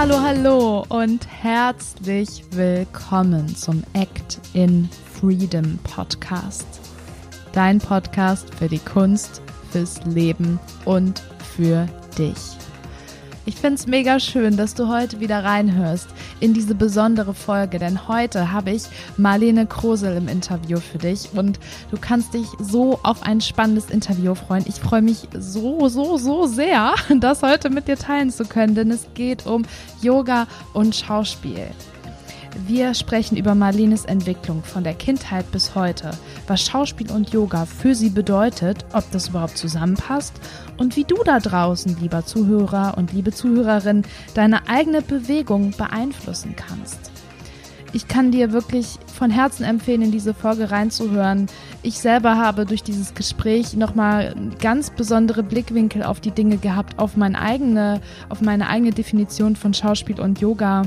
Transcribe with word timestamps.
Hallo, 0.00 0.20
hallo 0.20 0.84
und 0.90 1.26
herzlich 1.26 2.44
willkommen 2.52 3.48
zum 3.48 3.82
Act 3.94 4.38
in 4.52 4.88
Freedom 5.12 5.76
Podcast. 5.78 6.68
Dein 7.52 7.80
Podcast 7.80 8.54
für 8.54 8.68
die 8.68 8.78
Kunst, 8.78 9.42
fürs 9.72 10.00
Leben 10.04 10.60
und 10.84 11.20
für 11.56 11.88
dich. 12.16 12.36
Ich 13.48 13.56
finde 13.56 13.76
es 13.76 13.86
mega 13.86 14.20
schön, 14.20 14.58
dass 14.58 14.74
du 14.74 14.88
heute 14.88 15.20
wieder 15.20 15.42
reinhörst 15.42 16.08
in 16.38 16.52
diese 16.52 16.74
besondere 16.74 17.32
Folge, 17.32 17.78
denn 17.78 18.06
heute 18.06 18.52
habe 18.52 18.72
ich 18.72 18.82
Marlene 19.16 19.64
Krosel 19.64 20.18
im 20.18 20.28
Interview 20.28 20.80
für 20.80 20.98
dich 20.98 21.30
und 21.32 21.58
du 21.90 21.96
kannst 21.98 22.34
dich 22.34 22.46
so 22.58 23.00
auf 23.02 23.22
ein 23.22 23.40
spannendes 23.40 23.88
Interview 23.88 24.34
freuen. 24.34 24.66
Ich 24.68 24.74
freue 24.74 25.00
mich 25.00 25.28
so, 25.32 25.88
so, 25.88 26.18
so 26.18 26.46
sehr, 26.46 26.94
das 27.20 27.42
heute 27.42 27.70
mit 27.70 27.88
dir 27.88 27.96
teilen 27.96 28.30
zu 28.30 28.44
können, 28.44 28.74
denn 28.74 28.90
es 28.90 29.06
geht 29.14 29.46
um 29.46 29.64
Yoga 30.02 30.46
und 30.74 30.94
Schauspiel. 30.94 31.68
Wir 32.66 32.92
sprechen 32.94 33.36
über 33.36 33.54
Marlenes 33.54 34.04
Entwicklung 34.04 34.64
von 34.64 34.82
der 34.82 34.94
Kindheit 34.94 35.50
bis 35.52 35.74
heute, 35.74 36.10
was 36.48 36.62
Schauspiel 36.62 37.10
und 37.10 37.30
Yoga 37.30 37.66
für 37.66 37.94
sie 37.94 38.10
bedeutet, 38.10 38.84
ob 38.92 39.08
das 39.12 39.28
überhaupt 39.28 39.56
zusammenpasst 39.56 40.34
und 40.76 40.96
wie 40.96 41.04
du 41.04 41.22
da 41.24 41.38
draußen, 41.38 41.96
lieber 42.00 42.26
Zuhörer 42.26 42.94
und 42.96 43.12
liebe 43.12 43.32
Zuhörerin, 43.32 44.02
deine 44.34 44.68
eigene 44.68 45.02
Bewegung 45.02 45.70
beeinflussen 45.78 46.56
kannst. 46.56 47.12
Ich 47.92 48.06
kann 48.06 48.32
dir 48.32 48.52
wirklich 48.52 48.98
von 49.06 49.30
Herzen 49.30 49.64
empfehlen, 49.64 50.02
in 50.02 50.12
diese 50.12 50.34
Folge 50.34 50.70
reinzuhören. 50.70 51.46
Ich 51.82 51.98
selber 52.00 52.36
habe 52.36 52.66
durch 52.66 52.82
dieses 52.82 53.14
Gespräch 53.14 53.74
nochmal 53.76 54.34
ganz 54.60 54.90
besondere 54.90 55.42
Blickwinkel 55.42 56.02
auf 56.02 56.20
die 56.20 56.32
Dinge 56.32 56.58
gehabt, 56.58 56.98
auf 56.98 57.16
meine 57.16 57.40
eigene, 57.40 58.00
auf 58.28 58.40
meine 58.42 58.68
eigene 58.68 58.90
Definition 58.90 59.56
von 59.56 59.72
Schauspiel 59.72 60.20
und 60.20 60.40
Yoga 60.40 60.82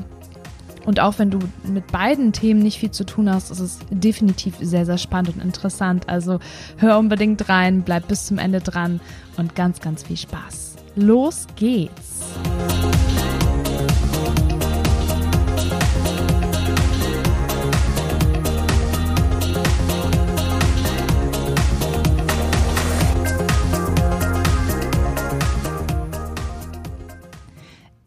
und 0.85 0.99
auch 0.99 1.19
wenn 1.19 1.29
du 1.29 1.39
mit 1.63 1.87
beiden 1.87 2.33
Themen 2.33 2.61
nicht 2.61 2.79
viel 2.79 2.91
zu 2.91 3.05
tun 3.05 3.29
hast, 3.29 3.51
ist 3.51 3.59
es 3.59 3.79
definitiv 3.89 4.55
sehr, 4.59 4.85
sehr 4.85 4.97
spannend 4.97 5.35
und 5.35 5.43
interessant. 5.43 6.09
Also 6.09 6.39
hör 6.77 6.97
unbedingt 6.97 7.49
rein, 7.49 7.83
bleib 7.83 8.07
bis 8.07 8.25
zum 8.25 8.37
Ende 8.37 8.61
dran 8.61 8.99
und 9.37 9.55
ganz, 9.55 9.79
ganz 9.79 10.03
viel 10.03 10.17
Spaß. 10.17 10.75
Los 10.95 11.47
geht's! 11.55 12.21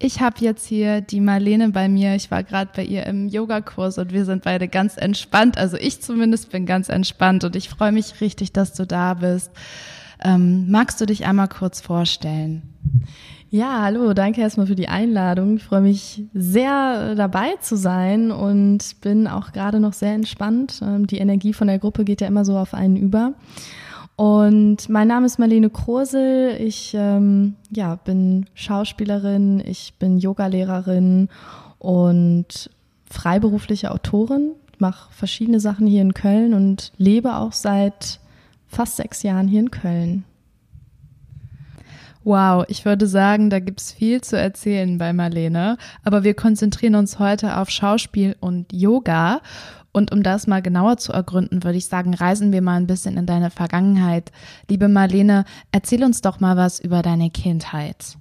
Ich 0.05 0.21
habe 0.21 0.37
jetzt 0.41 0.67
hier 0.67 1.01
die 1.01 1.23
Marlene 1.23 1.71
bei 1.71 1.89
mir. 1.89 2.15
Ich 2.15 2.31
war 2.31 2.43
gerade 2.43 2.71
bei 2.77 2.85
ihr 2.85 3.07
im 3.07 3.27
Yogakurs 3.27 3.97
und 3.97 4.13
wir 4.13 4.27
sind 4.27 4.45
beide 4.45 4.69
ganz 4.69 4.99
entspannt. 4.99 5.57
Also 5.57 5.79
ich 5.79 6.03
zumindest 6.03 6.51
bin 6.51 6.67
ganz 6.67 6.91
entspannt 6.91 7.43
und 7.43 7.57
ich 7.57 7.71
freue 7.71 7.91
mich 7.91 8.21
richtig, 8.21 8.53
dass 8.53 8.75
du 8.75 8.87
da 8.87 9.15
bist. 9.15 9.51
Ähm, 10.23 10.71
magst 10.71 11.01
du 11.01 11.07
dich 11.07 11.25
einmal 11.25 11.49
kurz 11.49 11.81
vorstellen? 11.81 12.75
Ja, 13.49 13.81
hallo, 13.81 14.13
danke 14.13 14.43
erstmal 14.43 14.67
für 14.67 14.75
die 14.75 14.89
Einladung. 14.89 15.57
Ich 15.57 15.65
freue 15.65 15.81
mich 15.81 16.25
sehr 16.35 17.15
dabei 17.15 17.55
zu 17.63 17.75
sein 17.75 18.31
und 18.31 19.01
bin 19.01 19.27
auch 19.27 19.53
gerade 19.53 19.81
noch 19.81 19.95
sehr 19.95 20.13
entspannt. 20.13 20.83
Ähm, 20.83 21.07
die 21.07 21.17
Energie 21.17 21.55
von 21.55 21.67
der 21.67 21.79
Gruppe 21.79 22.05
geht 22.05 22.21
ja 22.21 22.27
immer 22.27 22.45
so 22.45 22.59
auf 22.59 22.75
einen 22.75 22.97
über. 22.97 23.33
Und 24.17 24.89
mein 24.89 25.09
Name 25.09 25.27
ist 25.27 25.39
Marlene 25.39 25.71
Krosel. 25.71 26.57
Ich 26.61 26.95
ähm, 26.95 27.57
ja, 27.71 27.97
bin 27.97 28.47
Schauspielerin, 28.55 29.61
ich 29.67 29.95
bin 29.99 30.19
Yogalehrerin 30.19 31.29
und 31.79 32.71
freiberufliche 33.11 33.91
Autorin. 33.91 34.53
Mache 34.79 35.13
verschiedene 35.13 35.61
Sachen 35.61 35.87
hier 35.87 36.03
in 36.03 36.15
Köln 36.15 36.55
und 36.55 36.93
lebe 36.97 37.37
auch 37.37 37.53
seit 37.53 38.21
fast 38.69 38.97
sechs 38.97 39.23
Jahren 39.23 39.49
hier 39.49 39.61
in 39.61 39.71
Köln. 39.71 40.25
Wow, 42.23 42.65
ich 42.69 42.85
würde 42.87 43.07
sagen, 43.07 43.51
da 43.51 43.61
gibt's 43.61 43.93
viel 43.93 44.23
zu 44.23 44.39
erzählen 44.39 44.97
bei 44.97 45.13
Marlene, 45.13 45.77
aber 46.05 46.25
wir 46.25 46.33
konzentrieren 46.33 46.95
uns 46.95 47.19
heute 47.19 47.59
auf 47.59 47.69
Schauspiel 47.69 48.35
und 48.41 48.73
Yoga. 48.73 49.43
Und 49.95 50.11
um 50.11 50.25
das 50.25 50.49
mal 50.49 50.61
genauer 50.61 50.97
zu 50.97 51.13
ergründen, 51.13 51.63
würde 51.63 51.79
ich 51.79 51.87
sagen, 51.87 52.15
reisen 52.15 52.51
wir 52.51 52.63
mal 52.63 52.75
ein 52.77 52.89
bisschen 52.89 53.17
in 53.17 53.27
deine 53.27 53.51
Vergangenheit. 53.51 54.33
Liebe 54.69 54.89
Marlene, 54.89 55.45
erzähl 55.71 56.03
uns 56.03 56.21
doch 56.21 56.41
mal 56.41 56.57
was 56.57 56.81
über 56.81 57.01
deine 57.01 57.31
Kindheit. 57.31 58.17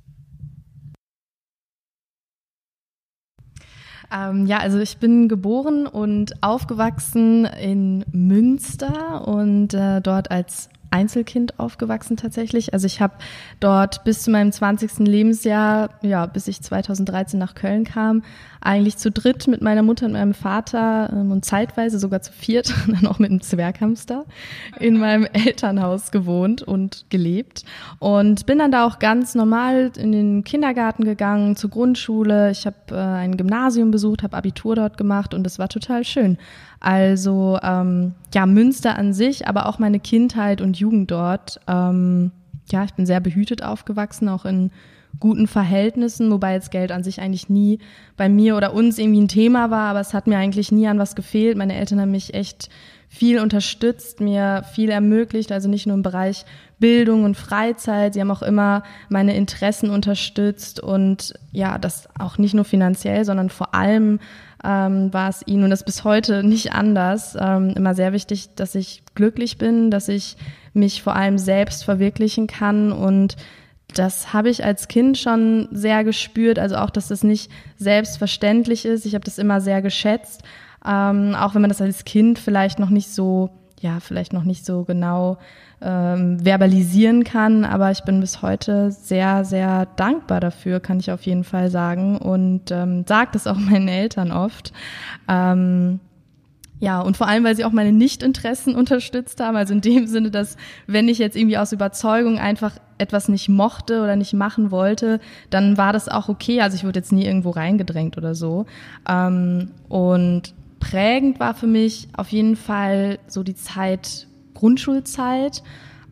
Ähm, 4.11 4.45
ja, 4.45 4.59
also 4.59 4.77
ich 4.77 4.99
bin 4.99 5.27
geboren 5.27 5.87
und 5.87 6.43
aufgewachsen 6.43 7.45
in 7.45 8.05
Münster 8.11 9.27
und 9.27 9.73
äh, 9.73 9.99
dort 9.99 10.29
als 10.29 10.69
Einzelkind 10.93 11.59
aufgewachsen 11.59 12.17
tatsächlich. 12.17 12.73
Also 12.73 12.85
ich 12.85 13.01
habe 13.01 13.15
dort 13.59 14.03
bis 14.03 14.21
zu 14.21 14.31
meinem 14.31 14.51
20. 14.51 14.99
Lebensjahr, 14.99 15.89
ja, 16.01 16.27
bis 16.27 16.47
ich 16.47 16.61
2013 16.61 17.39
nach 17.39 17.55
Köln 17.55 17.83
kam, 17.83 18.23
eigentlich 18.61 18.97
zu 18.97 19.11
dritt 19.11 19.47
mit 19.47 19.61
meiner 19.61 19.81
Mutter 19.81 20.05
und 20.05 20.13
meinem 20.13 20.33
Vater 20.33 21.09
ähm, 21.11 21.31
und 21.31 21.43
zeitweise 21.43 21.99
sogar 21.99 22.21
zu 22.21 22.31
viert, 22.31 22.73
dann 22.87 23.07
auch 23.07 23.19
mit 23.19 23.31
einem 23.31 23.41
Zwerghamster, 23.41 24.25
in 24.79 24.99
meinem 24.99 25.25
Elternhaus 25.33 26.11
gewohnt 26.11 26.61
und 26.61 27.05
gelebt. 27.09 27.63
Und 27.99 28.45
bin 28.45 28.59
dann 28.59 28.71
da 28.71 28.85
auch 28.85 28.99
ganz 28.99 29.35
normal 29.35 29.91
in 29.97 30.11
den 30.11 30.43
Kindergarten 30.43 31.03
gegangen, 31.03 31.55
zur 31.55 31.71
Grundschule. 31.71 32.51
Ich 32.51 32.65
habe 32.65 32.77
äh, 32.91 32.95
ein 32.95 33.35
Gymnasium 33.35 33.89
besucht, 33.89 34.21
habe 34.21 34.37
Abitur 34.37 34.75
dort 34.75 34.97
gemacht 34.97 35.33
und 35.33 35.45
es 35.47 35.57
war 35.57 35.69
total 35.69 36.03
schön. 36.03 36.37
Also 36.83 37.57
ähm, 37.63 38.13
ja, 38.33 38.45
Münster 38.45 38.97
an 38.97 39.13
sich, 39.13 39.47
aber 39.47 39.67
auch 39.67 39.79
meine 39.79 40.01
Kindheit 40.01 40.59
und 40.59 40.77
Jugend 40.77 41.09
dort. 41.09 41.61
Ähm, 41.65 42.31
ja, 42.69 42.83
ich 42.83 42.93
bin 42.93 43.05
sehr 43.05 43.21
behütet 43.21 43.63
aufgewachsen, 43.63 44.27
auch 44.27 44.43
in 44.43 44.69
guten 45.17 45.47
Verhältnissen, 45.47 46.29
wobei 46.29 46.53
jetzt 46.53 46.71
Geld 46.71 46.91
an 46.91 47.01
sich 47.01 47.21
eigentlich 47.21 47.47
nie 47.47 47.79
bei 48.17 48.27
mir 48.27 48.57
oder 48.57 48.73
uns 48.73 48.97
irgendwie 48.97 49.21
ein 49.21 49.27
Thema 49.29 49.71
war, 49.71 49.89
aber 49.91 50.01
es 50.01 50.13
hat 50.13 50.27
mir 50.27 50.37
eigentlich 50.37 50.73
nie 50.73 50.87
an 50.87 50.99
was 50.99 51.15
gefehlt. 51.15 51.57
Meine 51.57 51.75
Eltern 51.75 52.01
haben 52.01 52.11
mich 52.11 52.33
echt 52.33 52.69
viel 53.07 53.39
unterstützt, 53.39 54.19
mir 54.19 54.65
viel 54.73 54.89
ermöglicht, 54.89 55.53
also 55.53 55.69
nicht 55.69 55.87
nur 55.87 55.95
im 55.95 56.03
Bereich 56.03 56.45
Bildung 56.79 57.23
und 57.23 57.37
Freizeit, 57.37 58.13
sie 58.13 58.19
haben 58.19 58.31
auch 58.31 58.41
immer 58.41 58.83
meine 59.07 59.37
Interessen 59.37 59.89
unterstützt 59.89 60.81
und 60.81 61.33
ja, 61.53 61.77
das 61.77 62.09
auch 62.19 62.37
nicht 62.37 62.55
nur 62.55 62.65
finanziell, 62.65 63.23
sondern 63.23 63.49
vor 63.49 63.73
allem 63.73 64.19
ähm, 64.63 65.13
war 65.13 65.29
es 65.29 65.41
ihnen 65.45 65.65
und 65.65 65.69
das 65.69 65.83
bis 65.83 66.03
heute 66.03 66.43
nicht 66.43 66.73
anders. 66.73 67.37
Ähm, 67.39 67.73
immer 67.75 67.95
sehr 67.95 68.13
wichtig, 68.13 68.49
dass 68.55 68.75
ich 68.75 69.03
glücklich 69.15 69.57
bin, 69.57 69.91
dass 69.91 70.07
ich 70.07 70.37
mich 70.73 71.03
vor 71.03 71.15
allem 71.15 71.37
selbst 71.37 71.83
verwirklichen 71.83 72.47
kann 72.47 72.91
und 72.91 73.35
das 73.93 74.33
habe 74.33 74.49
ich 74.49 74.63
als 74.63 74.87
Kind 74.87 75.17
schon 75.17 75.67
sehr 75.71 76.03
gespürt, 76.03 76.57
also 76.57 76.77
auch, 76.77 76.89
dass 76.89 77.09
das 77.09 77.23
nicht 77.23 77.51
selbstverständlich 77.77 78.85
ist. 78.85 79.05
Ich 79.05 79.13
habe 79.13 79.23
das 79.23 79.37
immer 79.37 79.61
sehr 79.61 79.81
geschätzt, 79.81 80.41
ähm, 80.85 81.35
auch 81.35 81.53
wenn 81.53 81.61
man 81.61 81.69
das 81.69 81.81
als 81.81 82.05
Kind 82.05 82.39
vielleicht 82.39 82.79
noch 82.79 82.89
nicht 82.89 83.13
so, 83.13 83.51
ja, 83.79 83.99
vielleicht 83.99 84.33
noch 84.33 84.43
nicht 84.43 84.65
so 84.65 84.83
genau 84.83 85.37
ähm, 85.83 86.39
verbalisieren 86.43 87.23
kann. 87.23 87.65
Aber 87.65 87.91
ich 87.91 88.01
bin 88.03 88.19
bis 88.19 88.41
heute 88.41 88.91
sehr, 88.91 89.45
sehr 89.45 89.85
dankbar 89.97 90.39
dafür, 90.39 90.79
kann 90.79 90.99
ich 90.99 91.11
auf 91.11 91.23
jeden 91.23 91.43
Fall 91.43 91.69
sagen. 91.69 92.17
Und 92.17 92.71
ähm, 92.71 93.05
sage 93.07 93.31
das 93.33 93.47
auch 93.47 93.57
meinen 93.57 93.87
Eltern 93.87 94.31
oft. 94.31 94.73
Ähm, 95.27 95.99
ja, 96.79 96.99
und 96.99 97.15
vor 97.15 97.29
allem, 97.29 97.45
weil 97.45 97.55
sie 97.55 97.63
auch 97.63 97.71
meine 97.71 97.93
Nichtinteressen 97.93 98.75
unterstützt 98.75 99.39
haben. 99.39 99.55
Also 99.55 99.73
in 99.73 99.81
dem 99.81 100.05
Sinne, 100.07 100.31
dass 100.31 100.57
wenn 100.85 101.07
ich 101.07 101.17
jetzt 101.17 101.37
irgendwie 101.37 101.57
aus 101.57 101.71
Überzeugung 101.71 102.39
einfach 102.39 102.73
etwas 102.97 103.29
nicht 103.29 103.47
mochte 103.47 104.01
oder 104.01 104.15
nicht 104.15 104.33
machen 104.33 104.69
wollte, 104.69 105.19
dann 105.49 105.77
war 105.77 105.93
das 105.93 106.09
auch 106.09 106.29
okay. 106.29 106.61
Also 106.61 106.75
ich 106.75 106.83
wurde 106.83 106.99
jetzt 106.99 107.11
nie 107.11 107.25
irgendwo 107.25 107.51
reingedrängt 107.51 108.17
oder 108.17 108.35
so. 108.35 108.65
Ähm, 109.09 109.71
und 109.87 110.53
prägend 110.79 111.39
war 111.39 111.53
für 111.53 111.67
mich 111.67 112.09
auf 112.17 112.29
jeden 112.29 112.57
Fall 112.57 113.19
so 113.27 113.43
die 113.43 113.55
Zeit 113.55 114.27
Grundschulzeit. 114.53 115.63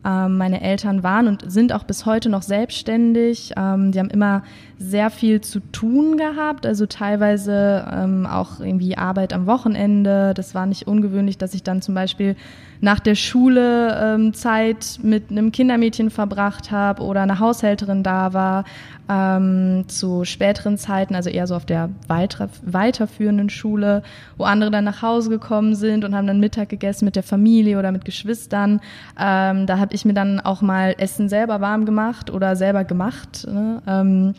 Ähm, 0.04 0.36
meine 0.36 0.60
Eltern 0.62 1.04
waren 1.04 1.28
und 1.28 1.50
sind 1.50 1.72
auch 1.72 1.84
bis 1.84 2.06
heute 2.06 2.28
noch 2.28 2.42
selbstständig. 2.42 3.52
Ähm, 3.56 3.92
die 3.92 4.00
haben 4.00 4.10
immer 4.10 4.42
sehr 4.78 5.10
viel 5.10 5.40
zu 5.40 5.60
tun 5.70 6.16
gehabt, 6.16 6.66
also 6.66 6.86
teilweise 6.86 7.86
ähm, 7.90 8.26
auch 8.26 8.58
irgendwie 8.58 8.96
Arbeit 8.96 9.32
am 9.32 9.46
Wochenende. 9.46 10.34
Das 10.34 10.56
war 10.56 10.66
nicht 10.66 10.88
ungewöhnlich, 10.88 11.38
dass 11.38 11.54
ich 11.54 11.62
dann 11.62 11.82
zum 11.82 11.94
Beispiel 11.94 12.34
nach 12.80 12.98
der 12.98 13.14
Schule 13.14 13.96
ähm, 14.02 14.34
Zeit 14.34 14.98
mit 15.02 15.30
einem 15.30 15.52
Kindermädchen 15.52 16.10
verbracht 16.10 16.72
habe 16.72 17.04
oder 17.04 17.22
eine 17.22 17.38
Haushälterin 17.38 18.02
da 18.02 18.32
war. 18.32 18.64
Ähm, 19.12 19.84
zu 19.88 20.24
späteren 20.24 20.78
Zeiten, 20.78 21.14
also 21.14 21.28
eher 21.28 21.46
so 21.46 21.54
auf 21.54 21.66
der 21.66 21.90
weiter, 22.08 22.48
weiterführenden 22.62 23.50
Schule, 23.50 24.02
wo 24.38 24.44
andere 24.44 24.70
dann 24.70 24.84
nach 24.84 25.02
Hause 25.02 25.28
gekommen 25.28 25.74
sind 25.74 26.04
und 26.04 26.14
haben 26.14 26.26
dann 26.26 26.40
Mittag 26.40 26.70
gegessen 26.70 27.04
mit 27.04 27.16
der 27.16 27.22
Familie 27.22 27.78
oder 27.78 27.92
mit 27.92 28.06
Geschwistern. 28.06 28.80
Ähm, 29.20 29.66
da 29.66 29.78
habe 29.78 29.94
ich 29.94 30.06
mir 30.06 30.14
dann 30.14 30.40
auch 30.40 30.62
mal 30.62 30.94
Essen 30.96 31.28
selber 31.28 31.60
warm 31.60 31.84
gemacht 31.84 32.30
oder 32.30 32.56
selber 32.56 32.84
gemacht. 32.84 33.46
Ne? 33.46 33.82
Ähm, 33.86 34.34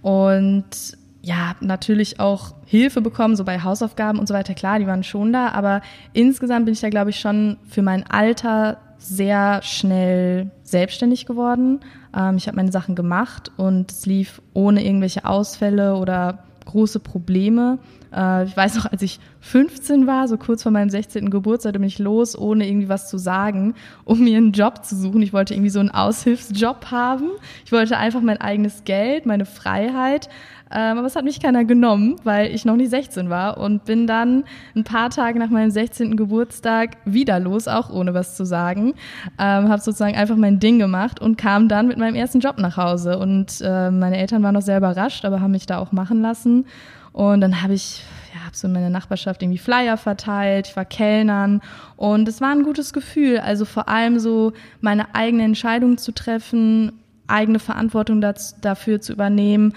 und 0.00 0.96
ja, 1.20 1.56
natürlich 1.60 2.20
auch 2.20 2.54
Hilfe 2.64 3.00
bekommen, 3.00 3.36
so 3.36 3.44
bei 3.44 3.60
Hausaufgaben 3.60 4.18
und 4.18 4.28
so 4.28 4.34
weiter. 4.34 4.54
Klar, 4.54 4.78
die 4.78 4.86
waren 4.86 5.02
schon 5.02 5.32
da, 5.32 5.48
aber 5.48 5.82
insgesamt 6.12 6.64
bin 6.64 6.72
ich 6.72 6.80
da, 6.80 6.88
glaube 6.88 7.10
ich, 7.10 7.18
schon 7.18 7.58
für 7.68 7.82
mein 7.82 8.08
Alter 8.08 8.78
sehr 8.98 9.62
schnell 9.62 10.50
selbstständig 10.62 11.26
geworden. 11.26 11.80
Ähm, 12.16 12.36
ich 12.36 12.46
habe 12.46 12.56
meine 12.56 12.72
Sachen 12.72 12.94
gemacht 12.94 13.50
und 13.56 13.90
es 13.90 14.06
lief 14.06 14.40
ohne 14.54 14.84
irgendwelche 14.84 15.24
Ausfälle 15.24 15.96
oder 15.96 16.44
große 16.64 17.00
Probleme. 17.00 17.78
Äh, 18.16 18.44
ich 18.44 18.56
weiß 18.56 18.76
noch, 18.76 18.86
als 18.86 19.02
ich 19.02 19.20
15 19.40 20.06
war, 20.06 20.26
so 20.26 20.38
kurz 20.38 20.62
vor 20.62 20.72
meinem 20.72 20.90
16. 20.90 21.30
Geburtstag, 21.30 21.74
bin 21.74 21.84
ich 21.84 21.98
los, 21.98 22.36
ohne 22.36 22.66
irgendwie 22.66 22.88
was 22.88 23.08
zu 23.08 23.18
sagen, 23.18 23.74
um 24.04 24.20
mir 24.24 24.38
einen 24.38 24.52
Job 24.52 24.84
zu 24.84 24.96
suchen. 24.96 25.22
Ich 25.22 25.32
wollte 25.32 25.54
irgendwie 25.54 25.70
so 25.70 25.80
einen 25.80 25.90
Aushilfsjob 25.90 26.90
haben. 26.90 27.30
Ich 27.64 27.72
wollte 27.72 27.96
einfach 27.98 28.22
mein 28.22 28.40
eigenes 28.40 28.84
Geld, 28.84 29.26
meine 29.26 29.44
Freiheit. 29.44 30.28
Ähm, 30.68 30.98
aber 30.98 31.06
es 31.06 31.14
hat 31.14 31.24
mich 31.24 31.40
keiner 31.40 31.64
genommen, 31.64 32.16
weil 32.24 32.52
ich 32.52 32.64
noch 32.64 32.74
nicht 32.74 32.90
16 32.90 33.30
war 33.30 33.58
und 33.58 33.84
bin 33.84 34.08
dann 34.08 34.42
ein 34.74 34.82
paar 34.82 35.10
Tage 35.10 35.38
nach 35.38 35.48
meinem 35.48 35.70
16. 35.70 36.16
Geburtstag 36.16 36.96
wieder 37.04 37.38
los, 37.38 37.68
auch 37.68 37.88
ohne 37.88 38.14
was 38.14 38.36
zu 38.36 38.44
sagen. 38.44 38.94
Ähm, 39.38 39.68
habe 39.68 39.80
sozusagen 39.80 40.16
einfach 40.16 40.34
mein 40.34 40.58
Ding 40.58 40.80
gemacht 40.80 41.20
und 41.20 41.38
kam 41.38 41.68
dann 41.68 41.86
mit 41.86 41.98
meinem 41.98 42.16
ersten 42.16 42.40
Job 42.40 42.58
nach 42.58 42.76
Hause. 42.76 43.18
Und 43.18 43.60
äh, 43.62 43.92
meine 43.92 44.16
Eltern 44.16 44.42
waren 44.42 44.54
noch 44.54 44.62
sehr 44.62 44.78
überrascht, 44.78 45.24
aber 45.24 45.40
haben 45.40 45.52
mich 45.52 45.66
da 45.66 45.78
auch 45.78 45.92
machen 45.92 46.20
lassen. 46.20 46.66
Und 47.16 47.40
dann 47.40 47.62
habe 47.62 47.72
ich 47.72 48.02
ja, 48.34 48.44
habe 48.44 48.54
so 48.54 48.66
in 48.66 48.74
meiner 48.74 48.90
Nachbarschaft 48.90 49.42
irgendwie 49.42 49.56
Flyer 49.56 49.96
verteilt, 49.96 50.68
ich 50.68 50.76
war 50.76 50.84
Kellnern 50.84 51.62
und 51.96 52.28
es 52.28 52.42
war 52.42 52.50
ein 52.50 52.62
gutes 52.62 52.92
Gefühl. 52.92 53.38
Also 53.38 53.64
vor 53.64 53.88
allem 53.88 54.18
so 54.18 54.52
meine 54.82 55.14
eigene 55.14 55.44
Entscheidung 55.44 55.96
zu 55.96 56.12
treffen, 56.12 56.92
eigene 57.26 57.58
Verantwortung 57.58 58.20
das, 58.20 58.60
dafür 58.60 59.00
zu 59.00 59.14
übernehmen 59.14 59.72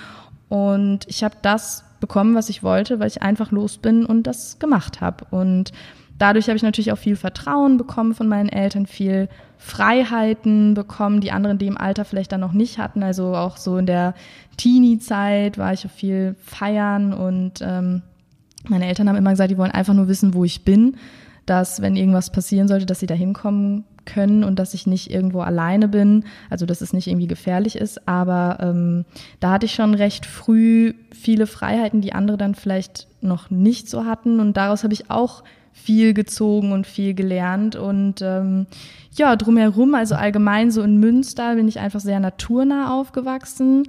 und 0.50 1.08
ich 1.08 1.24
habe 1.24 1.36
das 1.42 1.86
bekommen, 2.02 2.36
was 2.36 2.50
ich 2.50 2.62
wollte, 2.62 3.00
weil 3.00 3.08
ich 3.08 3.22
einfach 3.22 3.52
los 3.52 3.78
bin 3.78 4.06
und 4.06 4.24
das 4.24 4.60
gemacht 4.60 5.00
habe. 5.00 5.24
Und 5.32 5.72
dadurch 6.20 6.48
habe 6.48 6.58
ich 6.58 6.64
natürlich 6.64 6.92
auch 6.92 6.98
viel 6.98 7.16
Vertrauen 7.16 7.78
bekommen 7.78 8.14
von 8.14 8.28
meinen 8.28 8.50
Eltern, 8.50 8.86
viel 8.86 9.30
Freiheiten 9.58 10.76
bekommen, 10.76 11.22
die 11.22 11.32
anderen, 11.32 11.58
die 11.58 11.68
im 11.68 11.78
Alter 11.78 12.06
vielleicht 12.06 12.32
dann 12.32 12.42
noch 12.42 12.54
nicht 12.54 12.78
hatten. 12.78 13.02
Also 13.02 13.36
auch 13.36 13.58
so 13.58 13.78
in 13.78 13.88
der 13.88 14.14
Teenie-Zeit 14.58 15.58
war 15.58 15.74
ich 15.74 15.86
auch 15.86 15.92
viel 15.92 16.36
feiern 16.44 17.14
und 17.14 17.62
ähm, 17.62 18.04
meine 18.68 18.88
Eltern 18.88 19.10
haben 19.10 19.16
immer 19.16 19.32
gesagt, 19.32 19.52
die 19.52 19.58
wollen 19.58 19.72
einfach 19.72 19.94
nur 19.94 20.08
wissen, 20.08 20.34
wo 20.34 20.44
ich 20.44 20.64
bin, 20.64 20.98
dass 21.46 21.82
wenn 21.82 21.96
irgendwas 21.96 22.32
passieren 22.32 22.68
sollte, 22.68 22.86
dass 22.86 23.00
sie 23.00 23.08
da 23.08 23.16
hinkommen 23.16 23.86
können 24.06 24.44
und 24.44 24.60
dass 24.60 24.74
ich 24.74 24.88
nicht 24.88 25.12
irgendwo 25.12 25.42
alleine 25.42 25.88
bin, 25.88 26.26
also 26.50 26.66
dass 26.66 26.82
es 26.82 26.94
nicht 26.94 27.08
irgendwie 27.08 27.28
gefährlich 27.28 27.76
ist. 27.76 28.08
Aber 28.08 28.58
ähm, 28.62 29.06
da 29.40 29.52
hatte 29.52 29.66
ich 29.66 29.74
schon 29.74 29.94
recht 29.94 30.26
früh 30.26 30.94
viele 31.12 31.48
Freiheiten, 31.48 32.02
die 32.02 32.14
andere 32.14 32.38
dann 32.38 32.56
vielleicht 32.56 33.08
noch 33.22 33.50
nicht 33.50 33.90
so 33.90 34.06
hatten. 34.06 34.40
Und 34.40 34.58
daraus 34.58 34.84
habe 34.84 34.94
ich 34.94 35.10
auch 35.10 35.44
viel 35.74 36.14
gezogen 36.14 36.72
und 36.72 36.88
viel 36.88 37.14
gelernt. 37.14 37.76
Und 37.76 38.22
ähm, 38.22 38.68
ja, 39.14 39.36
drumherum, 39.36 39.96
also 39.96 40.16
allgemein 40.16 40.72
so 40.72 40.82
in 40.82 40.98
Münster 41.00 41.56
bin 41.56 41.68
ich 41.68 41.80
einfach 41.80 42.00
sehr 42.00 42.20
naturnah 42.20 42.94
aufgewachsen. 42.94 43.84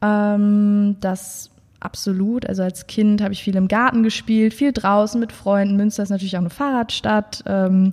Ähm, 0.00 0.96
das 1.00 1.50
absolut. 1.80 2.46
Also 2.46 2.62
als 2.62 2.86
Kind 2.86 3.22
habe 3.22 3.32
ich 3.32 3.42
viel 3.42 3.56
im 3.56 3.68
Garten 3.68 4.02
gespielt, 4.02 4.54
viel 4.54 4.72
draußen 4.72 5.20
mit 5.20 5.32
Freunden. 5.32 5.76
Münster 5.76 6.02
ist 6.02 6.10
natürlich 6.10 6.36
auch 6.36 6.40
eine 6.40 6.50
Fahrradstadt. 6.50 7.42
Ähm, 7.46 7.92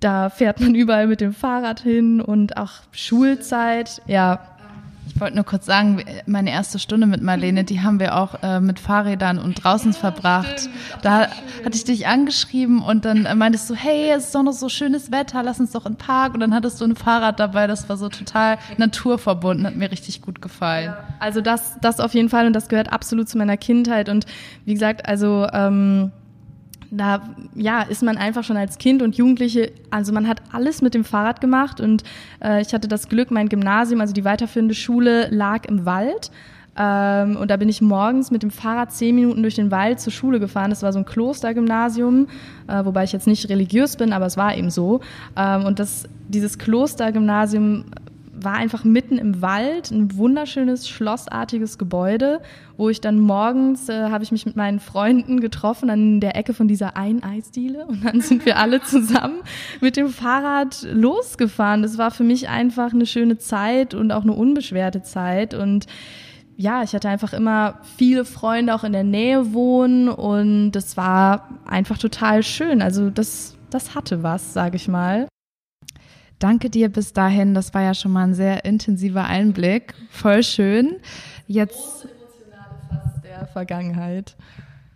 da 0.00 0.30
fährt 0.30 0.60
man 0.60 0.74
überall 0.74 1.06
mit 1.06 1.20
dem 1.20 1.32
Fahrrad 1.32 1.80
hin 1.80 2.20
und 2.20 2.56
auch 2.56 2.72
Schulzeit, 2.92 4.02
ja. 4.06 4.53
Ich 5.14 5.20
wollte 5.20 5.36
nur 5.36 5.44
kurz 5.44 5.66
sagen, 5.66 6.02
meine 6.26 6.50
erste 6.50 6.80
Stunde 6.80 7.06
mit 7.06 7.22
Marlene, 7.22 7.62
die 7.62 7.82
haben 7.82 8.00
wir 8.00 8.16
auch 8.16 8.42
äh, 8.42 8.58
mit 8.58 8.80
Fahrrädern 8.80 9.38
und 9.38 9.62
draußen 9.62 9.92
ja, 9.92 9.98
verbracht. 9.98 10.60
Stimmt, 10.60 10.74
da 11.02 11.28
hatte 11.64 11.76
ich 11.76 11.84
dich 11.84 12.08
angeschrieben 12.08 12.82
und 12.82 13.04
dann 13.04 13.28
meintest 13.38 13.70
du, 13.70 13.76
hey, 13.76 14.10
es 14.10 14.26
ist 14.26 14.34
doch 14.34 14.42
noch 14.42 14.52
so 14.52 14.68
schönes 14.68 15.12
Wetter, 15.12 15.44
lass 15.44 15.60
uns 15.60 15.70
doch 15.70 15.86
in 15.86 15.92
den 15.92 15.98
Park. 15.98 16.34
Und 16.34 16.40
dann 16.40 16.52
hattest 16.52 16.80
du 16.80 16.84
ein 16.84 16.96
Fahrrad 16.96 17.38
dabei, 17.38 17.68
das 17.68 17.88
war 17.88 17.96
so 17.96 18.08
total 18.08 18.58
naturverbunden, 18.76 19.64
hat 19.66 19.76
mir 19.76 19.92
richtig 19.92 20.20
gut 20.20 20.42
gefallen. 20.42 20.86
Ja, 20.86 21.04
also 21.20 21.40
das, 21.40 21.76
das 21.80 22.00
auf 22.00 22.12
jeden 22.12 22.28
Fall 22.28 22.48
und 22.48 22.52
das 22.52 22.68
gehört 22.68 22.92
absolut 22.92 23.28
zu 23.28 23.38
meiner 23.38 23.56
Kindheit. 23.56 24.08
Und 24.08 24.26
wie 24.64 24.74
gesagt, 24.74 25.06
also 25.06 25.46
ähm, 25.52 26.10
da 26.96 27.22
ja 27.54 27.82
ist 27.82 28.02
man 28.02 28.16
einfach 28.16 28.44
schon 28.44 28.56
als 28.56 28.78
Kind 28.78 29.02
und 29.02 29.16
Jugendliche, 29.16 29.72
also 29.90 30.12
man 30.12 30.28
hat 30.28 30.42
alles 30.52 30.82
mit 30.82 30.94
dem 30.94 31.04
Fahrrad 31.04 31.40
gemacht 31.40 31.80
und 31.80 32.04
äh, 32.42 32.60
ich 32.62 32.72
hatte 32.72 32.88
das 32.88 33.08
Glück, 33.08 33.30
mein 33.30 33.48
Gymnasium, 33.48 34.00
also 34.00 34.12
die 34.12 34.24
weiterführende 34.24 34.74
Schule 34.74 35.28
lag 35.30 35.64
im 35.66 35.84
Wald. 35.84 36.30
Ähm, 36.76 37.36
und 37.36 37.50
da 37.50 37.56
bin 37.56 37.68
ich 37.68 37.80
morgens 37.80 38.30
mit 38.30 38.42
dem 38.42 38.50
Fahrrad 38.50 38.92
zehn 38.92 39.14
Minuten 39.14 39.42
durch 39.42 39.54
den 39.54 39.70
Wald 39.70 40.00
zur 40.00 40.12
Schule 40.12 40.40
gefahren. 40.40 40.70
Das 40.70 40.82
war 40.82 40.92
so 40.92 40.98
ein 40.98 41.04
Klostergymnasium, 41.04 42.26
äh, 42.66 42.84
wobei 42.84 43.04
ich 43.04 43.12
jetzt 43.12 43.28
nicht 43.28 43.48
religiös 43.48 43.96
bin, 43.96 44.12
aber 44.12 44.26
es 44.26 44.36
war 44.36 44.56
eben 44.56 44.70
so. 44.70 45.00
Ähm, 45.36 45.64
und 45.64 45.78
das, 45.78 46.08
dieses 46.28 46.58
Klostergymnasium 46.58 47.84
war 48.36 48.54
einfach 48.54 48.84
mitten 48.84 49.18
im 49.18 49.42
Wald, 49.42 49.90
ein 49.90 50.16
wunderschönes 50.16 50.88
schlossartiges 50.88 51.78
Gebäude, 51.78 52.40
wo 52.76 52.88
ich 52.88 53.00
dann 53.00 53.18
morgens 53.18 53.88
äh, 53.88 54.10
habe 54.10 54.24
ich 54.24 54.32
mich 54.32 54.46
mit 54.46 54.56
meinen 54.56 54.80
Freunden 54.80 55.40
getroffen 55.40 55.90
an 55.90 56.20
der 56.20 56.36
Ecke 56.36 56.54
von 56.54 56.68
dieser 56.68 56.96
einen 56.96 57.22
Eisdiele 57.22 57.86
und 57.86 58.04
dann 58.04 58.20
sind 58.20 58.44
wir 58.44 58.58
alle 58.58 58.82
zusammen 58.82 59.40
mit 59.80 59.96
dem 59.96 60.08
Fahrrad 60.08 60.86
losgefahren. 60.90 61.82
Das 61.82 61.98
war 61.98 62.10
für 62.10 62.24
mich 62.24 62.48
einfach 62.48 62.92
eine 62.92 63.06
schöne 63.06 63.38
Zeit 63.38 63.94
und 63.94 64.12
auch 64.12 64.22
eine 64.22 64.32
unbeschwerte 64.32 65.02
Zeit 65.02 65.54
und 65.54 65.86
ja, 66.56 66.82
ich 66.82 66.94
hatte 66.94 67.08
einfach 67.08 67.32
immer 67.32 67.80
viele 67.96 68.24
Freunde 68.24 68.74
auch 68.74 68.84
in 68.84 68.92
der 68.92 69.04
Nähe 69.04 69.52
wohnen 69.52 70.08
und 70.08 70.72
das 70.72 70.96
war 70.96 71.48
einfach 71.66 71.98
total 71.98 72.42
schön. 72.42 72.80
Also 72.80 73.10
das, 73.10 73.56
das 73.70 73.94
hatte 73.94 74.22
was, 74.22 74.52
sage 74.52 74.76
ich 74.76 74.86
mal. 74.86 75.26
Danke 76.44 76.68
dir 76.68 76.90
bis 76.90 77.14
dahin. 77.14 77.54
Das 77.54 77.72
war 77.72 77.80
ja 77.80 77.94
schon 77.94 78.12
mal 78.12 78.24
ein 78.24 78.34
sehr 78.34 78.66
intensiver 78.66 79.24
Einblick. 79.24 79.94
Voll 80.10 80.42
schön. 80.42 80.96
Jetzt. 81.46 82.04
emotionale 82.04 82.74
Fass 82.90 83.22
der 83.22 83.46
Vergangenheit. 83.46 84.36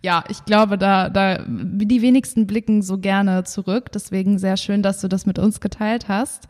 Ja, 0.03 0.23
ich 0.29 0.45
glaube, 0.45 0.77
da, 0.77 1.09
da, 1.09 1.43
die 1.47 2.03
wenigsten 2.03 2.45
blicken 2.45 2.83
so 2.83 2.99
gerne 2.99 3.45
zurück. 3.45 3.91
Deswegen 3.91 4.37
sehr 4.37 4.57
schön, 4.57 4.83
dass 4.83 5.01
du 5.01 5.07
das 5.07 5.25
mit 5.25 5.39
uns 5.39 5.59
geteilt 5.59 6.07
hast. 6.07 6.47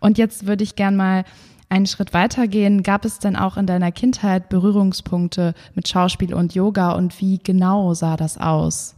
Und 0.00 0.18
jetzt 0.18 0.48
würde 0.48 0.64
ich 0.64 0.74
gern 0.74 0.96
mal 0.96 1.22
einen 1.68 1.86
Schritt 1.86 2.12
weitergehen. 2.12 2.82
Gab 2.82 3.04
es 3.04 3.20
denn 3.20 3.36
auch 3.36 3.56
in 3.56 3.66
deiner 3.66 3.92
Kindheit 3.92 4.48
Berührungspunkte 4.48 5.54
mit 5.76 5.86
Schauspiel 5.86 6.34
und 6.34 6.56
Yoga 6.56 6.94
und 6.94 7.20
wie 7.20 7.38
genau 7.38 7.94
sah 7.94 8.16
das 8.16 8.36
aus? 8.36 8.96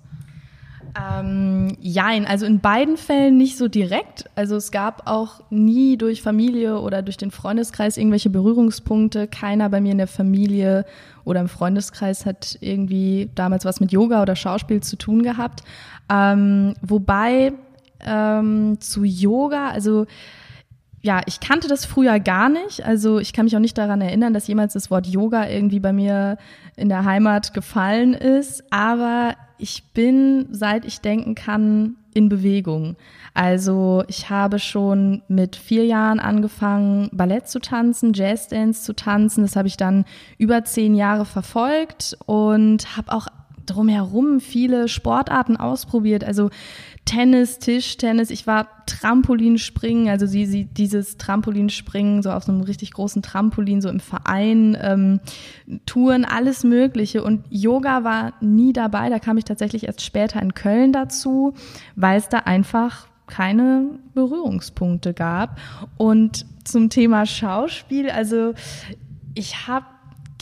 Ähm, 0.95 1.77
jein, 1.81 2.27
also 2.27 2.45
in 2.45 2.61
beiden 2.61 2.97
Fällen 2.97 3.39
nicht 3.39 3.57
so 3.57 3.69
direkt. 3.69 4.29
Also 4.35 4.57
es 4.57 4.71
gab 4.71 5.09
auch 5.11 5.41
nie 5.49 5.97
durch 5.97 6.21
Familie 6.21 6.81
oder 6.81 7.03
durch 7.03 7.17
den 7.17 7.31
Freundeskreis 7.31 7.97
irgendwelche 7.97 8.29
Berührungspunkte. 8.29 9.27
Keiner 9.27 9.71
bei 9.71 9.81
mir 9.81 9.93
in 9.93 9.99
der 9.99 10.07
Familie 10.07 10.85
oder 11.25 11.41
im 11.41 11.49
Freundeskreis 11.49 12.27
hat 12.27 12.59
irgendwie 12.61 13.31
damals 13.35 13.65
was 13.65 13.81
mit 13.81 13.91
Yoga 13.91 14.21
oder 14.21 14.37
Schauspiel 14.37 14.83
zu 14.83 14.97
tun 14.97 15.23
gehabt. 15.23 15.63
Ähm, 16.11 16.75
wobei 16.83 17.55
ähm, 18.01 18.79
zu 18.81 19.05
Yoga, 19.05 19.69
also 19.69 20.07
ja, 21.03 21.21
ich 21.27 21.41
kannte 21.41 21.67
das 21.67 21.85
früher 21.85 22.21
gar 22.21 22.49
nicht. 22.49 22.85
Also 22.85 23.19
ich 23.19 23.33
kann 23.33 23.45
mich 23.45 23.57
auch 23.57 23.61
nicht 23.61 23.77
daran 23.77 24.01
erinnern, 24.01 24.33
dass 24.33 24.47
jemals 24.47 24.73
das 24.73 24.91
Wort 24.91 25.07
Yoga 25.07 25.49
irgendwie 25.49 25.81
bei 25.81 25.93
mir 25.93 26.39
in 26.77 26.89
der 26.89 27.05
Heimat 27.05 27.53
gefallen 27.55 28.15
ist. 28.15 28.65
Aber 28.73 29.35
ich 29.59 29.83
bin, 29.93 30.47
seit 30.53 30.85
ich 30.85 31.01
denken 31.01 31.35
kann, 31.35 31.97
in 32.15 32.29
Bewegung. 32.29 32.97
Also 33.35 34.05
ich 34.07 34.31
habe 34.31 34.59
schon 34.59 35.23
mit 35.29 35.57
vier 35.57 35.87
Jahren 35.87 36.21
angefangen, 36.21 37.09
Ballett 37.13 37.49
zu 37.49 37.59
tanzen, 37.59 38.13
Jazzdance 38.13 38.83
zu 38.83 38.95
tanzen. 38.95 39.43
Das 39.43 39.57
habe 39.57 39.69
ich 39.69 39.77
dann 39.77 40.05
über 40.39 40.65
zehn 40.65 40.95
Jahre 40.95 41.25
verfolgt 41.25 42.17
und 42.27 42.97
habe 42.97 43.13
auch 43.13 43.27
drumherum 43.67 44.41
viele 44.41 44.89
Sportarten 44.89 45.57
ausprobiert. 45.57 46.25
Also 46.25 46.51
Tennis, 47.05 47.59
Tischtennis, 47.59 48.31
ich 48.31 48.47
war 48.47 48.69
Trampolinspringen, 48.87 50.09
also 50.09 50.27
sie, 50.27 50.47
sie, 50.47 50.65
dieses 50.65 51.17
Trampolinspringen 51.17 52.23
so 52.23 52.31
auf 52.31 52.45
so 52.45 52.53
einem 52.53 52.61
richtig 52.63 52.93
großen 52.93 53.23
Trampolin, 53.23 53.81
so 53.81 53.89
im 53.89 54.01
Verein, 54.01 54.77
ähm, 54.81 55.21
Touren, 55.85 56.25
alles 56.25 56.63
Mögliche. 56.63 57.25
Und 57.25 57.45
Yoga 57.51 58.05
war 58.05 58.35
nie 58.41 58.73
dabei, 58.73 59.09
da 59.09 59.19
kam 59.19 59.37
ich 59.37 59.45
tatsächlich 59.45 59.87
erst 59.87 60.03
später 60.03 60.41
in 60.41 60.55
Köln 60.55 60.93
dazu, 60.93 61.55
weil 61.97 62.19
es 62.19 62.29
da 62.29 62.39
einfach 62.39 63.09
keine 63.27 63.99
Berührungspunkte 64.15 65.15
gab. 65.15 65.59
Und 65.97 66.47
zum 66.65 66.91
Thema 66.91 67.27
Schauspiel, 67.27 68.11
also 68.11 68.53
ich 69.35 69.67
habe 69.67 69.87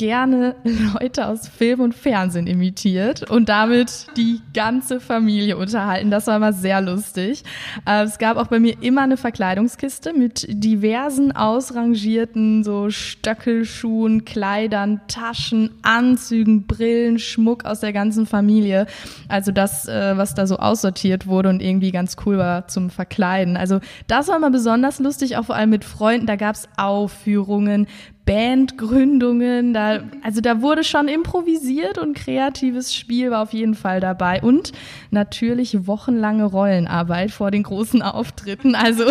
gerne 0.00 0.56
Leute 0.98 1.26
aus 1.26 1.46
Film 1.46 1.80
und 1.80 1.94
Fernsehen 1.94 2.46
imitiert 2.46 3.30
und 3.30 3.50
damit 3.50 4.06
die 4.16 4.40
ganze 4.54 4.98
Familie 4.98 5.58
unterhalten. 5.58 6.10
Das 6.10 6.26
war 6.26 6.36
immer 6.36 6.54
sehr 6.54 6.80
lustig. 6.80 7.44
Äh, 7.86 8.04
es 8.04 8.16
gab 8.16 8.38
auch 8.38 8.46
bei 8.46 8.58
mir 8.58 8.82
immer 8.82 9.02
eine 9.02 9.18
Verkleidungskiste 9.18 10.14
mit 10.14 10.46
diversen 10.48 11.32
ausrangierten 11.32 12.64
so 12.64 12.88
Stöckelschuhen, 12.88 14.24
Kleidern, 14.24 15.02
Taschen, 15.06 15.70
Anzügen, 15.82 16.66
Brillen, 16.66 17.18
Schmuck 17.18 17.66
aus 17.66 17.80
der 17.80 17.92
ganzen 17.92 18.24
Familie. 18.24 18.86
Also 19.28 19.52
das, 19.52 19.86
äh, 19.86 20.16
was 20.16 20.34
da 20.34 20.46
so 20.46 20.56
aussortiert 20.56 21.26
wurde 21.26 21.50
und 21.50 21.60
irgendwie 21.60 21.90
ganz 21.90 22.16
cool 22.24 22.38
war 22.38 22.68
zum 22.68 22.88
Verkleiden. 22.88 23.58
Also 23.58 23.80
das 24.06 24.28
war 24.28 24.36
immer 24.36 24.50
besonders 24.50 24.98
lustig, 24.98 25.36
auch 25.36 25.44
vor 25.44 25.56
allem 25.56 25.68
mit 25.68 25.84
Freunden. 25.84 26.26
Da 26.26 26.36
gab's 26.36 26.70
Aufführungen, 26.78 27.86
Bandgründungen, 28.30 29.74
da, 29.74 30.04
also 30.22 30.40
da 30.40 30.62
wurde 30.62 30.84
schon 30.84 31.08
improvisiert 31.08 31.98
und 31.98 32.14
kreatives 32.14 32.94
Spiel 32.94 33.32
war 33.32 33.42
auf 33.42 33.52
jeden 33.52 33.74
Fall 33.74 33.98
dabei 33.98 34.40
und 34.40 34.70
natürlich 35.10 35.88
wochenlange 35.88 36.44
Rollenarbeit 36.44 37.32
vor 37.32 37.50
den 37.50 37.64
großen 37.64 38.02
Auftritten. 38.02 38.76
Also 38.76 39.06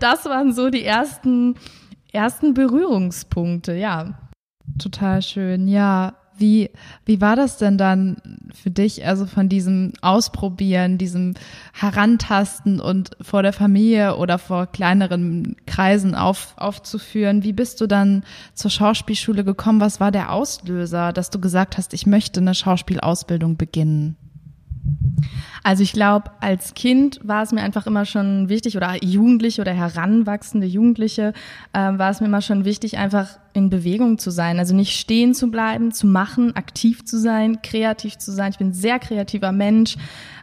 das 0.00 0.24
waren 0.24 0.52
so 0.52 0.68
die 0.68 0.84
ersten, 0.84 1.54
ersten 2.10 2.54
Berührungspunkte, 2.54 3.72
ja. 3.76 4.18
Total 4.80 5.22
schön, 5.22 5.68
ja. 5.68 6.14
Wie, 6.38 6.70
wie 7.04 7.20
war 7.20 7.36
das 7.36 7.58
denn 7.58 7.78
dann 7.78 8.16
für 8.54 8.70
dich, 8.70 9.06
also 9.06 9.26
von 9.26 9.48
diesem 9.48 9.92
Ausprobieren, 10.02 10.98
diesem 10.98 11.34
Herantasten 11.72 12.80
und 12.80 13.16
vor 13.20 13.42
der 13.42 13.52
Familie 13.52 14.16
oder 14.16 14.38
vor 14.38 14.66
kleineren 14.66 15.56
Kreisen 15.66 16.14
auf, 16.14 16.54
aufzuführen? 16.56 17.42
Wie 17.42 17.52
bist 17.52 17.80
du 17.80 17.86
dann 17.86 18.24
zur 18.54 18.70
Schauspielschule 18.70 19.44
gekommen? 19.44 19.80
Was 19.80 20.00
war 20.00 20.10
der 20.10 20.32
Auslöser, 20.32 21.12
dass 21.12 21.30
du 21.30 21.40
gesagt 21.40 21.78
hast, 21.78 21.94
ich 21.94 22.06
möchte 22.06 22.40
eine 22.40 22.54
Schauspielausbildung 22.54 23.56
beginnen? 23.56 24.16
Also 25.66 25.82
ich 25.82 25.92
glaube, 25.92 26.30
als 26.40 26.74
Kind 26.74 27.18
war 27.24 27.42
es 27.42 27.50
mir 27.50 27.60
einfach 27.60 27.88
immer 27.88 28.04
schon 28.04 28.48
wichtig 28.48 28.76
oder 28.76 29.02
Jugendliche 29.02 29.60
oder 29.62 29.72
heranwachsende 29.72 30.64
Jugendliche 30.66 31.32
äh, 31.72 31.78
war 31.78 32.10
es 32.10 32.20
mir 32.20 32.28
immer 32.28 32.40
schon 32.40 32.64
wichtig, 32.64 32.98
einfach 32.98 33.40
in 33.52 33.68
Bewegung 33.68 34.18
zu 34.18 34.30
sein. 34.30 34.60
Also 34.60 34.76
nicht 34.76 34.96
stehen 34.96 35.34
zu 35.34 35.50
bleiben, 35.50 35.90
zu 35.90 36.06
machen, 36.06 36.54
aktiv 36.54 37.04
zu 37.04 37.18
sein, 37.18 37.62
kreativ 37.62 38.16
zu 38.16 38.30
sein. 38.30 38.52
Ich 38.52 38.58
bin 38.58 38.68
ein 38.68 38.74
sehr 38.74 39.00
kreativer 39.00 39.50
Mensch. 39.50 39.96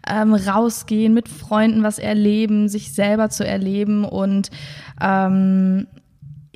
Ähm, 0.05 0.33
rausgehen, 0.33 1.13
mit 1.13 1.29
Freunden 1.29 1.81
was 1.81 1.97
erleben, 1.97 2.67
sich 2.67 2.91
selber 2.91 3.29
zu 3.29 3.47
erleben 3.47 4.03
und 4.03 4.51
ähm, 5.01 5.88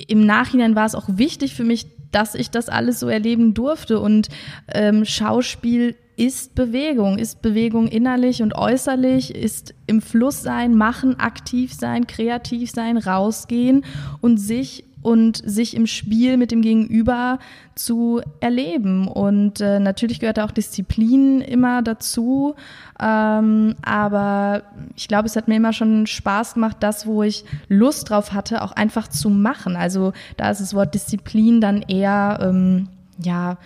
im 0.06 0.26
Nachhinein 0.26 0.76
war 0.76 0.84
es 0.84 0.94
auch 0.94 1.08
wichtig 1.08 1.54
für 1.54 1.64
mich, 1.64 1.86
dass 2.12 2.34
ich 2.34 2.50
das 2.50 2.68
alles 2.68 3.00
so 3.00 3.08
erleben 3.08 3.54
durfte 3.54 4.00
und 4.00 4.28
ähm, 4.68 5.06
Schauspiel 5.06 5.96
ist 6.18 6.56
Bewegung, 6.56 7.18
ist 7.18 7.42
Bewegung 7.42 7.86
innerlich 7.86 8.42
und 8.42 8.56
äußerlich, 8.56 9.36
ist 9.36 9.72
im 9.86 10.02
Fluss 10.02 10.42
sein, 10.42 10.74
machen, 10.74 11.20
aktiv 11.20 11.72
sein, 11.72 12.08
kreativ 12.08 12.72
sein, 12.72 12.96
rausgehen 12.96 13.84
und 14.20 14.38
sich 14.38 14.84
und 15.00 15.40
sich 15.48 15.76
im 15.76 15.86
Spiel 15.86 16.36
mit 16.36 16.50
dem 16.50 16.60
Gegenüber 16.60 17.38
zu 17.76 18.20
erleben. 18.40 19.06
Und 19.06 19.60
äh, 19.60 19.78
natürlich 19.78 20.18
gehört 20.18 20.40
auch 20.40 20.50
Disziplin 20.50 21.40
immer 21.40 21.82
dazu. 21.82 22.56
Ähm, 23.00 23.76
aber 23.82 24.64
ich 24.96 25.06
glaube, 25.06 25.26
es 25.26 25.36
hat 25.36 25.46
mir 25.46 25.54
immer 25.54 25.72
schon 25.72 26.08
Spaß 26.08 26.54
gemacht, 26.54 26.78
das, 26.80 27.06
wo 27.06 27.22
ich 27.22 27.44
Lust 27.68 28.10
drauf 28.10 28.32
hatte, 28.32 28.62
auch 28.62 28.72
einfach 28.72 29.06
zu 29.06 29.30
machen. 29.30 29.76
Also 29.76 30.12
da 30.36 30.50
ist 30.50 30.60
das 30.60 30.74
Wort 30.74 30.94
Disziplin 30.94 31.60
dann 31.60 31.82
eher, 31.82 32.40
ähm, 32.42 32.88
ja, 33.22 33.56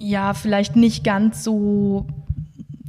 ja, 0.00 0.34
vielleicht 0.34 0.76
nicht 0.76 1.04
ganz 1.04 1.44
so 1.44 2.06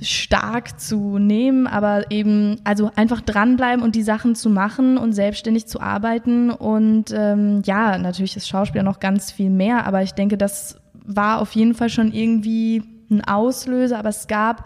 stark 0.01 0.80
zu 0.80 1.20
nehmen, 1.20 1.68
aber 1.68 2.10
eben, 2.10 2.58
also 2.63 2.89
einfach 2.96 3.22
dranbleiben 3.22 3.84
und 3.84 3.96
die 3.96 4.01
Sachen 4.01 4.34
zu 4.36 4.50
machen 4.50 4.98
und 4.98 5.13
selbstständig 5.13 5.68
zu 5.68 5.80
arbeiten. 5.80 6.50
Und 6.50 7.13
ähm, 7.13 7.62
ja, 7.65 7.98
natürlich 7.98 8.36
ist 8.36 8.48
Schauspieler 8.48 8.84
noch 8.84 9.00
ganz 9.00 9.32
viel 9.32 9.51
mehr, 9.51 9.86
aber 9.86 10.01
ich 10.01 10.13
denke, 10.13 10.38
das 10.38 10.77
war 11.06 11.39
auf 11.39 11.53
jeden 11.53 11.75
Fall 11.75 11.89
schon 11.89 12.12
irgendwie 12.12 12.84
ein 13.12 13.24
Auslöser, 13.24 14.00
aber 14.00 14.10
es 14.10 14.27
gab 14.27 14.65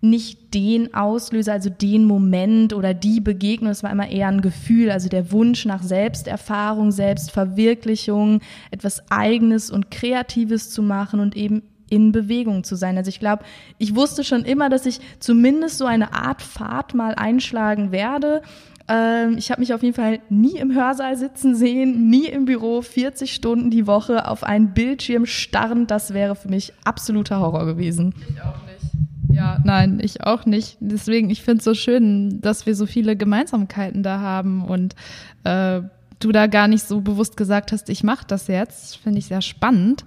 nicht 0.00 0.54
den 0.54 0.94
Auslöser, 0.94 1.54
also 1.54 1.70
den 1.70 2.04
Moment 2.04 2.72
oder 2.72 2.94
die 2.94 3.20
Begegnung, 3.20 3.72
es 3.72 3.82
war 3.82 3.90
immer 3.90 4.08
eher 4.08 4.28
ein 4.28 4.42
Gefühl, 4.42 4.92
also 4.92 5.08
der 5.08 5.32
Wunsch 5.32 5.64
nach 5.64 5.82
Selbsterfahrung, 5.82 6.92
Selbstverwirklichung, 6.92 8.40
etwas 8.70 9.10
Eigenes 9.10 9.72
und 9.72 9.90
Kreatives 9.90 10.70
zu 10.70 10.82
machen 10.82 11.18
und 11.18 11.36
eben 11.36 11.62
in 11.90 12.12
Bewegung 12.12 12.64
zu 12.64 12.76
sein. 12.76 12.96
Also 12.96 13.08
ich 13.08 13.20
glaube, 13.20 13.44
ich 13.78 13.94
wusste 13.94 14.24
schon 14.24 14.44
immer, 14.44 14.68
dass 14.68 14.86
ich 14.86 15.00
zumindest 15.20 15.78
so 15.78 15.86
eine 15.86 16.12
Art 16.12 16.42
Fahrt 16.42 16.94
mal 16.94 17.14
einschlagen 17.14 17.92
werde. 17.92 18.42
Ähm, 18.88 19.36
ich 19.36 19.50
habe 19.50 19.60
mich 19.60 19.74
auf 19.74 19.82
jeden 19.82 19.94
Fall 19.94 20.20
nie 20.30 20.56
im 20.56 20.74
Hörsaal 20.74 21.16
sitzen 21.16 21.54
sehen, 21.54 22.08
nie 22.08 22.26
im 22.26 22.46
Büro, 22.46 22.80
40 22.80 23.34
Stunden 23.34 23.70
die 23.70 23.86
Woche 23.86 24.26
auf 24.26 24.44
einen 24.44 24.72
Bildschirm 24.72 25.26
starren. 25.26 25.86
Das 25.86 26.14
wäre 26.14 26.34
für 26.34 26.48
mich 26.48 26.72
absoluter 26.84 27.40
Horror 27.40 27.66
gewesen. 27.66 28.14
Ich 28.30 28.40
auch 28.40 28.64
nicht. 28.66 28.78
Ja, 29.30 29.58
nein, 29.62 30.00
ich 30.02 30.24
auch 30.24 30.46
nicht. 30.46 30.78
Deswegen, 30.80 31.28
ich 31.28 31.42
finde 31.42 31.58
es 31.58 31.64
so 31.64 31.74
schön, 31.74 32.40
dass 32.40 32.64
wir 32.64 32.74
so 32.74 32.86
viele 32.86 33.14
Gemeinsamkeiten 33.14 34.02
da 34.02 34.20
haben 34.20 34.64
und 34.64 34.94
äh, 35.44 35.82
du 36.18 36.32
da 36.32 36.46
gar 36.46 36.66
nicht 36.66 36.84
so 36.84 37.00
bewusst 37.02 37.36
gesagt 37.36 37.72
hast, 37.72 37.90
ich 37.90 38.02
mache 38.02 38.24
das 38.26 38.48
jetzt. 38.48 38.96
Finde 38.96 39.18
ich 39.18 39.26
sehr 39.26 39.42
spannend. 39.42 40.04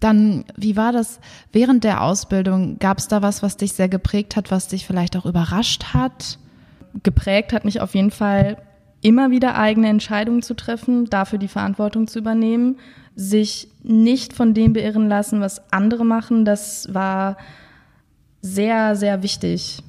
Dann, 0.00 0.44
wie 0.56 0.76
war 0.76 0.92
das 0.92 1.20
während 1.52 1.84
der 1.84 2.02
Ausbildung? 2.02 2.78
Gab 2.78 2.98
es 2.98 3.08
da 3.08 3.22
was, 3.22 3.42
was 3.42 3.56
dich 3.56 3.74
sehr 3.74 3.88
geprägt 3.88 4.34
hat, 4.34 4.50
was 4.50 4.68
dich 4.68 4.86
vielleicht 4.86 5.16
auch 5.16 5.26
überrascht 5.26 5.92
hat? 5.92 6.38
Geprägt 7.02 7.52
hat 7.52 7.64
mich 7.64 7.80
auf 7.80 7.94
jeden 7.94 8.10
Fall 8.10 8.56
immer 9.02 9.30
wieder 9.30 9.56
eigene 9.56 9.88
Entscheidungen 9.88 10.42
zu 10.42 10.54
treffen, 10.54 11.06
dafür 11.06 11.38
die 11.38 11.48
Verantwortung 11.48 12.06
zu 12.06 12.18
übernehmen, 12.18 12.78
sich 13.14 13.68
nicht 13.82 14.32
von 14.32 14.54
dem 14.54 14.72
beirren 14.72 15.08
lassen, 15.08 15.40
was 15.40 15.72
andere 15.72 16.04
machen. 16.04 16.44
Das 16.44 16.92
war 16.92 17.36
sehr, 18.42 18.96
sehr 18.96 19.22
wichtig 19.22 19.82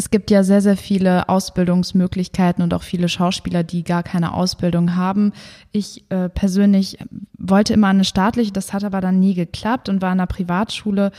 es 0.00 0.08
gibt 0.08 0.30
ja 0.30 0.44
sehr, 0.44 0.62
sehr 0.62 0.78
viele 0.78 1.28
Ausbildungsmöglichkeiten 1.28 2.64
und 2.64 2.72
auch 2.72 2.82
viele 2.82 3.10
Schauspieler, 3.10 3.64
die 3.64 3.84
gar 3.84 4.02
keine 4.02 4.32
Ausbildung 4.32 4.96
haben. 4.96 5.34
Ich 5.72 6.06
äh, 6.08 6.30
persönlich 6.30 6.96
wollte 7.36 7.74
immer 7.74 7.88
eine 7.88 8.04
staatliche, 8.04 8.50
das 8.50 8.72
hat 8.72 8.82
aber 8.82 9.02
dann 9.02 9.20
nie 9.20 9.34
geklappt 9.34 9.90
und 9.90 10.00
war 10.00 10.10
in 10.10 10.18
einer 10.18 10.26
Privatschule. 10.26 11.12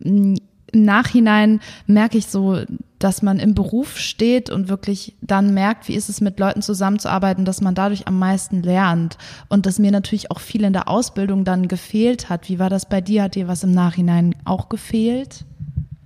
Im 0.00 0.34
Nachhinein 0.74 1.60
merke 1.86 2.18
ich 2.18 2.26
so, 2.26 2.60
dass 2.98 3.22
man 3.22 3.38
im 3.38 3.54
Beruf 3.54 3.96
steht 3.96 4.50
und 4.50 4.68
wirklich 4.68 5.16
dann 5.22 5.54
merkt, 5.54 5.88
wie 5.88 5.94
ist 5.94 6.10
es 6.10 6.20
mit 6.20 6.38
Leuten 6.38 6.60
zusammenzuarbeiten, 6.60 7.46
dass 7.46 7.62
man 7.62 7.74
dadurch 7.74 8.06
am 8.06 8.18
meisten 8.18 8.62
lernt 8.62 9.16
und 9.48 9.64
dass 9.64 9.78
mir 9.78 9.92
natürlich 9.92 10.30
auch 10.30 10.40
viel 10.40 10.64
in 10.64 10.74
der 10.74 10.88
Ausbildung 10.88 11.44
dann 11.44 11.68
gefehlt 11.68 12.28
hat. 12.28 12.50
Wie 12.50 12.58
war 12.58 12.68
das 12.68 12.86
bei 12.86 13.00
dir? 13.00 13.22
Hat 13.22 13.34
dir 13.34 13.48
was 13.48 13.64
im 13.64 13.72
Nachhinein 13.72 14.34
auch 14.44 14.68
gefehlt? 14.68 15.46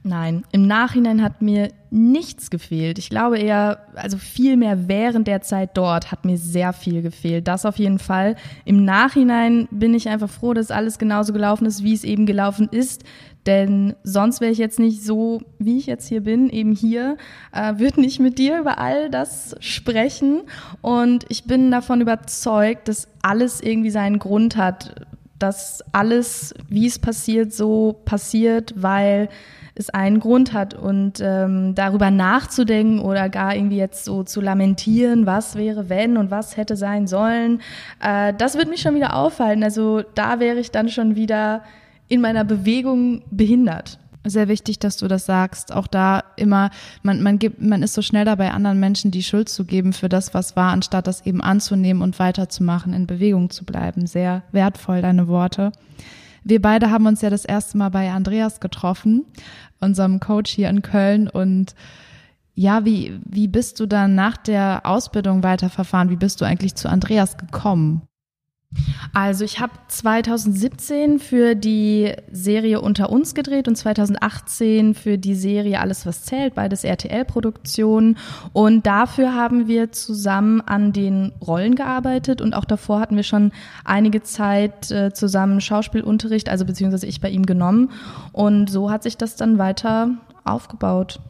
Nein, 0.02 0.44
im 0.50 0.66
Nachhinein 0.66 1.22
hat 1.22 1.42
mir 1.42 1.68
nichts 1.90 2.48
gefehlt. 2.48 2.98
Ich 2.98 3.10
glaube 3.10 3.38
eher, 3.38 3.86
also 3.94 4.16
viel 4.16 4.56
mehr 4.56 4.88
während 4.88 5.28
der 5.28 5.42
Zeit 5.42 5.76
dort 5.76 6.10
hat 6.10 6.24
mir 6.24 6.38
sehr 6.38 6.72
viel 6.72 7.02
gefehlt. 7.02 7.46
Das 7.46 7.66
auf 7.66 7.76
jeden 7.78 7.98
Fall. 7.98 8.36
Im 8.64 8.86
Nachhinein 8.86 9.68
bin 9.70 9.92
ich 9.92 10.08
einfach 10.08 10.30
froh, 10.30 10.54
dass 10.54 10.70
alles 10.70 10.98
genauso 10.98 11.34
gelaufen 11.34 11.66
ist, 11.66 11.84
wie 11.84 11.92
es 11.92 12.04
eben 12.04 12.24
gelaufen 12.24 12.68
ist. 12.70 13.04
Denn 13.44 13.94
sonst 14.02 14.40
wäre 14.40 14.52
ich 14.52 14.58
jetzt 14.58 14.78
nicht 14.78 15.02
so, 15.02 15.42
wie 15.58 15.78
ich 15.78 15.86
jetzt 15.86 16.08
hier 16.08 16.22
bin, 16.22 16.48
eben 16.48 16.72
hier, 16.72 17.18
äh, 17.52 17.78
würde 17.78 18.00
nicht 18.00 18.20
mit 18.20 18.38
dir 18.38 18.60
über 18.60 18.78
all 18.78 19.10
das 19.10 19.54
sprechen. 19.60 20.42
Und 20.80 21.26
ich 21.28 21.44
bin 21.44 21.70
davon 21.70 22.00
überzeugt, 22.00 22.88
dass 22.88 23.08
alles 23.22 23.60
irgendwie 23.60 23.90
seinen 23.90 24.18
Grund 24.18 24.56
hat. 24.56 25.06
Dass 25.40 25.82
alles, 25.90 26.54
wie 26.68 26.86
es 26.86 27.00
passiert, 27.00 27.52
so 27.52 28.00
passiert, 28.04 28.74
weil 28.76 29.28
es 29.74 29.90
einen 29.90 30.20
Grund 30.20 30.52
hat 30.52 30.74
und 30.74 31.20
ähm, 31.20 31.74
darüber 31.74 32.10
nachzudenken 32.10 33.00
oder 33.00 33.28
gar 33.28 33.56
irgendwie 33.56 33.78
jetzt 33.78 34.04
so 34.04 34.22
zu 34.22 34.40
lamentieren, 34.40 35.26
was 35.26 35.56
wäre 35.56 35.88
wenn 35.88 36.16
und 36.16 36.30
was 36.30 36.56
hätte 36.56 36.76
sein 36.76 37.06
sollen, 37.06 37.60
äh, 38.00 38.32
das 38.36 38.56
wird 38.56 38.68
mich 38.68 38.82
schon 38.82 38.94
wieder 38.94 39.16
aufhalten. 39.16 39.64
Also 39.64 40.02
da 40.14 40.38
wäre 40.38 40.58
ich 40.58 40.70
dann 40.70 40.88
schon 40.88 41.16
wieder 41.16 41.62
in 42.08 42.20
meiner 42.20 42.44
Bewegung 42.44 43.22
behindert. 43.30 43.98
Sehr 44.24 44.48
wichtig, 44.48 44.78
dass 44.78 44.98
du 44.98 45.08
das 45.08 45.24
sagst. 45.24 45.72
Auch 45.72 45.86
da 45.86 46.22
immer, 46.36 46.70
man, 47.02 47.22
man 47.22 47.38
gibt, 47.38 47.62
man 47.62 47.82
ist 47.82 47.94
so 47.94 48.02
schnell 48.02 48.26
dabei, 48.26 48.50
anderen 48.50 48.78
Menschen 48.78 49.10
die 49.10 49.22
Schuld 49.22 49.48
zu 49.48 49.64
geben 49.64 49.94
für 49.94 50.10
das, 50.10 50.34
was 50.34 50.56
war, 50.56 50.72
anstatt 50.72 51.06
das 51.06 51.24
eben 51.24 51.40
anzunehmen 51.40 52.02
und 52.02 52.18
weiterzumachen, 52.18 52.92
in 52.92 53.06
Bewegung 53.06 53.48
zu 53.48 53.64
bleiben. 53.64 54.06
Sehr 54.06 54.42
wertvoll, 54.52 55.00
deine 55.00 55.26
Worte. 55.26 55.72
Wir 56.44 56.60
beide 56.60 56.90
haben 56.90 57.06
uns 57.06 57.22
ja 57.22 57.30
das 57.30 57.46
erste 57.46 57.78
Mal 57.78 57.88
bei 57.88 58.10
Andreas 58.10 58.60
getroffen, 58.60 59.24
unserem 59.80 60.20
Coach 60.20 60.50
hier 60.50 60.68
in 60.68 60.82
Köln. 60.82 61.28
Und 61.28 61.74
ja, 62.54 62.84
wie, 62.84 63.18
wie 63.24 63.48
bist 63.48 63.80
du 63.80 63.86
dann 63.86 64.14
nach 64.14 64.36
der 64.36 64.82
Ausbildung 64.84 65.42
weiterverfahren? 65.42 66.10
Wie 66.10 66.16
bist 66.16 66.42
du 66.42 66.44
eigentlich 66.44 66.74
zu 66.74 66.90
Andreas 66.90 67.38
gekommen? 67.38 68.02
Also 69.12 69.44
ich 69.44 69.58
habe 69.58 69.72
2017 69.88 71.18
für 71.18 71.56
die 71.56 72.14
Serie 72.30 72.80
Unter 72.80 73.10
uns 73.10 73.34
gedreht 73.34 73.66
und 73.66 73.74
2018 73.74 74.94
für 74.94 75.18
die 75.18 75.34
Serie 75.34 75.80
Alles 75.80 76.06
was 76.06 76.22
zählt, 76.22 76.54
beides 76.54 76.84
RTL-Produktionen. 76.84 78.16
Und 78.52 78.86
dafür 78.86 79.34
haben 79.34 79.66
wir 79.66 79.90
zusammen 79.90 80.60
an 80.60 80.92
den 80.92 81.32
Rollen 81.44 81.74
gearbeitet 81.74 82.40
und 82.40 82.54
auch 82.54 82.64
davor 82.64 83.00
hatten 83.00 83.16
wir 83.16 83.24
schon 83.24 83.50
einige 83.84 84.22
Zeit 84.22 84.90
äh, 84.92 85.12
zusammen 85.12 85.60
Schauspielunterricht, 85.60 86.48
also 86.48 86.64
beziehungsweise 86.64 87.06
ich 87.06 87.20
bei 87.20 87.30
ihm 87.30 87.46
genommen. 87.46 87.90
Und 88.32 88.70
so 88.70 88.90
hat 88.90 89.02
sich 89.02 89.16
das 89.16 89.34
dann 89.34 89.58
weiter 89.58 90.10
aufgebaut. 90.44 91.20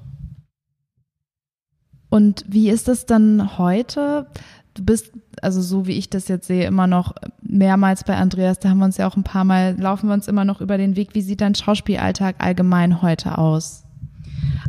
Und 2.11 2.45
wie 2.49 2.69
ist 2.71 2.89
das 2.89 3.07
dann 3.07 3.57
heute? 3.57 4.27
Du 4.75 4.85
bist, 4.85 5.13
also 5.43 5.61
so 5.61 5.87
wie 5.87 5.99
ich 5.99 6.11
das 6.11 6.29
jetzt 6.29 6.47
sehe, 6.47 6.67
immer 6.67 6.87
noch 6.87 7.15
mehrmals 7.43 8.05
bei 8.05 8.17
Andreas. 8.17 8.59
Da 8.59 8.71
haben 8.71 8.79
wir 8.79 8.85
uns 8.85 8.97
ja 8.97 9.09
auch 9.09 9.17
ein 9.17 9.25
paar 9.25 9.45
Mal, 9.45 9.77
laufen 9.79 10.09
wir 10.09 10.15
uns 10.15 10.29
immer 10.29 10.45
noch 10.45 10.61
über 10.61 10.79
den 10.79 10.97
Weg. 10.97 11.15
Wie 11.15 11.23
sieht 11.23 11.41
dein 11.41 11.55
Schauspielalltag 11.55 12.37
allgemein 12.39 13.03
heute 13.03 13.39
aus? 13.39 13.85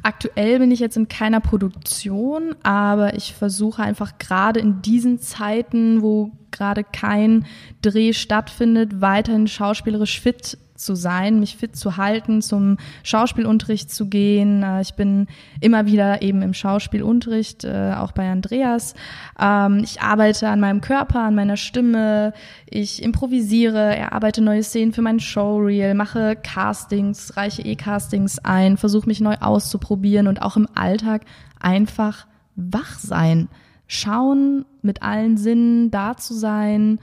Aktuell 0.03 0.57
bin 0.59 0.71
ich 0.71 0.79
jetzt 0.79 0.97
in 0.97 1.07
keiner 1.07 1.39
Produktion, 1.39 2.55
aber 2.63 3.15
ich 3.15 3.35
versuche 3.35 3.83
einfach 3.83 4.17
gerade 4.17 4.59
in 4.59 4.81
diesen 4.81 5.19
Zeiten, 5.19 6.01
wo 6.01 6.31
gerade 6.49 6.83
kein 6.83 7.45
Dreh 7.81 8.13
stattfindet, 8.13 9.01
weiterhin 9.01 9.47
schauspielerisch 9.47 10.19
fit 10.19 10.57
zu 10.81 10.95
sein, 10.95 11.39
mich 11.39 11.55
fit 11.55 11.75
zu 11.75 11.97
halten, 11.97 12.41
zum 12.41 12.77
Schauspielunterricht 13.03 13.91
zu 13.91 14.07
gehen. 14.07 14.63
Äh, 14.63 14.81
ich 14.81 14.95
bin 14.95 15.27
immer 15.59 15.85
wieder 15.85 16.21
eben 16.21 16.41
im 16.41 16.53
Schauspielunterricht, 16.53 17.63
äh, 17.63 17.93
auch 17.97 18.11
bei 18.11 18.29
Andreas. 18.29 18.93
Ähm, 19.39 19.81
ich 19.83 20.01
arbeite 20.01 20.49
an 20.49 20.59
meinem 20.59 20.81
Körper, 20.81 21.21
an 21.21 21.35
meiner 21.35 21.57
Stimme. 21.57 22.33
Ich 22.65 23.01
improvisiere, 23.01 23.95
erarbeite 23.95 24.41
neue 24.41 24.63
Szenen 24.63 24.93
für 24.93 25.01
mein 25.01 25.19
Showreel, 25.19 25.93
mache 25.93 26.35
Castings, 26.35 27.37
reiche 27.37 27.61
E-Castings 27.61 28.39
ein, 28.39 28.77
versuche 28.77 29.07
mich 29.07 29.21
neu 29.21 29.35
auszuprobieren 29.39 30.27
und 30.27 30.41
auch 30.41 30.57
im 30.57 30.67
Alltag 30.75 31.23
einfach 31.59 32.27
wach 32.55 32.99
sein. 32.99 33.47
Schauen, 33.87 34.65
mit 34.81 35.03
allen 35.03 35.37
Sinnen 35.37 35.91
da 35.91 36.15
zu 36.15 36.33
sein, 36.33 36.99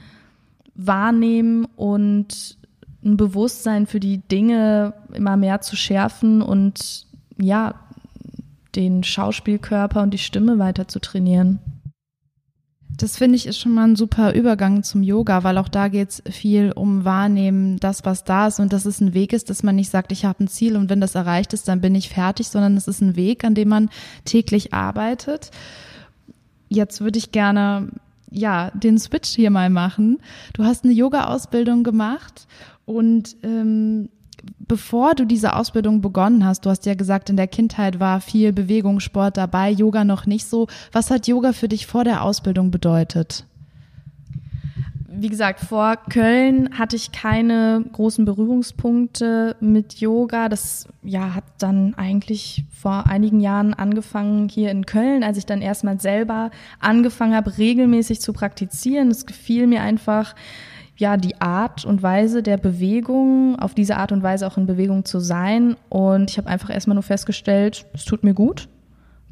wahrnehmen 0.75 1.65
und 1.75 2.57
ein 3.09 3.17
Bewusstsein 3.17 3.87
für 3.87 3.99
die 3.99 4.19
Dinge 4.19 4.93
immer 5.13 5.37
mehr 5.37 5.61
zu 5.61 5.75
schärfen 5.75 6.41
und 6.41 7.05
ja, 7.37 7.75
den 8.75 9.03
Schauspielkörper 9.03 10.01
und 10.01 10.13
die 10.13 10.19
Stimme 10.19 10.59
weiter 10.59 10.87
zu 10.87 10.99
trainieren. 10.99 11.59
Das 12.97 13.17
finde 13.17 13.37
ich 13.37 13.47
ist 13.47 13.57
schon 13.57 13.73
mal 13.73 13.87
ein 13.87 13.95
super 13.95 14.33
Übergang 14.33 14.83
zum 14.83 15.03
Yoga, 15.03 15.43
weil 15.45 15.57
auch 15.57 15.69
da 15.69 15.87
geht 15.87 16.09
es 16.09 16.23
viel 16.29 16.73
um 16.73 17.05
Wahrnehmen, 17.05 17.79
das, 17.79 18.03
was 18.03 18.25
da 18.25 18.47
ist 18.47 18.59
und 18.59 18.73
dass 18.73 18.85
es 18.85 18.99
ein 18.99 19.13
Weg 19.13 19.31
ist, 19.31 19.49
dass 19.49 19.63
man 19.63 19.77
nicht 19.77 19.89
sagt, 19.89 20.11
ich 20.11 20.25
habe 20.25 20.43
ein 20.43 20.49
Ziel 20.49 20.75
und 20.75 20.89
wenn 20.89 20.99
das 20.99 21.15
erreicht 21.15 21.53
ist, 21.53 21.69
dann 21.69 21.79
bin 21.79 21.95
ich 21.95 22.09
fertig, 22.09 22.49
sondern 22.49 22.75
es 22.75 22.89
ist 22.89 23.01
ein 23.01 23.15
Weg, 23.15 23.45
an 23.45 23.55
dem 23.55 23.69
man 23.69 23.89
täglich 24.25 24.73
arbeitet. 24.73 25.51
Jetzt 26.67 26.99
würde 26.99 27.19
ich 27.19 27.31
gerne 27.31 27.87
ja 28.31 28.69
den 28.71 28.99
Switch 28.99 29.29
hier 29.29 29.49
mal 29.49 29.69
machen. 29.69 30.19
Du 30.53 30.65
hast 30.65 30.83
eine 30.83 30.93
Yoga-Ausbildung 30.93 31.83
gemacht 31.83 32.47
und 32.89 33.37
ähm, 33.43 34.09
bevor 34.67 35.13
du 35.13 35.25
diese 35.25 35.55
Ausbildung 35.55 36.01
begonnen 36.01 36.43
hast, 36.43 36.65
du 36.65 36.71
hast 36.71 36.87
ja 36.87 36.95
gesagt, 36.95 37.29
in 37.29 37.37
der 37.37 37.45
Kindheit 37.45 37.99
war 37.99 38.19
viel 38.19 38.51
Bewegung, 38.51 38.99
Sport 38.99 39.37
dabei, 39.37 39.69
Yoga 39.69 40.03
noch 40.03 40.25
nicht 40.25 40.47
so. 40.47 40.65
Was 40.91 41.11
hat 41.11 41.27
Yoga 41.27 41.53
für 41.53 41.67
dich 41.67 41.85
vor 41.85 42.03
der 42.03 42.23
Ausbildung 42.23 42.71
bedeutet? 42.71 43.45
Wie 45.07 45.27
gesagt, 45.27 45.59
vor 45.59 45.97
Köln 46.09 46.79
hatte 46.79 46.95
ich 46.95 47.11
keine 47.11 47.85
großen 47.93 48.25
Berührungspunkte 48.25 49.55
mit 49.59 49.99
Yoga. 49.99 50.49
Das 50.49 50.87
ja, 51.03 51.35
hat 51.35 51.43
dann 51.59 51.93
eigentlich 51.93 52.63
vor 52.71 53.05
einigen 53.05 53.39
Jahren 53.39 53.75
angefangen 53.75 54.49
hier 54.49 54.71
in 54.71 54.87
Köln, 54.87 55.23
als 55.23 55.37
ich 55.37 55.45
dann 55.45 55.61
erstmal 55.61 55.99
selber 55.99 56.49
angefangen 56.79 57.35
habe, 57.35 57.55
regelmäßig 57.59 58.19
zu 58.19 58.33
praktizieren. 58.33 59.11
Es 59.11 59.27
gefiel 59.27 59.67
mir 59.67 59.83
einfach, 59.83 60.33
ja 60.99 61.17
die 61.17 61.39
Art 61.41 61.85
und 61.85 62.03
Weise 62.03 62.43
der 62.43 62.57
Bewegung, 62.57 63.57
auf 63.57 63.73
diese 63.73 63.97
Art 63.97 64.11
und 64.11 64.21
Weise 64.21 64.45
auch 64.45 64.57
in 64.57 64.65
Bewegung 64.65 65.05
zu 65.05 65.19
sein. 65.19 65.75
Und 65.87 66.29
ich 66.29 66.37
habe 66.37 66.49
einfach 66.49 66.69
erstmal 66.69 66.95
nur 66.95 67.03
festgestellt, 67.03 67.85
es 67.93 68.05
tut 68.05 68.23
mir 68.23 68.33
gut, 68.33 68.67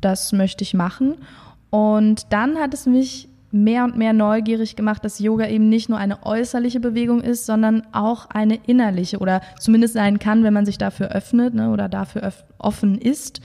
das 0.01 0.31
möchte 0.31 0.63
ich 0.63 0.73
machen. 0.73 1.15
Und 1.69 2.31
dann 2.31 2.57
hat 2.57 2.73
es 2.73 2.85
mich 2.85 3.29
mehr 3.51 3.83
und 3.83 3.97
mehr 3.97 4.13
neugierig 4.13 4.75
gemacht, 4.75 5.03
dass 5.03 5.19
Yoga 5.19 5.47
eben 5.47 5.69
nicht 5.69 5.89
nur 5.89 5.97
eine 5.97 6.25
äußerliche 6.25 6.79
Bewegung 6.79 7.21
ist, 7.21 7.45
sondern 7.45 7.83
auch 7.91 8.29
eine 8.29 8.55
innerliche 8.65 9.19
oder 9.19 9.41
zumindest 9.59 9.93
sein 9.93 10.19
kann, 10.19 10.43
wenn 10.43 10.53
man 10.53 10.65
sich 10.65 10.77
dafür 10.77 11.09
öffnet 11.09 11.53
ne, 11.53 11.69
oder 11.71 11.89
dafür 11.89 12.31
offen 12.57 12.97
ist. 12.97 13.41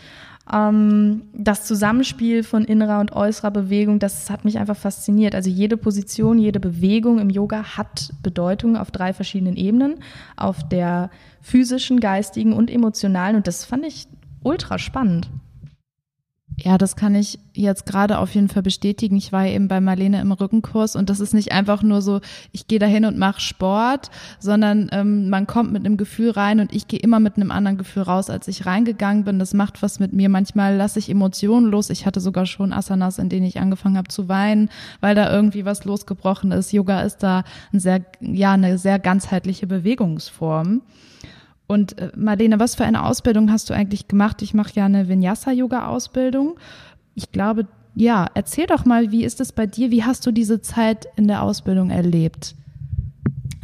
Ähm, 0.51 1.23
das 1.33 1.67
Zusammenspiel 1.67 2.43
von 2.43 2.65
innerer 2.65 3.01
und 3.01 3.13
äußerer 3.13 3.51
Bewegung, 3.51 3.99
das 3.99 4.31
hat 4.31 4.45
mich 4.45 4.59
einfach 4.59 4.77
fasziniert. 4.77 5.35
Also 5.35 5.51
jede 5.51 5.77
Position, 5.77 6.39
jede 6.39 6.61
Bewegung 6.61 7.19
im 7.19 7.31
Yoga 7.31 7.77
hat 7.77 8.13
Bedeutung 8.23 8.77
auf 8.77 8.91
drei 8.91 9.13
verschiedenen 9.13 9.57
Ebenen, 9.57 9.97
auf 10.37 10.69
der 10.69 11.11
physischen, 11.41 12.01
geistigen 12.01 12.53
und 12.53 12.71
emotionalen. 12.71 13.37
Und 13.37 13.47
das 13.47 13.65
fand 13.65 13.85
ich 13.85 14.09
ultra 14.43 14.79
spannend. 14.79 15.31
Ja, 16.59 16.79
das 16.79 16.97
kann 16.97 17.15
ich 17.15 17.39
jetzt 17.55 17.87
gerade 17.87 18.19
auf 18.19 18.35
jeden 18.35 18.49
Fall 18.49 18.63
bestätigen. 18.63 19.17
Ich 19.17 19.33
war 19.33 19.47
eben 19.47 19.69
bei 19.69 19.81
Marlene 19.81 20.21
im 20.21 20.33
Rückenkurs 20.33 20.97
und 20.97 21.11
das 21.11 21.21
ist 21.21 21.35
nicht 21.35 21.53
einfach 21.53 21.83
nur 21.83 22.03
so, 22.03 22.21
ich 22.53 22.69
gehe 22.69 22.79
dahin 22.79 23.05
und 23.05 23.19
mache 23.19 23.41
Sport, 23.41 24.11
sondern 24.39 24.89
ähm, 24.93 25.29
man 25.29 25.47
kommt 25.47 25.73
mit 25.73 25.85
einem 25.85 25.97
Gefühl 25.97 26.31
rein 26.31 26.61
und 26.61 26.73
ich 26.73 26.89
gehe 26.89 27.01
immer 27.01 27.21
mit 27.21 27.37
einem 27.37 27.51
anderen 27.51 27.79
Gefühl 27.79 28.03
raus, 28.03 28.31
als 28.31 28.49
ich 28.49 28.67
reingegangen 28.67 29.25
bin. 29.25 29.39
Das 29.39 29.55
macht 29.55 29.83
was 29.83 29.99
mit 29.99 30.13
mir. 30.13 30.29
Manchmal 30.29 30.77
lasse 30.77 30.99
ich 30.99 31.09
Emotionen 31.09 31.67
los. 31.67 31.91
Ich 31.91 32.07
hatte 32.07 32.21
sogar 32.21 32.47
schon 32.47 32.73
Asanas, 32.73 33.19
in 33.19 33.29
denen 33.29 33.47
ich 33.47 33.59
angefangen 33.59 33.97
habe 33.97 34.09
zu 34.09 34.29
weinen, 34.29 34.69
weil 35.01 35.15
da 35.15 35.33
irgendwie 35.33 35.65
was 35.65 35.85
losgebrochen 35.85 36.53
ist. 36.53 36.73
Yoga 36.73 37.01
ist 37.03 37.23
da 37.23 37.45
ein 37.73 37.81
sehr, 37.81 38.05
ja, 38.21 38.53
eine 38.53 38.79
sehr 38.79 38.99
ganzheitliche 38.99 39.67
Bewegungsform. 39.67 40.83
Und 41.73 41.99
äh, 41.99 42.13
Marlene, 42.15 42.61
was 42.61 42.75
für 42.75 42.85
eine 42.85 43.03
Ausbildung 43.05 43.51
hast 43.51 43.71
du 43.71 43.75
eigentlich 43.75 44.07
gemacht? 44.07 44.43
Ich 44.43 44.53
mache 44.53 44.75
ja 44.75 44.85
eine 44.85 45.09
Vinyasa-Yoga-Ausbildung. 45.09 46.59
Ich 47.15 47.33
glaube, 47.33 47.67
ja, 47.95 48.27
erzähl 48.35 48.67
doch 48.67 48.85
mal, 48.85 49.11
wie 49.11 49.25
ist 49.25 49.41
es 49.41 49.53
bei 49.53 49.67
dir? 49.67 49.91
Wie 49.91 50.05
hast 50.05 50.27
du 50.27 50.33
diese 50.33 50.61
Zeit 50.61 51.07
in 51.17 51.29
der 51.29 51.43
Ausbildung 51.43 51.89
erlebt? 51.89 52.55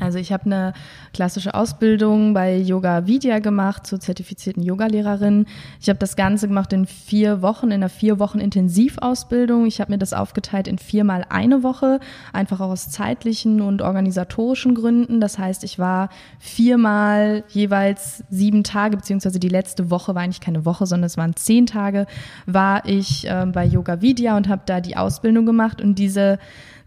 Also 0.00 0.18
ich 0.18 0.32
habe 0.32 0.44
eine 0.46 0.74
klassische 1.12 1.54
Ausbildung 1.54 2.32
bei 2.32 2.56
Yoga 2.56 3.06
Vidya 3.06 3.40
gemacht 3.40 3.86
zur 3.86 3.98
zertifizierten 3.98 4.62
Yogalehrerin. 4.62 5.46
Ich 5.80 5.88
habe 5.88 5.98
das 5.98 6.14
Ganze 6.14 6.46
gemacht 6.46 6.72
in 6.72 6.86
vier 6.86 7.42
Wochen, 7.42 7.66
in 7.66 7.72
einer 7.72 7.88
vier 7.88 8.20
Wochen 8.20 8.38
Intensivausbildung. 8.38 9.66
Ich 9.66 9.80
habe 9.80 9.92
mir 9.92 9.98
das 9.98 10.12
aufgeteilt 10.12 10.68
in 10.68 10.78
viermal 10.78 11.24
eine 11.30 11.64
Woche, 11.64 11.98
einfach 12.32 12.60
auch 12.60 12.70
aus 12.70 12.90
zeitlichen 12.90 13.60
und 13.60 13.82
organisatorischen 13.82 14.76
Gründen. 14.76 15.20
Das 15.20 15.36
heißt, 15.36 15.64
ich 15.64 15.80
war 15.80 16.10
viermal 16.38 17.42
jeweils 17.48 18.22
sieben 18.30 18.62
Tage, 18.62 18.96
beziehungsweise 18.96 19.40
die 19.40 19.48
letzte 19.48 19.90
Woche 19.90 20.14
war 20.14 20.22
eigentlich 20.22 20.40
keine 20.40 20.64
Woche, 20.64 20.86
sondern 20.86 21.06
es 21.06 21.16
waren 21.16 21.34
zehn 21.34 21.66
Tage, 21.66 22.06
war 22.46 22.84
ich 22.86 23.28
äh, 23.28 23.46
bei 23.46 23.64
Yoga 23.64 24.00
Vidya 24.00 24.36
und 24.36 24.48
habe 24.48 24.62
da 24.64 24.80
die 24.80 24.96
Ausbildung 24.96 25.44
gemacht 25.44 25.80
und 25.80 25.98
diese 25.98 26.38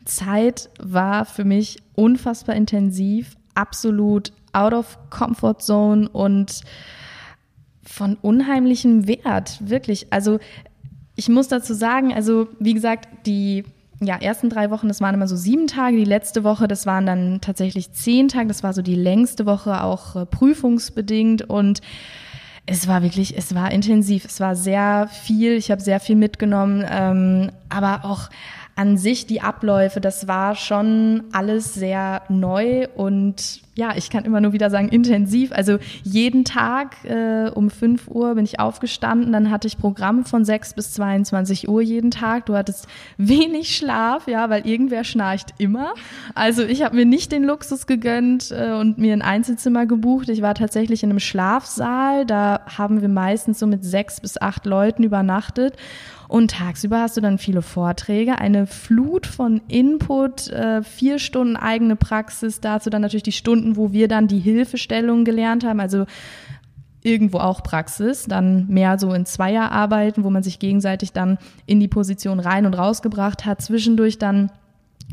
Zeit 0.06 0.70
war 0.80 1.26
für 1.26 1.46
mich 1.46 1.78
unfassbar 2.02 2.56
intensiv, 2.56 3.36
absolut 3.54 4.32
out 4.54 4.74
of 4.74 4.98
comfort 5.10 5.60
zone 5.60 6.10
und 6.10 6.62
von 7.84 8.18
unheimlichem 8.22 9.08
Wert, 9.08 9.60
wirklich. 9.62 10.08
Also 10.12 10.40
ich 11.16 11.30
muss 11.30 11.48
dazu 11.48 11.74
sagen, 11.74 12.14
also 12.14 12.48
wie 12.60 12.74
gesagt, 12.74 13.08
die 13.26 13.64
ja, 14.00 14.16
ersten 14.16 14.50
drei 14.50 14.72
Wochen, 14.72 14.88
das 14.88 15.00
waren 15.02 15.14
immer 15.14 15.28
so 15.28 15.36
sieben 15.36 15.68
Tage. 15.68 15.98
Die 15.98 16.06
letzte 16.06 16.44
Woche, 16.44 16.68
das 16.68 16.88
waren 16.88 17.06
dann 17.06 17.40
tatsächlich 17.40 17.92
zehn 17.92 18.28
Tage. 18.28 18.48
Das 18.48 18.64
war 18.64 18.74
so 18.74 18.82
die 18.82 18.96
längste 18.96 19.46
Woche, 19.46 19.84
auch 19.84 20.16
äh, 20.16 20.26
prüfungsbedingt. 20.26 21.44
Und 21.44 21.82
es 22.66 22.88
war 22.88 23.04
wirklich, 23.04 23.38
es 23.38 23.54
war 23.54 23.72
intensiv. 23.72 24.26
Es 24.26 24.40
war 24.40 24.56
sehr 24.56 25.08
viel. 25.08 25.52
Ich 25.54 25.70
habe 25.70 25.82
sehr 25.82 26.00
viel 26.00 26.16
mitgenommen, 26.16 26.84
ähm, 26.90 27.52
aber 27.70 28.04
auch 28.04 28.30
an 28.76 28.98
sich 28.98 29.28
die 29.28 29.42
Abläufe, 29.42 30.02
das 30.02 30.28
war 30.28 30.56
schon 30.56 31.24
alles 31.32 31.74
sehr 31.74 32.24
neu 32.30 32.88
und 32.96 33.62
ja, 33.74 33.94
ich 33.96 34.10
kann 34.10 34.26
immer 34.26 34.42
nur 34.42 34.52
wieder 34.52 34.70
sagen, 34.70 34.90
intensiv. 34.90 35.52
Also 35.54 35.78
jeden 36.04 36.44
Tag 36.44 37.06
äh, 37.06 37.50
um 37.50 37.70
5 37.70 38.10
Uhr 38.10 38.36
bin 38.36 38.44
ich 38.44 38.60
aufgestanden, 38.60 39.32
dann 39.32 39.50
hatte 39.50 39.68
ich 39.68 39.78
Programm 39.78 40.26
von 40.26 40.44
6 40.44 40.74
bis 40.74 40.94
22 40.94 41.70
Uhr 41.70 41.82
jeden 41.82 42.12
Tag. 42.12 42.48
Du 42.48 42.56
hattest 42.56 42.88
wenig 43.18 43.76
Schlaf, 43.76 44.28
ja, 44.28 44.50
weil 44.50 44.68
irgendwer 44.68 45.04
schnarcht 45.04 45.54
immer. 45.58 45.94
Also 46.36 46.64
ich 46.64 46.84
habe 46.84 46.96
mir 46.96 47.06
nicht 47.06 47.32
den 47.32 47.44
Luxus 47.44 47.88
gegönnt 47.88 48.52
äh, 48.52 48.74
und 48.74 48.98
mir 48.98 49.14
ein 49.14 49.22
Einzelzimmer 49.22 49.86
gebucht. 49.86 50.28
Ich 50.30 50.42
war 50.42 50.54
tatsächlich 50.54 51.04
in 51.04 51.10
einem 51.10 51.20
Schlafsaal, 51.20 52.26
da 52.26 52.62
haben 52.78 53.02
wir 53.02 53.10
meistens 53.10 53.60
so 53.60 53.68
mit 53.68 53.86
sechs 53.86 54.20
bis 54.20 54.40
acht 54.40 54.66
Leuten 54.66 55.04
übernachtet. 55.04 55.78
Und 56.32 56.52
tagsüber 56.52 57.02
hast 57.02 57.18
du 57.18 57.22
dann 57.22 57.38
viele 57.38 57.62
Vorträge, 57.62 58.38
eine 58.38 58.66
Flut 58.66 59.28
von 59.28 59.60
Input, 59.68 60.48
äh, 60.48 60.82
vier 60.82 61.20
Stunden 61.20 61.58
eigene 61.58 61.98
Praxis, 61.98 62.62
dazu 62.62 62.90
dann 62.90 63.02
natürlich 63.02 63.24
die 63.24 63.34
Stunden, 63.34 63.76
wo 63.76 63.92
wir 63.92 64.08
dann 64.08 64.30
die 64.30 64.40
Hilfestellung 64.40 65.26
gelernt 65.26 65.66
haben, 65.66 65.82
also 65.82 66.06
irgendwo 67.04 67.40
auch 67.40 67.64
Praxis, 67.64 68.28
dann 68.30 68.66
mehr 68.70 68.98
so 68.98 69.14
in 69.14 69.26
Zweierarbeiten, 69.26 70.24
wo 70.24 70.30
man 70.30 70.42
sich 70.42 70.60
gegenseitig 70.60 71.12
dann 71.12 71.38
in 71.66 71.82
die 71.82 71.90
Position 71.90 72.40
rein 72.40 72.66
und 72.66 72.76
rausgebracht 72.76 73.46
hat, 73.46 73.62
zwischendurch 73.62 74.18
dann 74.18 74.54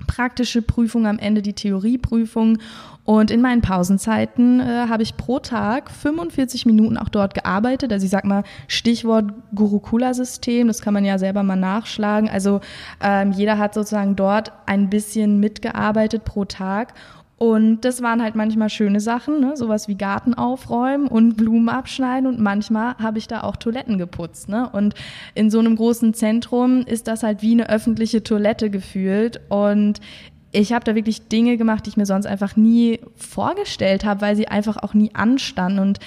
praktische 0.09 0.63
Prüfung, 0.63 1.07
am 1.07 1.21
Ende 1.21 1.43
die 1.43 1.53
Theorieprüfung. 1.53 2.59
Und 3.05 3.31
in 3.31 3.41
meinen 3.41 3.63
Pausenzeiten 3.63 4.61
äh, 4.61 4.87
habe 4.89 5.03
ich 5.03 5.17
pro 5.17 5.39
Tag 5.39 5.91
45 5.91 6.67
Minuten 6.67 6.99
auch 6.99 7.09
dort 7.09 7.33
gearbeitet. 7.33 7.91
Also 7.91 8.05
ich 8.05 8.11
sag 8.11 8.25
mal 8.25 8.43
Stichwort 8.67 9.33
Gurukula-System, 9.55 10.67
das 10.67 10.83
kann 10.83 10.93
man 10.93 11.07
ja 11.07 11.17
selber 11.19 11.43
mal 11.43 11.57
nachschlagen. 11.57 12.29
Also 12.29 12.61
ähm, 13.01 13.33
jeder 13.33 13.57
hat 13.57 13.73
sozusagen 13.73 14.15
dort 14.15 14.53
ein 14.67 14.91
bisschen 14.91 15.41
mitgearbeitet 15.41 16.25
pro 16.25 16.45
Tag. 16.45 16.93
Und 17.39 17.83
das 17.83 18.03
waren 18.03 18.21
halt 18.21 18.35
manchmal 18.35 18.69
schöne 18.69 18.99
Sachen, 18.99 19.41
ne? 19.41 19.57
sowas 19.57 19.87
wie 19.87 19.95
Garten 19.95 20.35
aufräumen 20.35 21.07
und 21.07 21.37
Blumen 21.37 21.69
abschneiden. 21.69 22.29
Und 22.29 22.41
manchmal 22.41 22.97
habe 22.99 23.19
ich 23.19 23.29
da 23.29 23.43
auch 23.43 23.55
Toiletten 23.55 23.97
geputzt. 23.97 24.49
Ne? 24.49 24.69
Und 24.69 24.95
in 25.37 25.49
so 25.49 25.61
einem 25.61 25.77
großen 25.77 26.15
Zentrum 26.15 26.83
ist 26.83 27.07
das 27.07 27.23
halt 27.23 27.41
wie 27.41 27.53
eine 27.53 27.69
öffentliche 27.69 28.25
Toilette 28.25 28.71
gefühlt. 28.71 29.41
Und 29.51 30.01
ich 30.51 30.73
habe 30.73 30.85
da 30.85 30.97
wirklich 30.97 31.29
Dinge 31.29 31.57
gemacht, 31.57 31.87
die 31.87 31.91
ich 31.91 31.97
mir 31.97 32.07
sonst 32.07 32.27
einfach 32.27 32.57
nie 32.57 32.99
vorgestellt 33.15 34.05
habe, 34.05 34.21
weil 34.21 34.35
sie 34.35 34.49
einfach 34.49 34.77
auch 34.79 34.95
nie 34.95 35.15
anstanden. 35.15 35.79
Und 35.79 36.01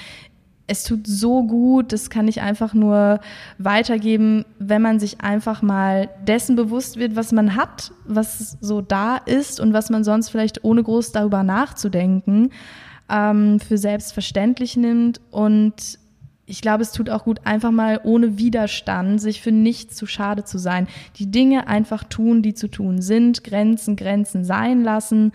es 0.67 0.84
tut 0.84 1.06
so 1.06 1.43
gut, 1.43 1.91
das 1.91 2.10
kann 2.10 2.28
ich 2.28 2.41
einfach 2.41 2.74
nur 2.74 3.19
weitergeben, 3.58 4.45
wenn 4.60 4.82
man 4.82 5.00
sich 5.00 5.21
einfach 5.21 5.62
mal 5.62 6.10
dessen 6.26 6.56
bewusst 6.56 6.97
wird, 6.97 7.15
was 7.15 7.32
man 7.32 7.56
hat, 7.56 7.91
was 8.06 8.58
so 8.62 8.82
da 8.82 9.17
ist 9.17 9.60
und 9.60 9.74
was 9.74 9.89
man 9.89 10.04
sonst 10.04 10.30
vielleicht 10.30 10.63
ohne 10.63 10.84
groß 10.84 11.12
darüber 11.12 11.43
nachzudenken 11.43 12.52
ähm, 13.10 13.60
für 13.60 13.78
selbstverständlich 13.78 14.78
nimmt. 14.78 15.19
Und 15.32 16.00
ich 16.45 16.62
glaube, 16.62 16.84
es 16.84 16.91
tut 16.91 17.10
auch 17.10 17.26
gut, 17.26 17.41
einfach 17.43 17.71
mal 17.71 18.00
ohne 18.04 18.38
Widerstand, 18.38 19.19
sich 19.19 19.41
für 19.41 19.52
nichts 19.52 19.95
zu 19.95 20.06
schade 20.06 20.43
zu 20.45 20.58
sein, 20.58 20.88
die 21.17 21.30
Dinge 21.30 21.67
einfach 21.67 22.04
tun, 22.04 22.41
die 22.41 22.54
zu 22.54 22.69
tun 22.69 23.02
sind, 23.02 23.43
Grenzen, 23.43 23.95
Grenzen 23.95 24.43
sein 24.45 24.84
lassen 24.84 25.34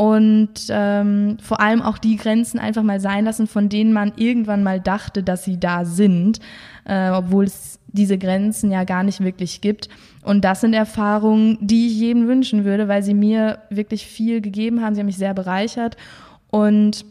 und 0.00 0.54
ähm, 0.70 1.36
vor 1.42 1.60
allem 1.60 1.82
auch 1.82 1.98
die 1.98 2.16
Grenzen 2.16 2.58
einfach 2.58 2.82
mal 2.82 3.00
sein 3.00 3.26
lassen, 3.26 3.46
von 3.46 3.68
denen 3.68 3.92
man 3.92 4.14
irgendwann 4.16 4.62
mal 4.62 4.80
dachte, 4.80 5.22
dass 5.22 5.44
sie 5.44 5.60
da 5.60 5.84
sind, 5.84 6.40
äh, 6.86 7.10
obwohl 7.10 7.44
es 7.44 7.78
diese 7.88 8.16
Grenzen 8.16 8.70
ja 8.70 8.84
gar 8.84 9.02
nicht 9.02 9.20
wirklich 9.20 9.60
gibt. 9.60 9.90
Und 10.22 10.42
das 10.42 10.62
sind 10.62 10.72
Erfahrungen, 10.72 11.58
die 11.60 11.88
ich 11.88 11.98
jedem 11.98 12.28
wünschen 12.28 12.64
würde, 12.64 12.88
weil 12.88 13.02
sie 13.02 13.12
mir 13.12 13.58
wirklich 13.68 14.06
viel 14.06 14.40
gegeben 14.40 14.80
haben. 14.80 14.94
Sie 14.94 15.00
haben 15.00 15.06
mich 15.06 15.18
sehr 15.18 15.34
bereichert 15.34 15.98
und 16.48 17.04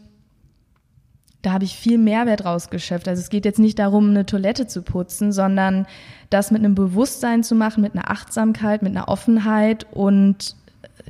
da 1.42 1.52
habe 1.52 1.64
ich 1.64 1.76
viel 1.76 1.96
Mehrwert 1.96 2.44
rausgeschöpft. 2.44 3.06
Also 3.06 3.20
es 3.20 3.30
geht 3.30 3.44
jetzt 3.44 3.60
nicht 3.60 3.78
darum, 3.78 4.10
eine 4.10 4.26
Toilette 4.26 4.66
zu 4.66 4.82
putzen, 4.82 5.30
sondern 5.30 5.86
das 6.28 6.50
mit 6.50 6.58
einem 6.58 6.74
Bewusstsein 6.74 7.44
zu 7.44 7.54
machen, 7.54 7.82
mit 7.82 7.94
einer 7.94 8.10
Achtsamkeit, 8.10 8.82
mit 8.82 8.96
einer 8.96 9.08
Offenheit 9.08 9.86
und 9.92 10.56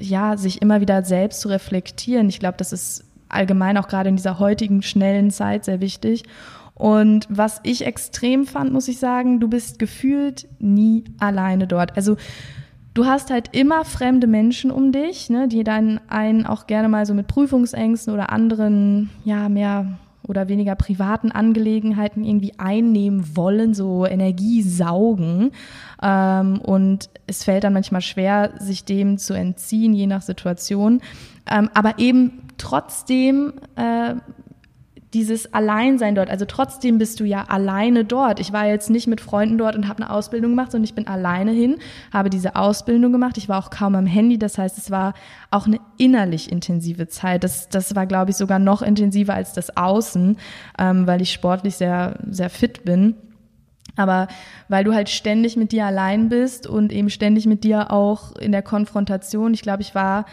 ja, 0.00 0.36
sich 0.36 0.62
immer 0.62 0.80
wieder 0.80 1.04
selbst 1.04 1.40
zu 1.40 1.48
reflektieren. 1.48 2.28
Ich 2.28 2.40
glaube, 2.40 2.56
das 2.58 2.72
ist 2.72 3.04
allgemein 3.28 3.76
auch 3.76 3.88
gerade 3.88 4.08
in 4.08 4.16
dieser 4.16 4.38
heutigen 4.38 4.82
schnellen 4.82 5.30
Zeit 5.30 5.64
sehr 5.64 5.80
wichtig. 5.80 6.24
Und 6.74 7.26
was 7.28 7.60
ich 7.62 7.84
extrem 7.84 8.46
fand, 8.46 8.72
muss 8.72 8.88
ich 8.88 8.98
sagen, 8.98 9.38
du 9.38 9.48
bist 9.48 9.78
gefühlt 9.78 10.48
nie 10.58 11.04
alleine 11.18 11.66
dort. 11.66 11.94
Also 11.96 12.16
du 12.94 13.04
hast 13.04 13.30
halt 13.30 13.54
immer 13.54 13.84
fremde 13.84 14.26
Menschen 14.26 14.70
um 14.70 14.90
dich, 14.90 15.28
ne, 15.28 15.46
die 15.46 15.62
dann 15.62 16.00
einen 16.08 16.46
auch 16.46 16.66
gerne 16.66 16.88
mal 16.88 17.04
so 17.04 17.14
mit 17.14 17.28
Prüfungsängsten 17.28 18.14
oder 18.14 18.30
anderen, 18.30 19.10
ja, 19.24 19.48
mehr 19.48 19.98
oder 20.26 20.48
weniger 20.48 20.74
privaten 20.74 21.32
Angelegenheiten 21.32 22.24
irgendwie 22.24 22.58
einnehmen 22.58 23.36
wollen, 23.36 23.74
so 23.74 24.06
Energie 24.06 24.62
saugen. 24.62 25.52
Ähm, 26.02 26.60
und 26.60 27.10
es 27.26 27.44
fällt 27.44 27.64
dann 27.64 27.72
manchmal 27.72 28.00
schwer, 28.00 28.52
sich 28.58 28.84
dem 28.84 29.18
zu 29.18 29.34
entziehen, 29.34 29.92
je 29.92 30.06
nach 30.06 30.22
Situation. 30.22 31.00
Ähm, 31.50 31.70
aber 31.74 31.98
eben 31.98 32.42
trotzdem 32.58 33.54
äh, 33.76 34.14
dieses 35.12 35.52
Alleinsein 35.52 36.14
dort. 36.14 36.30
Also 36.30 36.44
trotzdem 36.44 36.98
bist 36.98 37.18
du 37.18 37.24
ja 37.24 37.44
alleine 37.48 38.04
dort. 38.04 38.38
Ich 38.38 38.52
war 38.52 38.66
jetzt 38.66 38.90
nicht 38.90 39.08
mit 39.08 39.20
Freunden 39.20 39.58
dort 39.58 39.74
und 39.74 39.88
habe 39.88 40.02
eine 40.02 40.10
Ausbildung 40.10 40.52
gemacht, 40.52 40.70
sondern 40.70 40.84
ich 40.84 40.94
bin 40.94 41.08
alleine 41.08 41.50
hin, 41.50 41.78
habe 42.12 42.30
diese 42.30 42.54
Ausbildung 42.54 43.10
gemacht. 43.10 43.36
Ich 43.36 43.48
war 43.48 43.58
auch 43.58 43.70
kaum 43.70 43.96
am 43.96 44.06
Handy. 44.06 44.38
Das 44.38 44.56
heißt, 44.56 44.78
es 44.78 44.90
war 44.90 45.14
auch 45.50 45.66
eine 45.66 45.80
innerlich 45.98 46.52
intensive 46.52 47.08
Zeit. 47.08 47.42
Das, 47.42 47.68
das 47.68 47.96
war, 47.96 48.06
glaube 48.06 48.30
ich, 48.30 48.36
sogar 48.36 48.60
noch 48.60 48.82
intensiver 48.82 49.34
als 49.34 49.52
das 49.52 49.76
Außen, 49.76 50.36
ähm, 50.78 51.06
weil 51.06 51.20
ich 51.22 51.32
sportlich 51.32 51.74
sehr, 51.74 52.18
sehr 52.30 52.50
fit 52.50 52.84
bin. 52.84 53.16
Aber 53.96 54.28
weil 54.68 54.84
du 54.84 54.94
halt 54.94 55.08
ständig 55.08 55.56
mit 55.56 55.72
dir 55.72 55.86
allein 55.86 56.28
bist 56.28 56.68
und 56.68 56.92
eben 56.92 57.10
ständig 57.10 57.46
mit 57.46 57.64
dir 57.64 57.90
auch 57.90 58.36
in 58.36 58.52
der 58.52 58.62
Konfrontation. 58.62 59.54
Ich 59.54 59.62
glaube, 59.62 59.82
ich 59.82 59.94
war 59.96 60.24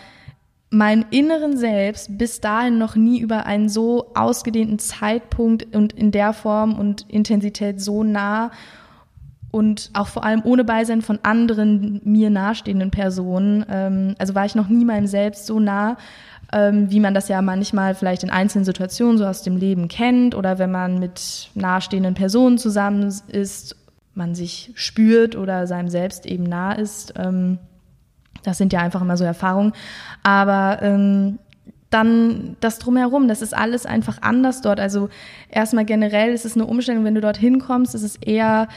meinem 0.70 1.06
inneren 1.12 1.58
Selbst 1.58 2.18
bis 2.18 2.42
dahin 2.42 2.78
noch 2.78 2.96
nie 2.96 3.20
über 3.20 3.46
einen 3.46 3.70
so 3.70 4.12
ausgedehnten 4.16 4.80
Zeitpunkt 4.80 5.76
und 5.76 5.94
in 5.94 6.12
der 6.12 6.34
Form 6.34 6.78
und 6.78 7.10
Intensität 7.10 7.80
so 7.82 8.04
nah 8.04 8.52
und 9.50 9.92
auch 9.94 10.08
vor 10.08 10.26
allem 10.26 10.42
ohne 10.44 10.66
Beisein 10.66 11.02
von 11.02 11.20
anderen 11.24 12.02
mir 12.04 12.30
nahestehenden 12.30 12.92
Personen. 12.92 13.66
Ähm, 13.70 14.16
also 14.18 14.36
war 14.36 14.46
ich 14.46 14.56
noch 14.56 14.68
nie 14.68 14.84
meinem 14.84 15.08
Selbst 15.08 15.46
so 15.46 15.60
nah, 15.60 15.98
ähm, 16.52 16.92
wie 16.92 17.00
man 17.00 17.14
das 17.14 17.30
ja 17.30 17.42
manchmal 17.42 17.96
vielleicht 17.96 18.24
in 18.24 18.30
einzelnen 18.30 18.66
Situationen 18.66 19.18
so 19.18 19.26
aus 19.26 19.44
dem 19.44 19.58
Leben 19.58 19.88
kennt 19.88 20.36
oder 20.36 20.60
wenn 20.60 20.72
man 20.72 21.00
mit 21.00 21.50
nahestehenden 21.56 22.14
Personen 22.14 22.58
zusammen 22.58 23.14
ist, 23.28 23.76
man 24.16 24.36
sich 24.36 24.72
spürt 24.76 25.36
oder 25.36 25.66
seinem 25.66 25.90
Selbst 25.90 26.26
eben 26.26 26.44
nah 26.44 26.74
ist. 26.74 27.14
Ähm, 27.18 27.60
das 28.48 28.58
sind 28.58 28.74
ja 28.74 28.80
einfach 28.80 29.02
immer 29.02 29.18
so 29.18 29.24
Erfahrungen. 29.24 29.74
Aber 30.24 30.80
ähm, 30.82 31.40
dann 31.90 32.58
das 32.60 32.80
drumherum, 32.80 33.28
das 33.28 33.42
ist 33.42 33.56
alles 33.56 33.86
einfach 33.86 34.22
anders 34.22 34.62
dort. 34.62 34.80
Also 34.80 35.10
erstmal 35.50 35.86
generell 35.86 36.32
ist 36.32 36.46
es 36.46 36.56
eine 36.56 36.66
Umstellung, 36.66 37.04
wenn 37.04 37.16
du 37.16 37.22
dort 37.22 37.38
hinkommst, 37.38 37.96
ist 37.96 38.04
es 38.04 38.16
eher 38.18 38.68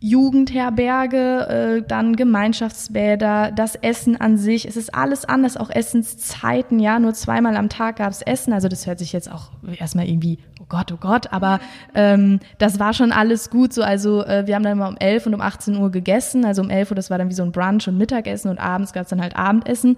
Jugendherberge, 0.00 1.78
äh, 1.78 1.82
dann 1.86 2.14
Gemeinschaftsbäder, 2.14 3.50
das 3.50 3.74
Essen 3.74 4.20
an 4.20 4.36
sich, 4.36 4.66
es 4.66 4.76
ist 4.76 4.94
alles 4.94 5.24
anders, 5.24 5.56
auch 5.56 5.70
Essenszeiten, 5.70 6.78
ja, 6.78 7.00
nur 7.00 7.14
zweimal 7.14 7.56
am 7.56 7.68
Tag 7.68 7.96
gab's 7.96 8.22
Essen, 8.22 8.52
also 8.52 8.68
das 8.68 8.86
hört 8.86 9.00
sich 9.00 9.12
jetzt 9.12 9.30
auch 9.30 9.50
erstmal 9.78 10.08
irgendwie, 10.08 10.38
oh 10.60 10.66
Gott, 10.68 10.92
oh 10.92 10.98
Gott, 11.00 11.32
aber 11.32 11.58
ähm, 11.94 12.38
das 12.58 12.78
war 12.78 12.94
schon 12.94 13.10
alles 13.10 13.50
gut 13.50 13.72
so, 13.72 13.82
also 13.82 14.24
äh, 14.24 14.46
wir 14.46 14.54
haben 14.54 14.62
dann 14.62 14.72
immer 14.72 14.88
um 14.88 14.96
11 14.96 15.26
und 15.26 15.34
um 15.34 15.40
18 15.40 15.76
Uhr 15.76 15.90
gegessen, 15.90 16.44
also 16.44 16.62
um 16.62 16.70
11 16.70 16.92
Uhr, 16.92 16.94
das 16.94 17.10
war 17.10 17.18
dann 17.18 17.28
wie 17.28 17.34
so 17.34 17.42
ein 17.42 17.50
Brunch 17.50 17.88
und 17.88 17.98
Mittagessen 17.98 18.50
und 18.50 18.58
abends 18.58 18.92
gab's 18.92 19.10
dann 19.10 19.20
halt 19.20 19.34
Abendessen, 19.34 19.96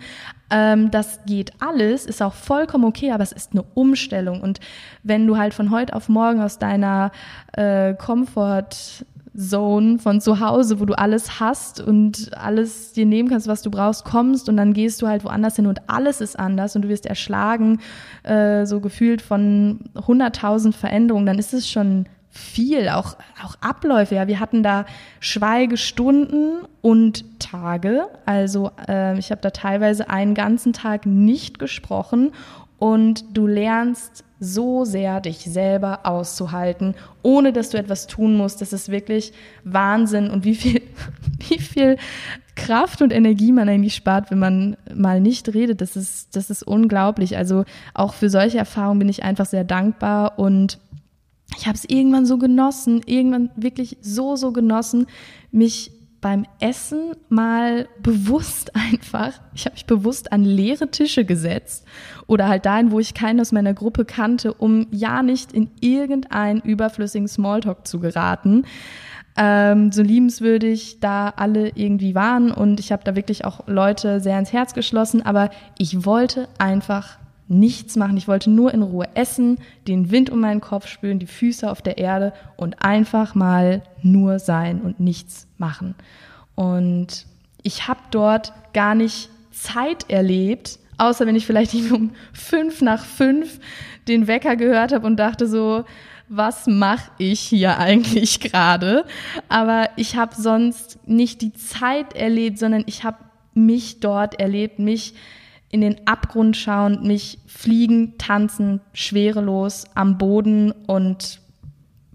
ähm, 0.51 0.91
das 0.91 1.21
geht 1.27 1.53
alles, 1.61 2.07
ist 2.07 2.23
auch 2.23 2.35
vollkommen 2.35 2.85
okay, 2.85 3.13
aber 3.13 3.23
es 3.23 3.33
ist 3.33 3.53
eine 3.53 3.63
Umstellung. 3.75 4.41
Und 4.41 4.59
wenn 5.03 5.27
du 5.27 5.39
halt 5.39 5.55
von 5.55 5.71
heute 5.71 5.95
auf 5.95 6.09
morgen 6.09 6.41
aus 6.41 6.59
deiner 6.59 7.13
äh, 7.53 7.95
Comfort 7.95 9.05
Zone 9.37 9.99
von 9.99 10.21
zu 10.21 10.41
Hause, 10.41 10.81
wo 10.81 10.85
du 10.85 10.99
alles 10.99 11.39
hast 11.41 11.81
und 11.81 12.31
alles 12.37 12.93
dir 12.93 13.07
nehmen 13.07 13.29
kannst, 13.29 13.47
was 13.47 13.63
du 13.63 13.71
brauchst, 13.71 14.05
kommst 14.05 14.49
und 14.49 14.57
dann 14.57 14.73
gehst 14.73 15.01
du 15.03 15.07
halt 15.07 15.25
woanders 15.25 15.57
hin 15.57 15.67
und 15.67 15.89
alles 15.89 16.21
ist 16.21 16.39
anders 16.39 16.75
und 16.75 16.83
du 16.83 16.89
wirst 16.89 17.07
erschlagen, 17.07 17.81
äh, 18.25 18.67
so 18.67 18.81
gefühlt 18.81 19.23
von 19.23 19.81
100.000 19.95 20.73
Veränderungen, 20.73 21.27
dann 21.27 21.39
ist 21.39 21.55
es 21.55 21.69
schon 21.71 22.07
viel, 22.31 22.89
auch, 22.89 23.17
auch 23.45 23.57
Abläufe. 23.61 24.15
Ja, 24.15 24.29
wir 24.29 24.39
hatten 24.39 24.63
da 24.63 24.87
Schweigestunden 25.19 26.61
und 26.81 27.41
Tage. 27.41 28.07
Also 28.25 28.71
äh, 28.89 29.19
ich 29.19 29.33
habe 29.33 29.41
da 29.41 29.51
teilweise 29.51 30.09
einen 30.09 30.35
ganzen 30.35 30.73
Tag 30.73 31.07
nicht 31.07 31.59
gesprochen 31.59 32.31
und 32.79 33.37
du 33.37 33.47
lernst 33.47 34.25
so 34.41 34.87
sehr, 34.87 35.21
dich 35.21 35.39
selber 35.39 36.01
auszuhalten, 36.05 36.95
ohne 37.23 37.53
dass 37.53 37.71
du 37.71 37.79
etwas 37.79 38.07
tun 38.07 38.37
musst. 38.37 38.63
Das 38.63 38.73
ist 38.73 38.91
wirklich 38.91 39.33
Wahnsinn 39.65 40.31
und 40.31 40.45
wie 40.45 40.55
viel, 40.55 40.83
wie 41.49 41.59
viel 41.59 41.97
Kraft 42.57 43.03
und 43.03 43.13
Energie 43.13 43.53
man 43.53 43.69
eigentlich 43.69 43.95
spart, 43.95 44.31
wenn 44.31 44.39
man 44.39 44.77
mal 44.95 45.21
nicht 45.21 45.53
redet. 45.55 45.81
Das 45.81 45.95
ist, 45.95 46.35
das 46.35 46.51
ist 46.51 46.63
unglaublich. 46.63 47.37
Also 47.37 47.65
auch 47.95 48.15
für 48.15 48.31
solche 48.31 48.59
Erfahrungen 48.59 48.99
bin 48.99 49.09
ich 49.09 49.23
einfach 49.23 49.47
sehr 49.47 49.65
dankbar 49.65 50.39
und 50.39 50.79
ich 51.57 51.67
habe 51.67 51.77
es 51.77 51.85
irgendwann 51.85 52.27
so 52.27 52.39
genossen, 52.39 53.03
irgendwann 53.07 53.51
wirklich 53.57 53.99
so, 54.01 54.37
so 54.37 54.53
genossen, 54.53 55.07
mich 55.51 55.93
beim 56.21 56.47
Essen 56.59 57.13
mal 57.29 57.89
bewusst 58.03 58.75
einfach, 58.93 59.33
ich 59.55 59.65
habe 59.65 59.75
mich 59.75 59.87
bewusst 59.87 60.33
an 60.33 60.45
leere 60.45 60.91
Tische 60.91 61.25
gesetzt 61.25 61.87
oder 62.27 62.49
halt 62.49 62.67
dahin, 62.67 62.91
wo 62.91 63.01
ich 63.01 63.15
keinen 63.15 63.41
aus 63.41 63.53
meiner 63.53 63.75
Gruppe 63.75 64.05
kannte, 64.05 64.53
um 64.55 64.87
ja 64.91 65.23
nicht 65.23 65.53
in 65.53 65.71
irgendeinen 65.81 66.61
überflüssigen 66.61 67.29
Smalltalk 67.29 67.87
zu 67.87 68.01
geraten. 68.01 68.65
ähm, 69.37 69.93
so 69.93 70.03
liebenswürdig 70.03 70.99
da 71.01 71.33
alle 71.37 71.71
irgendwie 71.71 72.15
waren 72.15 72.51
und 72.51 72.81
ich 72.81 72.93
habe 72.93 73.05
da 73.05 73.15
wirklich 73.15 73.45
auch 73.45 73.67
Leute 73.67 74.21
sehr 74.21 74.39
ins 74.39 74.53
Herz 74.53 74.75
geschlossen, 74.75 75.25
aber 75.25 75.51
ich 75.79 76.05
wollte 76.05 76.49
einfach 76.59 77.20
nichts 77.51 77.97
machen. 77.97 78.17
Ich 78.17 78.29
wollte 78.29 78.49
nur 78.49 78.73
in 78.73 78.83
Ruhe 78.83 79.09
essen, 79.15 79.59
den 79.89 80.11
Wind 80.11 80.31
um 80.31 80.41
meinen 80.41 80.61
Kopf 80.61 80.87
spüren, 80.87 81.19
die 81.19 81.27
Füße 81.27 81.69
auf 81.69 81.83
der 81.83 81.99
Erde 81.99 82.33
und 82.57 82.83
einfach 82.83 83.35
mal 83.35 83.83
nur 84.03 84.39
sein 84.39 84.81
und 84.81 85.01
nichts 85.01 85.49
machen. 85.59 85.97
Und 86.55 87.27
ich 87.63 87.89
habe 87.89 88.01
dort 88.13 88.53
gar 88.73 88.95
nicht 88.95 89.31
Zeit 89.51 90.09
erlebt, 90.09 90.79
außer 90.97 91.27
wenn 91.27 91.35
ich 91.35 91.45
vielleicht 91.45 91.75
um 91.93 92.13
fünf 92.33 92.83
nach 92.83 93.05
fünf 93.05 93.59
den 94.07 94.29
Wecker 94.29 94.55
gehört 94.57 94.93
habe 94.93 95.07
und 95.07 95.17
dachte 95.17 95.49
so, 95.49 95.85
was 96.29 96.69
mache 96.69 97.11
ich 97.19 97.41
hier 97.41 97.79
eigentlich 97.79 98.39
gerade? 98.39 99.05
Aber 99.49 99.89
ich 99.97 100.17
habe 100.17 100.37
sonst 100.37 101.01
nicht 101.07 101.43
die 101.43 101.53
Zeit 101.53 102.15
erlebt, 102.15 102.59
sondern 102.59 102.85
ich 102.87 103.03
habe 103.03 103.19
mich 103.55 103.99
dort 103.99 104.39
erlebt, 104.39 104.79
mich 104.79 105.15
in 105.71 105.81
den 105.81 106.07
Abgrund 106.07 106.57
schauen, 106.57 107.07
mich 107.07 107.39
fliegen, 107.47 108.19
tanzen, 108.19 108.81
schwerelos 108.93 109.85
am 109.95 110.19
Boden 110.19 110.73
und 110.73 111.41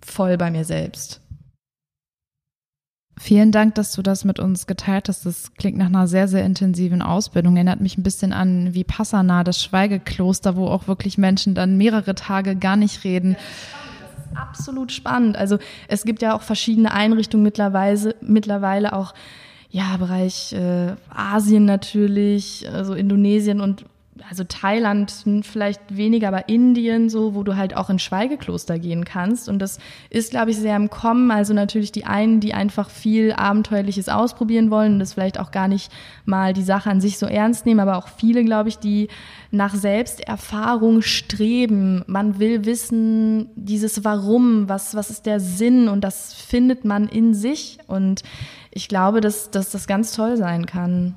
voll 0.03 0.37
bei 0.37 0.51
mir 0.51 0.65
selbst. 0.65 1.21
Vielen 3.17 3.53
Dank, 3.53 3.75
dass 3.75 3.93
du 3.93 4.01
das 4.01 4.25
mit 4.25 4.39
uns 4.39 4.67
geteilt 4.67 5.07
hast. 5.07 5.25
Das 5.25 5.53
klingt 5.53 5.77
nach 5.77 5.85
einer 5.85 6.05
sehr, 6.05 6.27
sehr 6.27 6.43
intensiven 6.43 7.01
Ausbildung. 7.01 7.55
Erinnert 7.55 7.79
mich 7.79 7.97
ein 7.97 8.03
bisschen 8.03 8.33
an 8.33 8.73
wie 8.73 8.83
Passana, 8.83 9.45
das 9.45 9.63
Schweigekloster, 9.63 10.57
wo 10.57 10.67
auch 10.67 10.89
wirklich 10.89 11.17
Menschen 11.17 11.55
dann 11.55 11.77
mehrere 11.77 12.13
Tage 12.13 12.57
gar 12.57 12.75
nicht 12.75 13.05
reden. 13.05 13.37
Das 13.37 14.25
ist 14.25 14.37
absolut 14.37 14.91
spannend. 14.91 15.37
Also 15.37 15.59
es 15.87 16.03
gibt 16.03 16.21
ja 16.21 16.35
auch 16.35 16.41
verschiedene 16.41 16.91
Einrichtungen 16.91 17.43
mittlerweile, 17.43 18.15
mittlerweile 18.19 18.91
auch 18.91 19.13
ja, 19.75 19.97
Bereich 19.97 20.53
äh, 20.53 20.95
Asien 21.09 21.65
natürlich, 21.65 22.65
also 22.71 22.93
Indonesien 22.93 23.59
und 23.59 23.83
also 24.29 24.45
Thailand 24.45 25.13
vielleicht 25.41 25.97
weniger, 25.97 26.29
aber 26.29 26.47
Indien 26.47 27.09
so, 27.09 27.35
wo 27.35 27.43
du 27.43 27.57
halt 27.57 27.75
auch 27.75 27.89
in 27.89 27.99
Schweigekloster 27.99 28.79
gehen 28.79 29.03
kannst. 29.03 29.49
Und 29.49 29.59
das 29.59 29.77
ist, 30.09 30.31
glaube 30.31 30.51
ich, 30.51 30.57
sehr 30.57 30.75
im 30.77 30.89
Kommen. 30.89 31.31
Also 31.31 31.53
natürlich 31.53 31.91
die 31.91 32.05
einen, 32.05 32.39
die 32.39 32.53
einfach 32.53 32.89
viel 32.89 33.33
Abenteuerliches 33.33 34.07
ausprobieren 34.07 34.71
wollen 34.71 34.93
und 34.93 34.99
das 34.99 35.13
vielleicht 35.13 35.39
auch 35.39 35.51
gar 35.51 35.67
nicht 35.67 35.91
mal 36.23 36.53
die 36.53 36.63
Sache 36.63 36.89
an 36.89 37.01
sich 37.01 37.17
so 37.17 37.25
ernst 37.25 37.65
nehmen, 37.65 37.81
aber 37.81 37.97
auch 37.97 38.07
viele, 38.07 38.45
glaube 38.45 38.69
ich, 38.69 38.79
die 38.79 39.09
nach 39.51 39.75
Selbsterfahrung 39.75 41.01
streben. 41.01 42.03
Man 42.07 42.39
will 42.39 42.65
wissen, 42.65 43.49
dieses 43.55 44.05
Warum, 44.05 44.69
was, 44.69 44.95
was 44.95 45.09
ist 45.09 45.25
der 45.25 45.41
Sinn 45.41 45.89
und 45.89 46.01
das 46.01 46.33
findet 46.33 46.85
man 46.85 47.09
in 47.09 47.33
sich. 47.33 47.79
Und 47.87 48.23
ich 48.71 48.87
glaube, 48.87 49.19
dass, 49.19 49.51
dass 49.51 49.71
das 49.71 49.87
ganz 49.87 50.13
toll 50.13 50.37
sein 50.37 50.65
kann. 50.65 51.15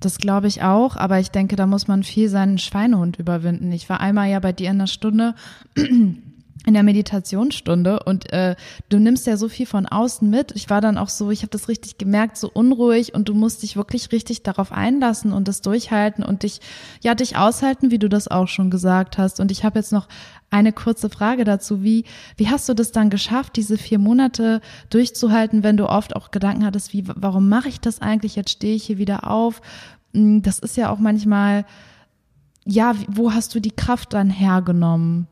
Das 0.00 0.18
glaube 0.18 0.46
ich 0.46 0.62
auch, 0.62 0.96
aber 0.96 1.18
ich 1.20 1.30
denke, 1.30 1.56
da 1.56 1.66
muss 1.66 1.88
man 1.88 2.02
viel 2.02 2.28
seinen 2.28 2.58
Schweinehund 2.58 3.18
überwinden. 3.18 3.72
Ich 3.72 3.88
war 3.88 4.00
einmal 4.00 4.28
ja 4.28 4.40
bei 4.40 4.52
dir 4.52 4.70
in 4.70 4.78
der 4.78 4.86
Stunde 4.86 5.34
in 6.66 6.74
der 6.74 6.82
Meditationsstunde 6.82 8.00
und 8.02 8.32
äh, 8.32 8.56
du 8.88 8.98
nimmst 8.98 9.26
ja 9.26 9.36
so 9.36 9.48
viel 9.48 9.66
von 9.66 9.86
außen 9.86 10.28
mit. 10.28 10.50
Ich 10.56 10.68
war 10.68 10.80
dann 10.80 10.98
auch 10.98 11.08
so, 11.08 11.30
ich 11.30 11.42
habe 11.42 11.50
das 11.50 11.68
richtig 11.68 11.96
gemerkt, 11.96 12.36
so 12.36 12.50
unruhig 12.52 13.14
und 13.14 13.28
du 13.28 13.34
musst 13.34 13.62
dich 13.62 13.76
wirklich 13.76 14.10
richtig 14.10 14.42
darauf 14.42 14.72
einlassen 14.72 15.32
und 15.32 15.46
das 15.46 15.62
durchhalten 15.62 16.24
und 16.24 16.42
dich 16.42 16.60
ja 17.02 17.14
dich 17.14 17.36
aushalten, 17.36 17.92
wie 17.92 18.00
du 18.00 18.08
das 18.08 18.26
auch 18.26 18.48
schon 18.48 18.70
gesagt 18.70 19.16
hast. 19.16 19.38
Und 19.38 19.52
ich 19.52 19.64
habe 19.64 19.78
jetzt 19.78 19.92
noch 19.92 20.08
eine 20.50 20.72
kurze 20.72 21.10
Frage 21.10 21.44
dazu. 21.44 21.82
Wie, 21.82 22.04
wie 22.36 22.48
hast 22.48 22.68
du 22.68 22.74
das 22.74 22.92
dann 22.92 23.10
geschafft, 23.10 23.56
diese 23.56 23.76
vier 23.78 23.98
Monate 23.98 24.60
durchzuhalten, 24.90 25.62
wenn 25.62 25.76
du 25.76 25.88
oft 25.88 26.16
auch 26.16 26.30
Gedanken 26.30 26.64
hattest, 26.64 26.92
wie, 26.92 27.04
warum 27.06 27.48
mache 27.48 27.68
ich 27.68 27.80
das 27.80 28.00
eigentlich? 28.00 28.36
Jetzt 28.36 28.50
stehe 28.50 28.74
ich 28.74 28.84
hier 28.84 28.98
wieder 28.98 29.30
auf. 29.30 29.60
Hm, 30.14 30.42
das 30.42 30.58
ist 30.58 30.76
ja 30.76 30.90
auch 30.90 30.98
manchmal, 30.98 31.64
ja, 32.64 32.94
wo 33.08 33.32
hast 33.32 33.54
du 33.54 33.60
die 33.60 33.70
Kraft 33.70 34.12
dann 34.12 34.30
hergenommen? 34.30 35.26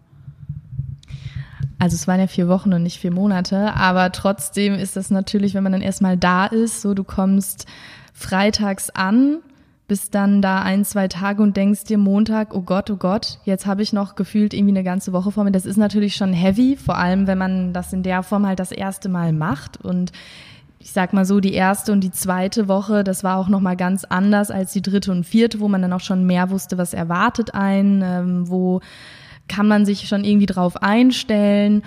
Also 1.79 1.97
es 1.97 2.07
waren 2.07 2.21
ja 2.21 2.27
vier 2.27 2.49
Wochen 2.49 2.73
und 2.73 2.83
nicht 2.83 2.99
vier 2.99 3.13
Monate, 3.13 3.75
aber 3.75 4.13
trotzdem 4.13 4.75
ist 4.75 4.97
das 4.97 5.11
natürlich, 5.11 5.55
wenn 5.55 5.63
man 5.63 5.73
dann 5.73 5.83
erstmal 5.83 6.17
da 6.17 6.47
ist, 6.47 6.81
so 6.81 6.95
du 6.95 7.05
kommst 7.05 7.67
freitags 8.13 8.91
an 8.91 9.39
bist 9.87 10.15
dann 10.15 10.41
da 10.41 10.63
ein, 10.63 10.85
zwei 10.85 11.09
Tage 11.09 11.43
und 11.43 11.57
denkst 11.57 11.85
dir 11.85 11.99
Montag, 11.99 12.55
oh 12.55 12.63
Gott, 12.63 12.91
oh 12.91 12.97
Gott, 12.97 13.39
jetzt 13.45 13.67
habe 13.67 13.83
ich 13.83 13.93
noch 13.93 14.15
gefühlt 14.15 14.55
irgendwie 14.55 14.73
eine 14.73 14.85
ganze 14.85 15.13
Woche 15.13 15.31
vor 15.31 15.45
mir. 15.45 15.53
Das 15.53 15.67
ist 15.67 15.77
natürlich 15.77 16.17
schon 16.17 16.33
heavy, 16.33 16.77
vor 16.77 16.97
allem 16.97 17.27
wenn 17.27 17.39
man 17.39 17.73
das 17.73 17.93
in 17.93 18.03
der 18.03 18.23
Form 18.23 18.47
halt 18.47 18.61
das 18.61 18.73
erste 18.73 19.09
Mal 19.09 19.33
macht 19.33 19.77
und 19.83 20.13
ich 20.79 20.93
sag 20.93 21.15
mal 21.15 21.25
so, 21.25 21.41
die 21.41 21.55
erste 21.55 21.93
und 21.93 22.01
die 22.03 22.11
zweite 22.11 22.69
Woche, 22.69 23.05
das 23.05 23.25
war 23.25 23.39
auch 23.39 23.49
nochmal 23.49 23.75
ganz 23.75 24.05
anders 24.05 24.51
als 24.51 24.73
die 24.73 24.83
dritte 24.83 25.13
und 25.13 25.25
vierte, 25.25 25.61
wo 25.61 25.69
man 25.69 25.81
dann 25.81 25.95
auch 25.95 26.01
schon 26.01 26.27
mehr 26.27 26.51
wusste, 26.51 26.77
was 26.77 26.93
erwartet 26.93 27.55
einen, 27.55 28.03
ähm, 28.03 28.51
wo 28.51 28.81
kann 29.49 29.67
man 29.67 29.87
sich 29.87 30.09
schon 30.09 30.25
irgendwie 30.25 30.47
drauf 30.47 30.83
einstellen. 30.83 31.83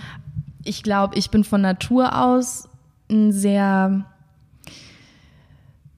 Ich 0.64 0.82
glaube, 0.82 1.16
ich 1.16 1.30
bin 1.30 1.44
von 1.44 1.62
Natur 1.62 2.20
aus 2.20 2.70
ein 3.10 3.32
sehr 3.32 4.06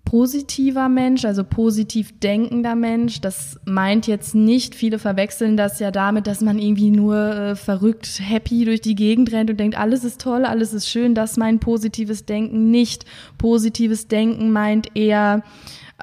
positiver 0.10 0.90
Mensch, 0.90 1.24
also 1.24 1.44
positiv 1.44 2.20
denkender 2.20 2.74
Mensch. 2.74 3.22
Das 3.22 3.60
meint 3.66 4.08
jetzt 4.08 4.34
nicht, 4.34 4.74
viele 4.74 4.98
verwechseln 4.98 5.56
das 5.56 5.80
ja 5.80 5.92
damit, 5.92 6.26
dass 6.26 6.42
man 6.42 6.58
irgendwie 6.58 6.90
nur 6.90 7.16
äh, 7.16 7.56
verrückt, 7.56 8.20
happy 8.20 8.66
durch 8.66 8.82
die 8.82 8.96
Gegend 8.96 9.32
rennt 9.32 9.52
und 9.52 9.60
denkt, 9.60 9.78
alles 9.78 10.04
ist 10.04 10.20
toll, 10.20 10.46
alles 10.46 10.74
ist 10.74 10.90
schön. 10.90 11.14
Das 11.14 11.38
meint 11.38 11.62
positives 11.62 12.26
Denken 12.26 12.72
nicht. 12.72 13.06
Positives 13.38 14.08
Denken 14.08 14.52
meint 14.52 14.98
eher 14.98 15.44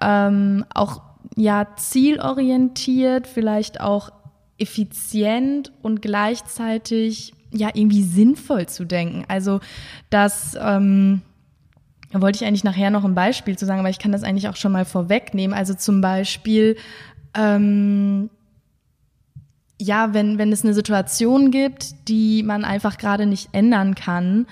ähm, 0.01 0.65
auch 0.73 1.03
ja 1.35 1.67
zielorientiert, 1.77 3.27
vielleicht 3.27 3.81
auch 3.81 4.11
effizient 4.57 5.73
und 5.83 6.01
gleichzeitig 6.01 7.35
ja 7.53 7.71
irgendwie 7.75 8.05
sinnvoll 8.05 8.67
zu 8.67 8.85
denken. 8.85 9.25
Also 9.27 9.59
dass 10.11 10.57
ähm, 10.61 11.23
da 12.11 12.21
wollte 12.21 12.37
ich 12.37 12.45
eigentlich 12.47 12.65
nachher 12.65 12.91
noch 12.91 13.05
ein 13.05 13.15
Beispiel 13.15 13.59
zu 13.59 13.67
sagen, 13.67 13.81
aber 13.81 13.91
ich 13.91 13.99
kann 13.99 14.13
das 14.13 14.23
eigentlich 14.23 14.49
auch 14.49 14.57
schon 14.57 14.73
mal 14.73 14.85
vorwegnehmen. 14.85 15.57
Also 15.57 15.75
zum 15.75 16.01
Beispiel, 16.01 16.77
ähm, 17.35 18.31
ja, 19.81 20.15
wenn, 20.15 20.39
wenn 20.39 20.53
es 20.53 20.65
eine 20.65 20.75
Situation 20.75 21.51
gibt, 21.51 22.09
die 22.09 22.43
man 22.43 22.65
einfach 22.65 22.97
gerade 22.99 23.27
nicht 23.27 23.51
ändern 23.53 23.95
kann, 23.95 24.47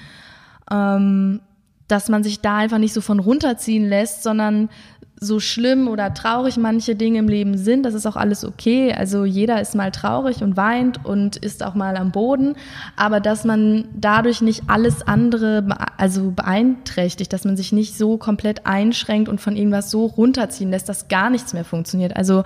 ähm, 0.71 1.41
dass 1.89 2.09
man 2.09 2.23
sich 2.23 2.41
da 2.41 2.57
einfach 2.59 2.79
nicht 2.79 2.93
so 2.93 3.01
von 3.01 3.21
runterziehen 3.21 3.89
lässt, 3.89 4.23
sondern 4.23 4.69
so 5.21 5.41
schlimm 5.41 5.89
oder 5.89 6.13
traurig 6.13 6.57
manche 6.57 6.97
Dinge 6.97 7.21
im 7.21 7.29
Leben 7.29 7.57
sind, 7.57 7.85
das 7.85 7.95
ist 7.95 8.07
auch 8.07 8.17
alles 8.17 8.45
okay. 8.45 8.93
Also 8.93 9.25
jeder 9.25 9.61
ist 9.61 9.75
mal 9.75 9.91
traurig 9.91 10.43
und 10.43 10.57
weint 10.57 11.05
und 11.05 11.37
ist 11.37 11.63
auch 11.63 11.75
mal 11.75 11.97
am 11.97 12.11
Boden, 12.11 12.57
aber 12.97 13.21
dass 13.21 13.45
man 13.45 13.87
dadurch 13.95 14.41
nicht 14.41 14.65
alles 14.67 15.07
andere 15.07 15.65
also 15.97 16.31
beeinträchtigt, 16.31 17.33
dass 17.33 17.45
man 17.45 17.57
sich 17.57 17.73
nicht 17.73 17.97
so 17.97 18.19
komplett 18.19 18.67
einschränkt 18.67 19.29
und 19.29 19.41
von 19.41 19.57
irgendwas 19.57 19.91
so 19.91 20.07
runterziehen 20.07 20.71
lässt, 20.71 20.89
dass 20.89 21.09
gar 21.09 21.31
nichts 21.31 21.55
mehr 21.55 21.65
funktioniert. 21.65 22.17
Also 22.17 22.45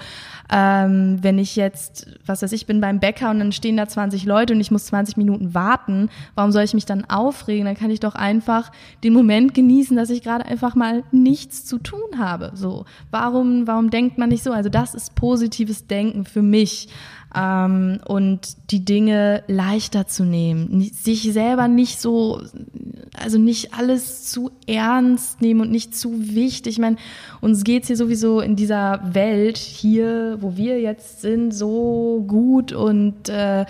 ähm, 0.50 1.18
wenn 1.22 1.38
ich 1.38 1.56
jetzt, 1.56 2.06
was 2.24 2.42
weiß 2.42 2.52
ich, 2.52 2.66
bin 2.66 2.80
beim 2.80 3.00
Bäcker 3.00 3.30
und 3.30 3.38
dann 3.38 3.52
stehen 3.52 3.76
da 3.76 3.86
20 3.86 4.24
Leute 4.24 4.54
und 4.54 4.60
ich 4.60 4.70
muss 4.70 4.86
20 4.86 5.16
Minuten 5.16 5.54
warten, 5.54 6.08
warum 6.34 6.52
soll 6.52 6.62
ich 6.62 6.74
mich 6.74 6.86
dann 6.86 7.04
aufregen? 7.04 7.66
Dann 7.66 7.76
kann 7.76 7.90
ich 7.90 8.00
doch 8.00 8.14
einfach 8.14 8.72
den 9.04 9.12
Moment 9.12 9.54
genießen, 9.54 9.96
dass 9.96 10.10
ich 10.10 10.22
gerade 10.22 10.46
einfach 10.46 10.74
mal 10.74 11.02
nichts 11.10 11.66
zu 11.66 11.78
tun 11.78 12.18
habe. 12.18 12.52
So, 12.58 12.84
warum, 13.10 13.66
warum 13.66 13.90
denkt 13.90 14.18
man 14.18 14.28
nicht 14.28 14.42
so? 14.42 14.52
Also 14.52 14.68
das 14.68 14.94
ist 14.94 15.14
positives 15.14 15.86
Denken 15.86 16.24
für 16.24 16.42
mich 16.42 16.88
ähm, 17.34 18.00
und 18.06 18.70
die 18.70 18.84
Dinge 18.84 19.42
leichter 19.46 20.06
zu 20.06 20.24
nehmen, 20.24 20.82
sich 20.92 21.32
selber 21.32 21.68
nicht 21.68 22.00
so, 22.00 22.42
also 23.16 23.38
nicht 23.38 23.74
alles 23.74 24.24
zu 24.30 24.50
ernst 24.66 25.40
nehmen 25.40 25.60
und 25.60 25.70
nicht 25.70 25.96
zu 25.96 26.34
wichtig. 26.34 26.74
Ich 26.74 26.78
meine, 26.78 26.96
uns 27.40 27.64
geht's 27.64 27.88
hier 27.88 27.96
sowieso 27.96 28.40
in 28.40 28.56
dieser 28.56 29.14
Welt 29.14 29.58
hier, 29.58 30.38
wo 30.40 30.56
wir 30.56 30.80
jetzt 30.80 31.20
sind, 31.20 31.52
so 31.52 32.24
gut 32.26 32.72
und 32.72 33.28
äh, 33.28 33.66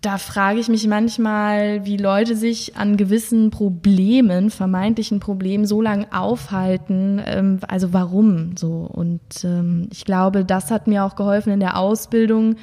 da 0.00 0.16
frage 0.16 0.60
ich 0.60 0.68
mich 0.68 0.86
manchmal, 0.86 1.84
wie 1.84 1.96
Leute 1.96 2.36
sich 2.36 2.76
an 2.76 2.96
gewissen 2.96 3.50
Problemen, 3.50 4.50
vermeintlichen 4.50 5.18
Problemen 5.18 5.66
so 5.66 5.82
lange 5.82 6.06
aufhalten. 6.12 7.20
Ähm, 7.24 7.58
also 7.66 7.92
warum 7.92 8.56
so? 8.56 8.88
Und 8.92 9.20
ähm, 9.42 9.88
ich 9.90 10.04
glaube, 10.04 10.44
das 10.44 10.70
hat 10.70 10.86
mir 10.86 11.04
auch 11.04 11.16
geholfen 11.16 11.52
in 11.52 11.60
der 11.60 11.76
Ausbildung, 11.76 12.56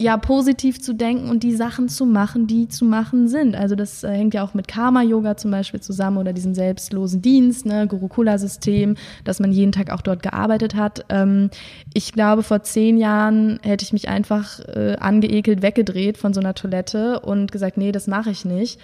ja 0.00 0.16
positiv 0.16 0.80
zu 0.80 0.94
denken 0.94 1.28
und 1.28 1.42
die 1.42 1.56
Sachen 1.56 1.88
zu 1.88 2.06
machen, 2.06 2.46
die 2.46 2.68
zu 2.68 2.84
machen 2.84 3.26
sind. 3.26 3.56
Also 3.56 3.74
das 3.74 4.04
äh, 4.04 4.10
hängt 4.10 4.32
ja 4.32 4.44
auch 4.44 4.54
mit 4.54 4.68
Karma-Yoga 4.68 5.36
zum 5.36 5.50
Beispiel 5.50 5.80
zusammen 5.80 6.18
oder 6.18 6.32
diesem 6.32 6.54
selbstlosen 6.54 7.20
Dienst, 7.20 7.66
ne, 7.66 7.88
Gurukula-System, 7.88 8.96
dass 9.24 9.40
man 9.40 9.50
jeden 9.50 9.72
Tag 9.72 9.90
auch 9.90 10.00
dort 10.00 10.22
gearbeitet 10.22 10.76
hat. 10.76 11.04
Ähm, 11.08 11.50
ich 11.94 12.12
glaube, 12.12 12.44
vor 12.44 12.62
zehn 12.62 12.96
Jahren 12.96 13.58
hätte 13.62 13.84
ich 13.84 13.92
mich 13.92 14.08
einfach 14.08 14.60
äh, 14.60 14.94
angeekelt 15.00 15.62
weggedreht 15.62 16.16
von 16.16 16.32
so 16.32 16.38
einer 16.38 16.54
Toilette 16.54 17.18
und 17.18 17.50
gesagt, 17.50 17.76
nee, 17.76 17.90
das 17.90 18.06
mache 18.06 18.30
ich 18.30 18.44
nicht. 18.44 18.78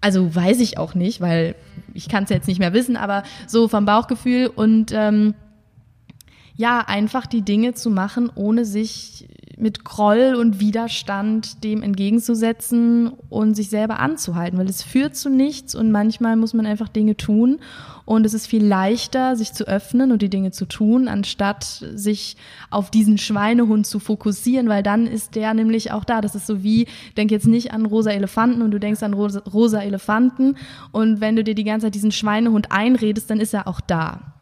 Also 0.00 0.32
weiß 0.32 0.60
ich 0.60 0.78
auch 0.78 0.94
nicht, 0.94 1.20
weil 1.20 1.56
ich 1.92 2.08
kann 2.08 2.22
es 2.22 2.30
jetzt 2.30 2.46
nicht 2.46 2.60
mehr 2.60 2.72
wissen, 2.72 2.96
aber 2.96 3.24
so 3.48 3.66
vom 3.66 3.84
Bauchgefühl 3.84 4.46
und 4.46 4.92
ähm, 4.94 5.34
ja, 6.54 6.84
einfach 6.86 7.26
die 7.26 7.42
Dinge 7.42 7.74
zu 7.74 7.90
machen, 7.90 8.30
ohne 8.34 8.64
sich 8.64 9.26
mit 9.60 9.84
Groll 9.84 10.34
und 10.38 10.60
Widerstand 10.60 11.62
dem 11.64 11.82
entgegenzusetzen 11.82 13.12
und 13.28 13.54
sich 13.54 13.70
selber 13.70 14.00
anzuhalten, 14.00 14.58
weil 14.58 14.68
es 14.68 14.82
führt 14.82 15.16
zu 15.16 15.30
nichts 15.30 15.74
und 15.74 15.90
manchmal 15.90 16.36
muss 16.36 16.54
man 16.54 16.66
einfach 16.66 16.88
Dinge 16.88 17.16
tun 17.16 17.58
und 18.04 18.26
es 18.26 18.34
ist 18.34 18.46
viel 18.46 18.64
leichter, 18.64 19.36
sich 19.36 19.52
zu 19.52 19.68
öffnen 19.68 20.10
und 20.10 20.22
die 20.22 20.28
Dinge 20.30 20.50
zu 20.50 20.66
tun, 20.66 21.06
anstatt 21.06 21.64
sich 21.94 22.36
auf 22.70 22.90
diesen 22.90 23.18
Schweinehund 23.18 23.86
zu 23.86 24.00
fokussieren, 24.00 24.68
weil 24.68 24.82
dann 24.82 25.06
ist 25.06 25.36
der 25.36 25.54
nämlich 25.54 25.92
auch 25.92 26.04
da. 26.04 26.20
Das 26.20 26.34
ist 26.34 26.46
so 26.46 26.62
wie, 26.62 26.86
denk 27.16 27.30
jetzt 27.30 27.46
nicht 27.46 27.72
an 27.72 27.86
rosa 27.86 28.10
Elefanten 28.10 28.62
und 28.62 28.72
du 28.72 28.80
denkst 28.80 29.02
an 29.02 29.14
rosa, 29.14 29.40
rosa 29.52 29.80
Elefanten 29.80 30.56
und 30.90 31.20
wenn 31.20 31.36
du 31.36 31.44
dir 31.44 31.54
die 31.54 31.64
ganze 31.64 31.86
Zeit 31.86 31.94
diesen 31.94 32.12
Schweinehund 32.12 32.72
einredest, 32.72 33.30
dann 33.30 33.40
ist 33.40 33.54
er 33.54 33.68
auch 33.68 33.80
da. 33.80 34.39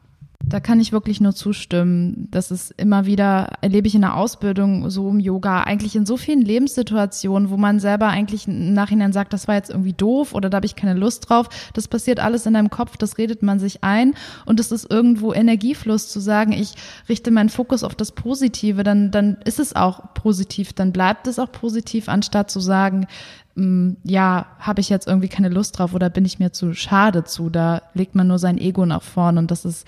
Da 0.48 0.60
kann 0.60 0.80
ich 0.80 0.92
wirklich 0.92 1.20
nur 1.20 1.34
zustimmen. 1.34 2.28
Das 2.30 2.50
ist 2.50 2.72
immer 2.78 3.04
wieder, 3.04 3.52
erlebe 3.60 3.86
ich 3.86 3.94
in 3.94 4.00
der 4.00 4.16
Ausbildung 4.16 4.88
so 4.88 5.10
im 5.10 5.20
Yoga, 5.20 5.62
eigentlich 5.62 5.94
in 5.94 6.06
so 6.06 6.16
vielen 6.16 6.40
Lebenssituationen, 6.40 7.50
wo 7.50 7.58
man 7.58 7.80
selber 7.80 8.08
eigentlich 8.08 8.48
im 8.48 8.72
Nachhinein 8.72 9.12
sagt, 9.12 9.32
das 9.34 9.46
war 9.46 9.56
jetzt 9.56 9.68
irgendwie 9.68 9.92
doof 9.92 10.34
oder 10.34 10.48
da 10.48 10.56
habe 10.56 10.66
ich 10.66 10.74
keine 10.74 10.94
Lust 10.94 11.28
drauf. 11.28 11.48
Das 11.74 11.86
passiert 11.86 12.20
alles 12.20 12.46
in 12.46 12.54
deinem 12.54 12.70
Kopf, 12.70 12.96
das 12.96 13.18
redet 13.18 13.42
man 13.42 13.58
sich 13.58 13.84
ein 13.84 14.14
und 14.46 14.58
es 14.58 14.72
ist 14.72 14.90
irgendwo 14.90 15.34
Energiefluss 15.34 16.08
zu 16.08 16.18
sagen, 16.20 16.52
ich 16.52 16.74
richte 17.08 17.30
meinen 17.30 17.50
Fokus 17.50 17.84
auf 17.84 17.94
das 17.94 18.12
Positive, 18.12 18.84
dann, 18.84 19.10
dann 19.10 19.36
ist 19.44 19.60
es 19.60 19.76
auch 19.76 20.14
positiv, 20.14 20.72
dann 20.72 20.92
bleibt 20.92 21.26
es 21.26 21.38
auch 21.38 21.52
positiv, 21.52 22.08
anstatt 22.08 22.50
zu 22.50 22.60
sagen, 22.60 23.06
mm, 23.54 23.92
ja, 24.02 24.46
habe 24.58 24.80
ich 24.80 24.88
jetzt 24.88 25.06
irgendwie 25.06 25.28
keine 25.28 25.50
Lust 25.50 25.78
drauf 25.78 25.92
oder 25.92 26.08
bin 26.08 26.24
ich 26.24 26.38
mir 26.38 26.52
zu 26.52 26.72
schade 26.72 27.24
zu. 27.24 27.50
Da 27.50 27.82
legt 27.92 28.14
man 28.14 28.28
nur 28.28 28.38
sein 28.38 28.56
Ego 28.56 28.86
nach 28.86 29.02
vorn 29.02 29.36
und 29.36 29.50
das 29.50 29.66
ist 29.66 29.86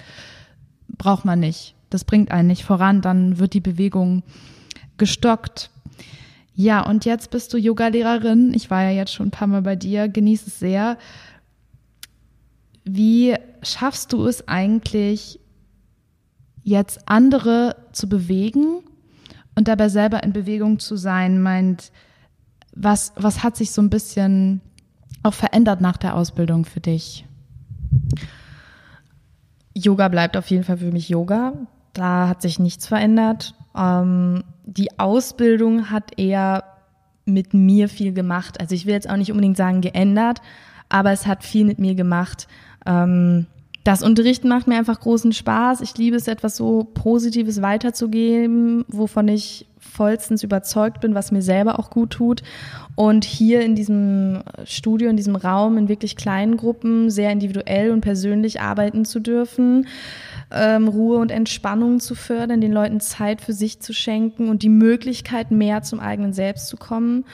braucht 0.97 1.25
man 1.25 1.41
nicht. 1.41 1.75
Das 1.91 2.05
bringt 2.05 2.31
einen 2.31 2.49
nicht 2.49 2.65
voran, 2.65 3.01
dann 3.01 3.39
wird 3.39 3.55
die 3.55 3.61
Bewegung 3.61 4.23
gestockt. 4.97 5.71
Ja, 6.55 6.83
und 6.87 7.05
jetzt 7.05 7.31
bist 7.31 7.53
du 7.53 7.59
Yogalehrerin. 7.59 8.53
Ich 8.55 8.71
war 8.71 8.83
ja 8.83 8.91
jetzt 8.91 9.15
schon 9.15 9.29
ein 9.29 9.33
paar 9.33 9.49
Mal 9.49 9.63
bei 9.63 9.77
dir, 9.77 10.09
genieße 10.09 10.49
es 10.49 10.59
sehr. 10.59 10.99
Wie 12.85 13.35
schaffst 13.63 14.13
du 14.13 14.27
es 14.27 14.47
eigentlich, 14.47 15.41
jetzt 16.63 17.09
andere 17.09 17.77
zu 17.93 18.09
bewegen 18.09 18.83
und 19.55 19.69
dabei 19.69 19.89
selber 19.89 20.23
in 20.23 20.33
Bewegung 20.33 20.79
zu 20.79 20.97
sein? 20.97 21.41
Meint, 21.43 21.93
was, 22.75 23.13
was 23.17 23.43
hat 23.43 23.57
sich 23.57 23.71
so 23.73 23.83
ein 23.83 23.91
bisschen 23.91 24.61
auch 25.23 25.35
verändert 25.35 25.81
nach 25.81 25.97
der 25.97 26.15
Ausbildung 26.15 26.65
für 26.65 26.81
dich? 26.81 27.25
Yoga 29.85 30.09
bleibt 30.09 30.37
auf 30.37 30.51
jeden 30.51 30.65
Fall 30.65 30.79
für 30.79 30.93
mich 30.93 31.09
Yoga. 31.09 31.53
Da 31.93 32.29
hat 32.29 32.43
sich 32.43 32.59
nichts 32.59 32.87
verändert. 32.87 33.55
Ähm, 33.77 34.45
die 34.65 34.99
Ausbildung 34.99 35.91
hat 35.91 36.19
eher 36.19 36.65
mit 37.25 37.55
mir 37.55 37.89
viel 37.89 38.13
gemacht. 38.13 38.61
Also 38.61 38.75
ich 38.75 38.87
will 38.87 38.95
jetzt 38.95 39.09
auch 39.09 39.17
nicht 39.17 39.31
unbedingt 39.31 39.57
sagen 39.57 39.81
geändert, 39.81 40.41
aber 40.89 41.13
es 41.13 41.27
hat 41.27 41.45
viel 41.45 41.65
mit 41.65 41.79
mir 41.79 41.95
gemacht. 41.95 42.49
Ähm, 42.87 43.47
das 43.85 44.03
Unterrichten 44.03 44.49
macht 44.49 44.67
mir 44.67 44.77
einfach 44.77 45.01
großen 45.01 45.33
Spaß. 45.33 45.81
Ich 45.81 45.97
liebe 45.97 46.17
es, 46.17 46.29
etwas 46.29 46.57
so 46.57 46.85
Positives 46.93 47.63
weiterzugeben, 47.63 48.85
wovon 48.89 49.29
ich 49.29 49.67
vollstens 49.79 50.43
überzeugt 50.43 51.01
bin, 51.01 51.15
was 51.15 51.33
mir 51.33 51.43
selber 51.43 51.79
auch 51.79 51.91
gut 51.91 52.11
tut. 52.11 52.43
Und 52.95 53.25
hier 53.25 53.63
in 53.63 53.75
diesem 53.75 54.43
Studio, 54.65 55.09
in 55.09 55.17
diesem 55.17 55.37
Raum, 55.37 55.79
in 55.79 55.89
wirklich 55.89 56.17
kleinen 56.17 56.59
Gruppen, 56.59 57.11
sehr 57.11 57.33
individuell 57.33 57.91
und 57.91 58.03
persönlich 58.03 58.61
arbeiten 58.61 59.07
zu 59.07 59.21
dürfen, 59.21 59.87
ähm, 60.51 60.89
Ruhe 60.89 61.19
und 61.19 61.31
Entspannung 61.31 62.01
zu 62.01 62.15
fördern, 62.15 62.61
den 62.61 62.73
Leuten 62.73 63.01
Zeit 63.01 63.41
für 63.41 63.55
sich 63.55 63.81
zu 63.81 63.95
schenken 63.95 64.49
und 64.49 64.63
die 64.63 64.69
Möglichkeit, 64.69 65.51
mehr 65.51 65.83
zum 65.83 66.01
eigenen 66.01 66.35
Selbst 66.35 66.69
zu 66.69 66.77
kommen. 66.77 67.25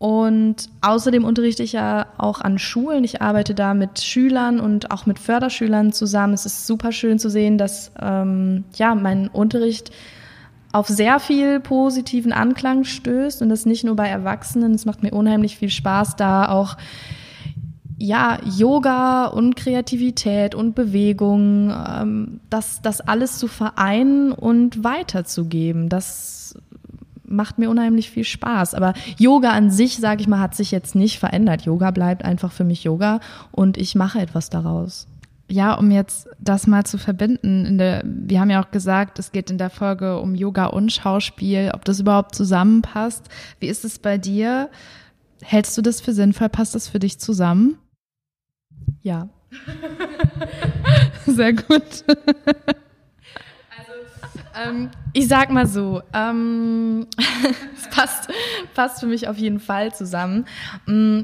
Und 0.00 0.70
außerdem 0.80 1.24
unterrichte 1.24 1.62
ich 1.62 1.74
ja 1.74 2.06
auch 2.16 2.40
an 2.40 2.58
Schulen. 2.58 3.04
Ich 3.04 3.20
arbeite 3.20 3.54
da 3.54 3.74
mit 3.74 4.00
Schülern 4.00 4.58
und 4.58 4.90
auch 4.90 5.04
mit 5.04 5.18
Förderschülern 5.18 5.92
zusammen. 5.92 6.32
Es 6.32 6.46
ist 6.46 6.66
super 6.66 6.90
schön 6.90 7.18
zu 7.18 7.28
sehen, 7.28 7.58
dass 7.58 7.92
ähm, 8.00 8.64
ja 8.76 8.94
mein 8.94 9.28
Unterricht 9.28 9.90
auf 10.72 10.88
sehr 10.88 11.20
viel 11.20 11.60
positiven 11.60 12.32
Anklang 12.32 12.84
stößt 12.84 13.42
und 13.42 13.50
das 13.50 13.66
nicht 13.66 13.84
nur 13.84 13.94
bei 13.94 14.08
Erwachsenen. 14.08 14.72
Es 14.72 14.86
macht 14.86 15.02
mir 15.02 15.10
unheimlich 15.10 15.58
viel 15.58 15.68
Spaß, 15.68 16.16
da 16.16 16.48
auch 16.48 16.78
ja, 17.98 18.38
Yoga 18.42 19.26
und 19.26 19.54
Kreativität 19.54 20.54
und 20.54 20.74
Bewegung, 20.74 21.70
ähm, 21.70 22.40
das, 22.48 22.80
das 22.80 23.02
alles 23.02 23.38
zu 23.38 23.48
vereinen 23.48 24.32
und 24.32 24.82
weiterzugeben. 24.82 25.90
Das 25.90 26.54
macht 27.30 27.58
mir 27.58 27.70
unheimlich 27.70 28.10
viel 28.10 28.24
Spaß. 28.24 28.74
Aber 28.74 28.94
Yoga 29.18 29.50
an 29.50 29.70
sich, 29.70 29.96
sage 29.96 30.20
ich 30.20 30.28
mal, 30.28 30.40
hat 30.40 30.54
sich 30.54 30.70
jetzt 30.70 30.94
nicht 30.94 31.18
verändert. 31.18 31.62
Yoga 31.62 31.90
bleibt 31.90 32.24
einfach 32.24 32.52
für 32.52 32.64
mich 32.64 32.84
Yoga 32.84 33.20
und 33.52 33.76
ich 33.76 33.94
mache 33.94 34.20
etwas 34.20 34.50
daraus 34.50 35.06
ja, 35.50 35.74
um 35.74 35.90
jetzt 35.90 36.28
das 36.38 36.66
mal 36.66 36.86
zu 36.86 36.96
verbinden, 36.96 37.66
in 37.66 37.78
der, 37.78 38.02
wir 38.04 38.40
haben 38.40 38.50
ja 38.50 38.62
auch 38.62 38.70
gesagt, 38.70 39.18
es 39.18 39.32
geht 39.32 39.50
in 39.50 39.58
der 39.58 39.70
Folge 39.70 40.20
um 40.20 40.34
Yoga 40.34 40.66
und 40.66 40.92
Schauspiel, 40.92 41.72
ob 41.74 41.84
das 41.84 42.00
überhaupt 42.00 42.34
zusammenpasst. 42.34 43.28
Wie 43.58 43.66
ist 43.66 43.84
es 43.84 43.98
bei 43.98 44.16
dir? 44.16 44.70
Hältst 45.42 45.76
du 45.76 45.82
das 45.82 46.00
für 46.00 46.12
sinnvoll? 46.12 46.48
Passt 46.48 46.74
das 46.74 46.88
für 46.88 47.00
dich 47.00 47.18
zusammen? 47.18 47.78
Ja. 49.02 49.28
Sehr 51.26 51.52
gut. 51.52 52.04
Ähm, 54.64 54.90
ich 55.12 55.28
sag 55.28 55.50
mal 55.50 55.66
so, 55.66 56.02
ähm, 56.12 57.06
es 57.76 57.88
passt, 57.88 58.30
passt 58.74 59.00
für 59.00 59.06
mich 59.06 59.28
auf 59.28 59.36
jeden 59.36 59.60
Fall 59.60 59.94
zusammen. 59.94 60.46
Mm, 60.86 61.22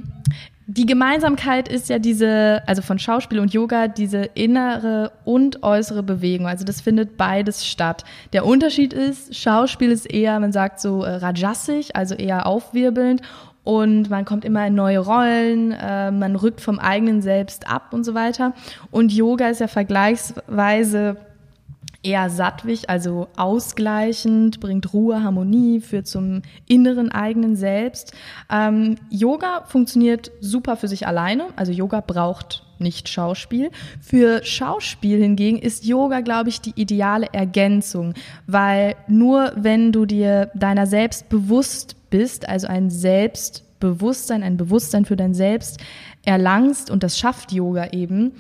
die 0.69 0.87
Gemeinsamkeit 0.87 1.69
ist 1.69 1.89
ja 1.89 2.01
diese, 2.01 2.61
also 2.67 2.83
von 2.83 2.99
Schauspiel 2.99 3.39
und 3.39 3.53
Yoga, 3.55 3.87
diese 3.87 4.25
innere 4.35 5.13
und 5.25 5.63
äußere 5.63 6.03
Bewegung. 6.03 6.49
Also 6.49 6.65
das 6.65 6.81
findet 6.81 7.17
beides 7.17 7.65
statt. 7.65 8.05
Der 8.33 8.45
Unterschied 8.45 8.93
ist, 8.93 9.37
Schauspiel 9.37 9.93
ist 9.93 10.07
eher, 10.07 10.41
man 10.41 10.51
sagt 10.51 10.81
so 10.81 11.05
äh, 11.05 11.15
rajassig, 11.17 11.95
also 11.95 12.17
eher 12.17 12.47
aufwirbelnd 12.47 13.23
und 13.63 14.11
man 14.11 14.25
kommt 14.25 14.45
immer 14.45 14.67
in 14.67 14.75
neue 14.75 14.99
Rollen, 14.99 15.71
äh, 15.73 16.11
man 16.11 16.35
rückt 16.35 16.61
vom 16.61 16.81
eigenen 16.81 17.23
Selbst 17.23 17.71
ab 17.71 17.93
und 17.93 18.05
so 18.05 18.15
weiter. 18.15 18.53
Und 18.91 19.13
Yoga 19.13 19.49
ist 19.49 19.61
ja 19.61 19.69
vergleichsweise 19.69 21.17
eher 22.07 22.31
sattwig, 22.31 22.89
also 22.89 23.29
ausgleichend, 23.37 24.61
bringt 24.61 24.93
Ruhe, 24.93 25.23
Harmonie, 25.23 25.81
führt 25.81 26.07
zum 26.07 26.43
inneren 26.67 27.11
eigenen 27.11 27.57
Selbst. 27.57 28.13
Ähm, 28.51 28.97
Yoga 29.11 29.65
funktioniert 29.67 30.31
super 30.41 30.77
für 30.77 30.89
sich 30.89 31.07
alleine, 31.07 31.47
also 31.57 31.73
Yoga 31.73 32.01
braucht 32.01 32.63
nicht 32.79 33.09
Schauspiel. 33.09 33.71
Für 34.01 34.45
Schauspiel 34.45 35.19
hingegen 35.21 35.59
ist 35.59 35.85
Yoga, 35.85 36.21
glaube 36.21 36.51
ich, 36.51 36.61
die 36.61 36.75
ideale 36.77 37.27
Ergänzung, 37.33 38.15
weil 38.47 38.95
nur 39.09 39.53
wenn 39.57 39.93
du 39.93 40.07
dir 40.07 40.51
deiner 40.55 40.87
selbst 40.87 41.29
bewusst 41.29 41.97
bist, 42.11 42.49
also 42.49 42.67
ein 42.67 42.91
Selbstbewusstsein, 42.91 44.43
ein 44.43 44.57
Bewusstsein 44.57 45.05
für 45.05 45.17
dein 45.17 45.35
Selbst 45.35 45.81
erlangst, 46.25 46.91
und 46.91 47.03
das 47.03 47.19
schafft 47.19 47.53
Yoga 47.53 47.89
eben, 47.93 48.33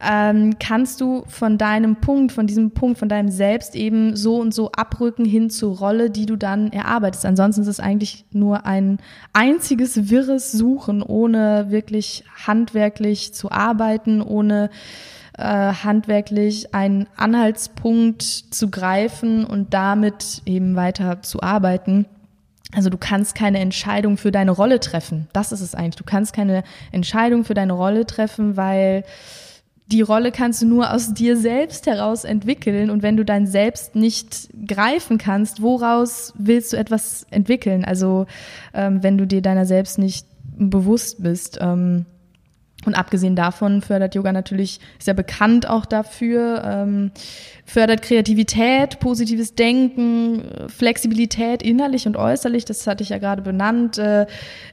ähm, 0.00 0.58
kannst 0.58 1.00
du 1.00 1.24
von 1.28 1.56
deinem 1.56 1.96
Punkt, 1.96 2.32
von 2.32 2.46
diesem 2.46 2.72
Punkt, 2.72 2.98
von 2.98 3.08
deinem 3.08 3.30
Selbst 3.30 3.74
eben 3.74 4.16
so 4.16 4.36
und 4.36 4.52
so 4.52 4.72
abrücken 4.72 5.24
hin 5.24 5.50
zur 5.50 5.78
Rolle, 5.78 6.10
die 6.10 6.26
du 6.26 6.36
dann 6.36 6.72
erarbeitest. 6.72 7.24
Ansonsten 7.24 7.62
ist 7.62 7.68
es 7.68 7.80
eigentlich 7.80 8.24
nur 8.32 8.66
ein 8.66 8.98
einziges 9.32 10.10
wirres 10.10 10.52
Suchen, 10.52 11.02
ohne 11.02 11.66
wirklich 11.70 12.24
handwerklich 12.46 13.32
zu 13.34 13.50
arbeiten, 13.50 14.20
ohne 14.20 14.70
äh, 15.38 15.42
handwerklich 15.44 16.74
einen 16.74 17.06
Anhaltspunkt 17.16 18.22
zu 18.22 18.70
greifen 18.70 19.44
und 19.44 19.74
damit 19.74 20.42
eben 20.44 20.76
weiter 20.76 21.22
zu 21.22 21.42
arbeiten. 21.42 22.06
Also 22.74 22.90
du 22.90 22.98
kannst 22.98 23.34
keine 23.34 23.60
Entscheidung 23.60 24.16
für 24.16 24.32
deine 24.32 24.50
Rolle 24.50 24.80
treffen. 24.80 25.28
Das 25.32 25.52
ist 25.52 25.60
es 25.60 25.74
eigentlich. 25.74 25.96
Du 25.96 26.04
kannst 26.04 26.32
keine 26.32 26.64
Entscheidung 26.90 27.44
für 27.44 27.54
deine 27.54 27.72
Rolle 27.72 28.04
treffen, 28.06 28.56
weil 28.56 29.04
die 29.86 30.00
Rolle 30.00 30.32
kannst 30.32 30.62
du 30.62 30.66
nur 30.66 30.92
aus 30.92 31.12
dir 31.12 31.36
selbst 31.36 31.86
heraus 31.86 32.24
entwickeln. 32.24 32.90
Und 32.90 33.02
wenn 33.02 33.16
du 33.16 33.24
dein 33.24 33.46
Selbst 33.46 33.94
nicht 33.94 34.48
greifen 34.66 35.18
kannst, 35.18 35.60
woraus 35.60 36.32
willst 36.36 36.72
du 36.72 36.76
etwas 36.76 37.26
entwickeln? 37.30 37.84
Also 37.84 38.26
ähm, 38.72 39.02
wenn 39.02 39.18
du 39.18 39.26
dir 39.26 39.42
deiner 39.42 39.66
selbst 39.66 39.98
nicht 39.98 40.26
bewusst 40.56 41.22
bist. 41.22 41.58
Ähm, 41.60 42.06
Und 42.86 42.94
abgesehen 42.94 43.36
davon 43.36 43.80
fördert 43.80 44.14
Yoga 44.14 44.32
natürlich, 44.32 44.80
ja 45.04 45.12
bekannt 45.12 45.68
auch 45.68 45.86
dafür, 45.86 46.62
ähm, 46.64 47.10
fördert 47.64 48.02
Kreativität, 48.02 49.00
positives 49.00 49.54
Denken, 49.54 50.68
Flexibilität 50.68 51.62
innerlich 51.62 52.06
und 52.06 52.16
äußerlich, 52.16 52.64
das 52.64 52.86
hatte 52.86 53.02
ich 53.02 53.10
ja 53.10 53.18
gerade 53.18 53.42
benannt, 53.42 53.98
äh, 53.98 54.26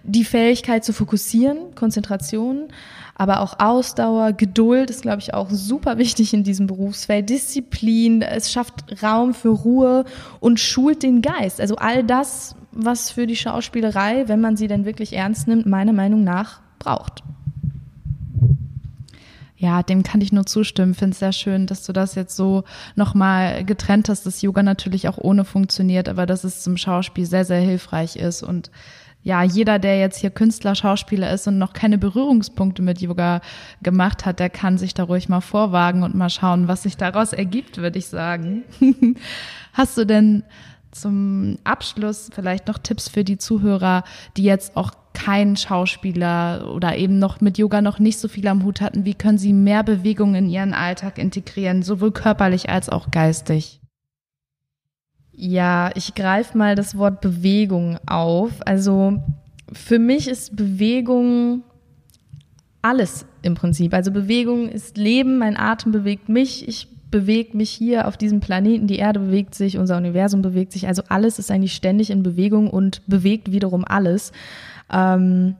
die 0.04 0.26
Fähigkeit 0.26 0.84
zu 0.84 0.94
fokussieren, 0.94 1.74
Konzentration, 1.76 2.68
aber 3.16 3.42
auch 3.42 3.60
Ausdauer, 3.60 4.34
Geduld 4.34 4.90
ist, 4.90 5.04
glaube 5.04 5.20
ich, 5.20 5.34
auch 5.34 5.50
super 5.52 5.98
wichtig 5.98 6.34
in 6.34 6.44
diesem 6.44 6.68
Berufsfeld, 6.68 7.30
Disziplin, 7.30 8.22
es 8.22 8.52
schafft 8.52 9.04
Raum 9.04 9.34
für 9.34 9.50
Ruhe 9.50 10.06
und 10.40 10.60
schult 10.60 11.04
den 11.04 11.22
Geist. 11.22 11.62
Also 11.62 11.76
all 11.76 12.04
das, 12.04 12.56
was 12.72 13.12
für 13.12 13.28
die 13.28 13.36
Schauspielerei, 13.36 14.28
wenn 14.28 14.42
man 14.42 14.58
sie 14.58 14.68
denn 14.68 14.86
wirklich 14.86 15.14
ernst 15.14 15.48
nimmt, 15.48 15.66
meiner 15.66 15.94
Meinung 15.94 16.24
nach 16.24 16.62
braucht. 16.80 17.24
Ja, 19.62 19.84
dem 19.84 20.02
kann 20.02 20.22
ich 20.22 20.32
nur 20.32 20.48
zustimmen. 20.48 20.96
Finde 20.96 21.14
es 21.14 21.20
sehr 21.20 21.34
schön, 21.34 21.68
dass 21.68 21.86
du 21.86 21.94
das 21.94 22.16
jetzt 22.16 22.36
so 22.36 22.64
nochmal 22.96 23.64
getrennt 23.64 24.10
hast, 24.10 24.26
dass 24.26 24.42
Yoga 24.42 24.64
natürlich 24.64 25.08
auch 25.08 25.20
ohne 25.20 25.46
funktioniert, 25.46 26.10
aber 26.10 26.26
dass 26.26 26.44
es 26.44 26.64
zum 26.64 26.78
Schauspiel 26.78 27.28
sehr, 27.28 27.46
sehr 27.46 27.60
hilfreich 27.60 28.16
ist. 28.16 28.42
Und 28.42 28.72
ja, 29.22 29.44
jeder, 29.44 29.78
der 29.78 30.00
jetzt 30.00 30.18
hier 30.18 30.32
Künstler, 30.32 30.74
Schauspieler 30.74 31.32
ist 31.32 31.48
und 31.48 31.60
noch 31.60 31.74
keine 31.74 32.00
Berührungspunkte 32.00 32.82
mit 32.82 33.02
Yoga 33.02 33.42
gemacht 33.84 34.26
hat, 34.26 34.40
der 34.40 34.50
kann 34.50 34.80
sich 34.80 34.96
da 34.96 35.04
ruhig 35.04 35.30
mal 35.30 35.42
vorwagen 35.42 36.02
und 36.02 36.16
mal 36.16 36.32
schauen, 36.32 36.68
was 36.68 36.82
sich 36.82 36.98
daraus 36.98 37.32
ergibt, 37.32 37.78
würde 37.78 38.00
ich 38.00 38.08
sagen. 38.08 38.64
Hast 39.74 39.96
du 39.96 40.06
denn 40.08 40.42
zum 40.92 41.58
Abschluss 41.64 42.30
vielleicht 42.34 42.68
noch 42.68 42.78
Tipps 42.78 43.10
für 43.10 43.24
die 43.24 43.38
Zuhörer, 43.38 44.04
die 44.38 44.44
jetzt 44.44 44.76
auch 44.76 44.92
kein 45.14 45.58
Schauspieler 45.58 46.72
oder 46.74 46.98
eben 46.98 47.20
noch 47.20 47.42
mit 47.42 47.58
Yoga 47.58 47.82
noch 47.82 48.00
nicht 48.00 48.20
so 48.20 48.28
viel 48.28 48.48
am 48.48 48.64
Hut 48.64 48.82
hatten? 48.82 49.06
Wie 49.06 49.14
können 49.14 49.38
sie 49.38 49.54
mehr 49.54 49.84
Bewegung 49.84 50.36
in 50.36 50.50
ihren 50.50 50.74
Alltag 50.74 51.18
integrieren, 51.18 51.84
sowohl 51.84 52.12
körperlich 52.12 52.70
als 52.70 52.90
auch 52.90 53.12
geistig? 53.12 53.82
Ja, 55.32 55.92
ich 55.96 56.14
greife 56.14 56.58
mal 56.58 56.76
das 56.76 56.98
Wort 56.98 57.22
Bewegung 57.22 57.98
auf. 58.06 58.52
Also 58.66 59.22
für 59.72 60.00
mich 60.00 60.28
ist 60.28 60.56
Bewegung 60.56 61.64
alles 62.82 63.26
im 63.42 63.56
Prinzip. 63.56 63.94
Also 63.94 64.12
Bewegung 64.12 64.70
ist 64.70 64.98
Leben, 64.98 65.38
mein 65.38 65.58
Atem 65.58 65.92
bewegt 65.92 66.30
mich, 66.30 66.68
ich 66.68 66.88
bewege 67.12 67.56
mich 67.56 67.70
hier 67.70 68.08
auf 68.08 68.18
diesem 68.18 68.40
Planeten, 68.40 68.88
die 68.88 68.98
Erde 68.98 69.20
bewegt 69.20 69.54
sich, 69.54 69.78
unser 69.78 69.98
Universum 69.98 70.42
bewegt 70.42 70.72
sich. 70.72 70.88
Also 70.88 71.04
alles 71.10 71.40
ist 71.40 71.52
eigentlich 71.52 71.74
ständig 71.74 72.10
in 72.10 72.24
Bewegung 72.24 72.70
und 72.70 73.02
bewegt 73.08 73.52
wiederum 73.52 73.86
alles. 73.86 74.32
Ähm, 74.92 75.56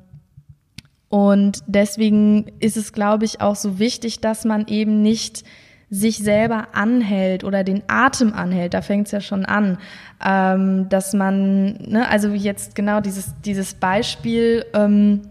und 1.10 1.60
deswegen 1.68 2.46
ist 2.60 2.78
es, 2.78 2.94
glaube 2.94 3.26
ich, 3.26 3.42
auch 3.42 3.56
so 3.56 3.80
wichtig, 3.80 4.22
dass 4.22 4.46
man 4.46 4.68
eben 4.68 5.02
nicht 5.02 5.44
sich 5.90 6.20
selber 6.20 6.70
anhält 6.72 7.44
oder 7.44 7.66
den 7.66 7.84
Atem 7.88 8.34
anhält, 8.34 8.74
da 8.74 8.82
fängt 8.82 9.08
es 9.08 9.12
ja 9.12 9.20
schon 9.20 9.46
an, 9.46 9.78
ähm, 10.26 10.88
dass 10.88 11.14
man, 11.14 11.74
ne, 11.82 12.08
also 12.10 12.30
jetzt 12.30 12.76
genau 12.76 13.02
dieses, 13.02 13.34
dieses 13.44 13.74
Beispiel, 13.74 14.66
ähm, 14.74 15.24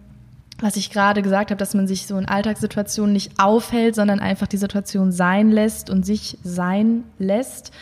was 0.62 0.76
ich 0.76 0.90
gerade 0.90 1.22
gesagt 1.22 1.50
habe, 1.50 1.58
dass 1.58 1.74
man 1.74 1.86
sich 1.86 2.06
so 2.06 2.16
in 2.18 2.28
Alltagssituationen 2.28 3.12
nicht 3.12 3.32
aufhält, 3.38 3.94
sondern 3.94 4.20
einfach 4.20 4.46
die 4.46 4.56
Situation 4.56 5.12
sein 5.12 5.50
lässt 5.50 5.90
und 5.90 6.04
sich 6.04 6.38
sein 6.42 7.04
lässt 7.18 7.72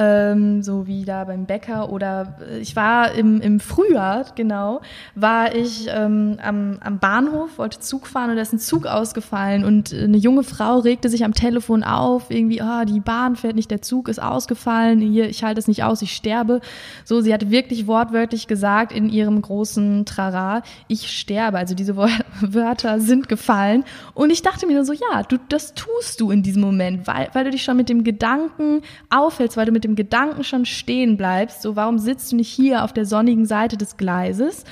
ähm, 0.00 0.62
so 0.62 0.86
wie 0.86 1.04
da 1.04 1.24
beim 1.24 1.44
Bäcker 1.44 1.92
oder 1.92 2.38
äh, 2.50 2.58
ich 2.58 2.74
war 2.74 3.12
im, 3.12 3.40
im 3.42 3.60
Frühjahr, 3.60 4.24
genau, 4.34 4.80
war 5.14 5.54
ich 5.54 5.88
ähm, 5.90 6.38
am, 6.42 6.78
am 6.80 6.98
Bahnhof, 6.98 7.58
wollte 7.58 7.80
Zug 7.80 8.06
fahren 8.06 8.30
und 8.30 8.36
da 8.36 8.42
ist 8.42 8.54
ein 8.54 8.58
Zug 8.58 8.86
ausgefallen 8.86 9.62
und 9.62 9.92
eine 9.92 10.16
junge 10.16 10.42
Frau 10.42 10.78
regte 10.78 11.10
sich 11.10 11.22
am 11.22 11.34
Telefon 11.34 11.84
auf, 11.84 12.30
irgendwie, 12.30 12.62
ah, 12.62 12.86
die 12.86 13.00
Bahn 13.00 13.36
fährt 13.36 13.56
nicht, 13.56 13.70
der 13.70 13.82
Zug 13.82 14.08
ist 14.08 14.22
ausgefallen, 14.22 15.00
hier, 15.00 15.28
ich 15.28 15.44
halte 15.44 15.58
es 15.58 15.68
nicht 15.68 15.84
aus, 15.84 16.00
ich 16.00 16.12
sterbe. 16.12 16.62
So, 17.04 17.20
sie 17.20 17.34
hat 17.34 17.50
wirklich 17.50 17.86
wortwörtlich 17.86 18.46
gesagt 18.46 18.92
in 18.92 19.10
ihrem 19.10 19.42
großen 19.42 20.06
Trara, 20.06 20.62
ich 20.88 21.10
sterbe. 21.10 21.58
Also 21.58 21.74
diese 21.74 21.96
Wörter 22.40 23.00
sind 23.00 23.28
gefallen 23.28 23.84
und 24.14 24.30
ich 24.30 24.40
dachte 24.40 24.66
mir 24.66 24.74
nur 24.74 24.86
so, 24.86 24.94
ja, 24.94 25.24
du, 25.24 25.36
das 25.50 25.74
tust 25.74 26.22
du 26.22 26.30
in 26.30 26.42
diesem 26.42 26.62
Moment, 26.62 27.06
weil, 27.06 27.28
weil 27.34 27.44
du 27.44 27.50
dich 27.50 27.62
schon 27.62 27.76
mit 27.76 27.90
dem 27.90 28.02
Gedanken 28.02 28.80
aufhältst, 29.10 29.58
weil 29.58 29.66
du 29.66 29.72
mit 29.72 29.84
dem 29.84 29.89
dem 29.90 29.96
Gedanken 29.96 30.44
schon 30.44 30.64
stehen 30.64 31.16
bleibst, 31.16 31.62
so 31.62 31.76
warum 31.76 31.98
sitzt 31.98 32.32
du 32.32 32.36
nicht 32.36 32.48
hier 32.48 32.84
auf 32.84 32.92
der 32.92 33.04
sonnigen 33.04 33.46
Seite 33.46 33.76
des 33.76 33.96
Gleises 33.96 34.64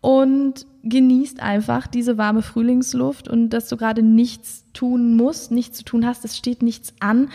und 0.00 0.66
genießt 0.82 1.40
einfach 1.40 1.86
diese 1.86 2.18
warme 2.18 2.42
Frühlingsluft 2.42 3.28
und 3.28 3.50
dass 3.50 3.68
du 3.68 3.76
gerade 3.76 4.02
nichts 4.02 4.64
tun 4.72 5.16
musst, 5.16 5.52
nichts 5.52 5.78
zu 5.78 5.84
tun 5.84 6.06
hast, 6.06 6.24
es 6.24 6.36
steht 6.36 6.62
nichts 6.62 6.94
an, 7.00 7.28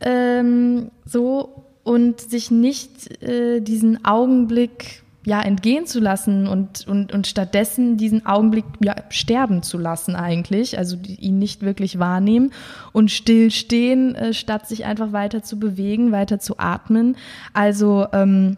ähm, 0.00 0.90
so 1.04 1.64
und 1.84 2.20
sich 2.20 2.50
nicht 2.50 3.22
äh, 3.22 3.60
diesen 3.60 4.04
Augenblick 4.04 5.02
ja 5.26 5.42
entgehen 5.42 5.86
zu 5.86 5.98
lassen 5.98 6.46
und, 6.46 6.86
und, 6.86 7.12
und 7.12 7.26
stattdessen 7.26 7.96
diesen 7.96 8.24
Augenblick 8.26 8.64
ja, 8.80 8.94
sterben 9.10 9.64
zu 9.64 9.76
lassen 9.76 10.14
eigentlich, 10.14 10.78
also 10.78 10.96
ihn 11.04 11.40
nicht 11.40 11.62
wirklich 11.62 11.98
wahrnehmen 11.98 12.52
und 12.92 13.10
stillstehen, 13.10 14.14
äh, 14.14 14.32
statt 14.32 14.68
sich 14.68 14.84
einfach 14.84 15.12
weiter 15.12 15.42
zu 15.42 15.58
bewegen, 15.58 16.12
weiter 16.12 16.38
zu 16.38 16.58
atmen. 16.58 17.16
Also 17.52 18.06
ähm, 18.12 18.56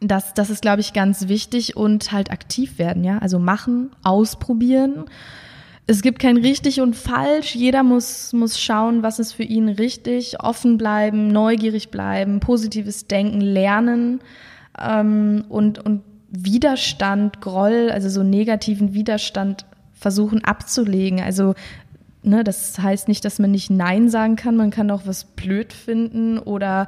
das, 0.00 0.34
das 0.34 0.50
ist, 0.50 0.60
glaube 0.60 0.82
ich, 0.82 0.92
ganz 0.92 1.28
wichtig 1.28 1.76
und 1.76 2.12
halt 2.12 2.30
aktiv 2.30 2.78
werden, 2.78 3.02
ja. 3.02 3.16
Also 3.18 3.38
machen, 3.38 3.90
ausprobieren. 4.02 5.06
Es 5.86 6.02
gibt 6.02 6.18
kein 6.18 6.36
richtig 6.36 6.82
und 6.82 6.94
falsch. 6.94 7.54
Jeder 7.54 7.82
muss, 7.82 8.34
muss 8.34 8.60
schauen, 8.60 9.02
was 9.02 9.18
ist 9.18 9.32
für 9.32 9.44
ihn 9.44 9.70
richtig. 9.70 10.40
Offen 10.40 10.76
bleiben, 10.76 11.28
neugierig 11.28 11.90
bleiben, 11.90 12.38
positives 12.38 13.06
Denken 13.06 13.40
lernen 13.40 14.20
ähm, 14.78 15.44
und, 15.48 15.78
und 15.78 16.02
Widerstand, 16.30 17.40
Groll, 17.40 17.90
also 17.90 18.08
so 18.08 18.22
negativen 18.22 18.94
Widerstand 18.94 19.64
versuchen 19.92 20.44
abzulegen. 20.44 21.20
Also 21.20 21.54
ne, 22.22 22.44
das 22.44 22.78
heißt 22.78 23.08
nicht, 23.08 23.24
dass 23.24 23.38
man 23.38 23.50
nicht 23.50 23.70
Nein 23.70 24.08
sagen 24.08 24.36
kann, 24.36 24.56
man 24.56 24.70
kann 24.70 24.90
auch 24.90 25.02
was 25.06 25.24
blöd 25.24 25.72
finden 25.72 26.38
oder 26.38 26.86